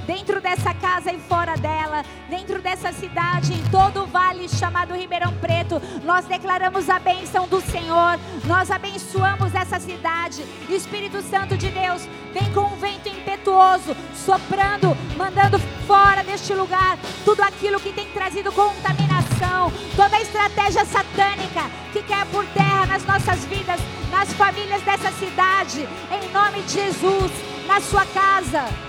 dentro 0.08 0.40
dessa 0.40 0.72
casa 0.72 1.12
e 1.12 1.18
fora 1.18 1.54
dela, 1.58 2.02
dentro 2.30 2.62
dessa 2.62 2.90
cidade, 2.94 3.52
em 3.52 3.62
todo 3.70 4.04
o 4.04 4.06
vale 4.06 4.48
chamado 4.48 4.94
Ribeirão 4.94 5.34
Preto, 5.34 5.82
nós 6.02 6.24
declaramos 6.24 6.88
a 6.88 6.98
bênção 6.98 7.46
do 7.46 7.60
Senhor, 7.60 8.18
nós 8.46 8.70
abençoamos 8.70 9.54
essa 9.54 9.78
cidade. 9.78 10.42
Espírito 10.70 11.20
Santo 11.20 11.58
de 11.58 11.68
Deus, 11.68 12.08
vem 12.32 12.50
com 12.54 12.62
um 12.62 12.76
vento 12.76 13.06
impetuoso, 13.10 13.94
soprando, 14.14 14.96
mandando 15.14 15.58
fora 15.86 16.24
deste 16.24 16.54
lugar 16.54 16.98
tudo 17.22 17.42
aquilo 17.42 17.78
que 17.78 17.92
tem 17.92 18.10
trazido 18.10 18.50
contaminação, 18.52 19.70
toda 19.94 20.16
a 20.16 20.22
estratégia 20.22 20.86
satânica 20.86 21.64
que 21.92 22.02
quer 22.02 22.24
por 22.28 22.46
terra 22.46 22.86
nas 22.86 23.04
nossas 23.04 23.44
vidas, 23.44 23.78
nas 24.10 24.32
famílias 24.32 24.80
dessa 24.80 25.12
cidade, 25.12 25.86
em 26.10 26.32
nome 26.32 26.62
de 26.62 26.72
Jesus, 26.72 27.30
na 27.66 27.78
sua 27.82 28.06
casa 28.06 28.87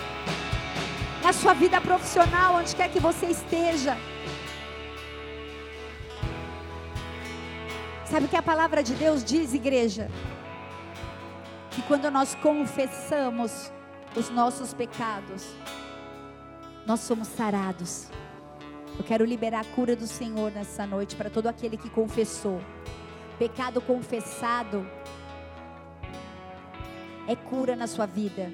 na 1.24 1.34
sua 1.34 1.54
vida 1.54 1.80
profissional, 1.82 2.56
onde 2.56 2.76
quer 2.76 2.90
que 2.90 3.00
você 3.00 3.28
esteja. 3.28 3.98
Sabe 8.06 8.26
o 8.26 8.30
que 8.30 8.36
a 8.36 8.42
palavra 8.42 8.82
de 8.82 8.96
Deus 8.96 9.24
diz, 9.24 9.54
igreja? 9.54 10.10
Que 11.72 11.82
quando 11.84 12.10
nós 12.10 12.36
confessamos 12.36 13.72
os 14.16 14.30
nossos 14.30 14.74
pecados, 14.74 15.46
nós 16.88 17.02
somos 17.02 17.28
sarados. 17.28 18.10
Eu 18.98 19.04
quero 19.04 19.24
liberar 19.24 19.62
a 19.62 19.76
cura 19.76 19.96
do 19.96 20.08
Senhor 20.08 20.52
nessa 20.52 20.88
noite 20.88 21.16
para 21.16 21.30
todo 21.30 21.48
aquele 21.48 21.78
que 21.78 21.90
confessou. 21.90 22.60
Pecado 23.38 23.80
confessado 23.80 24.86
é 27.28 27.36
cura 27.36 27.76
na 27.76 27.86
sua 27.86 28.06
vida 28.06 28.52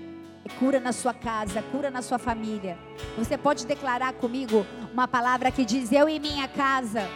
cura 0.59 0.79
na 0.79 0.91
sua 0.91 1.13
casa, 1.13 1.63
cura 1.71 1.89
na 1.89 2.01
sua 2.01 2.17
família. 2.17 2.77
Você 3.17 3.37
pode 3.37 3.65
declarar 3.65 4.13
comigo 4.13 4.65
uma 4.93 5.07
palavra 5.07 5.51
que 5.51 5.65
diz: 5.65 5.91
Eu 5.91 6.07
e 6.07 6.19
minha 6.19 6.47
casa 6.47 7.07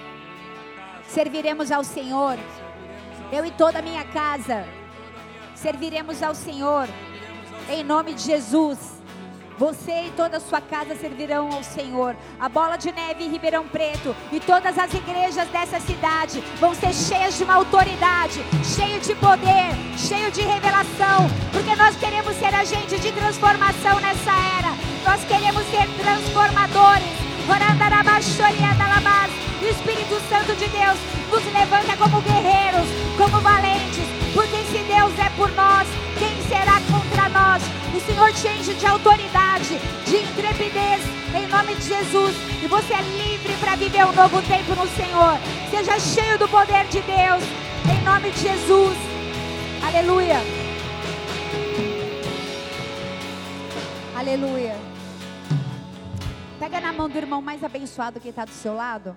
serviremos 1.07 1.71
ao 1.71 1.83
Senhor. 1.83 2.37
Eu 3.31 3.45
e 3.45 3.51
toda 3.51 3.79
a 3.79 3.81
minha 3.81 4.03
casa 4.05 4.65
serviremos 5.55 6.21
ao 6.23 6.33
Senhor. 6.33 6.87
Em 7.69 7.83
nome 7.83 8.13
de 8.13 8.23
Jesus. 8.23 8.98
Você 9.59 10.05
e 10.07 10.11
toda 10.15 10.37
a 10.37 10.39
sua 10.39 10.61
casa 10.61 10.95
servirão 10.95 11.51
ao 11.51 11.61
Senhor. 11.61 12.15
A 12.39 12.47
bola 12.47 12.77
de 12.77 12.93
neve 12.93 13.25
em 13.25 13.29
Ribeirão 13.29 13.67
Preto 13.67 14.15
e 14.31 14.39
todas 14.39 14.77
as 14.77 14.93
igrejas 14.93 15.49
dessa 15.49 15.81
cidade 15.81 16.41
vão 16.61 16.73
ser 16.73 16.93
cheias 16.93 17.37
de 17.37 17.43
uma 17.43 17.55
autoridade, 17.55 18.39
cheio 18.63 19.01
de 19.01 19.13
poder, 19.15 19.75
cheio 19.97 20.31
de 20.31 20.39
revelação, 20.39 21.27
porque 21.51 21.75
nós 21.75 21.93
queremos 21.97 22.37
ser 22.37 22.55
agente 22.55 22.97
de 22.99 23.11
transformação 23.11 23.99
nessa 23.99 24.31
era. 24.31 24.71
Nós 25.03 25.25
queremos 25.25 25.63
ser 25.65 25.85
transformadores. 26.01 27.19
O 29.61 29.65
Espírito 29.65 30.21
Santo 30.29 30.55
de 30.55 30.67
Deus 30.69 30.97
nos 31.29 31.43
levanta 31.51 31.97
como 31.97 32.21
guerreiros, 32.21 32.87
como 33.17 33.41
valentes, 33.41 34.07
porque 34.33 34.63
se 34.71 34.83
Deus 34.83 35.11
é 35.19 35.29
por 35.35 35.51
nós, 35.51 35.87
quem 36.17 36.41
será 36.47 36.79
nós? 37.49 37.63
O 37.95 37.99
Senhor 38.01 38.31
te 38.33 38.47
enche 38.47 38.73
de 38.75 38.85
autoridade, 38.85 39.79
de 40.05 40.17
intrepidez, 40.17 41.01
em 41.35 41.47
nome 41.47 41.73
de 41.75 41.81
Jesus. 41.81 42.35
E 42.63 42.67
você 42.67 42.93
é 42.93 43.01
livre 43.01 43.53
para 43.59 43.75
viver 43.75 44.05
um 44.05 44.13
novo 44.13 44.41
tempo 44.43 44.75
no 44.75 44.87
Senhor. 44.89 45.37
Seja 45.71 45.99
cheio 45.99 46.37
do 46.37 46.47
poder 46.47 46.85
de 46.87 47.01
Deus, 47.01 47.43
em 47.91 48.03
nome 48.03 48.29
de 48.31 48.39
Jesus. 48.39 48.97
Aleluia. 49.83 50.37
Aleluia. 54.15 54.75
Pega 56.59 56.79
na 56.81 56.93
mão 56.93 57.09
do 57.09 57.17
irmão 57.17 57.41
mais 57.41 57.63
abençoado 57.63 58.19
que 58.19 58.29
está 58.29 58.45
do 58.45 58.51
seu 58.51 58.75
lado. 58.75 59.15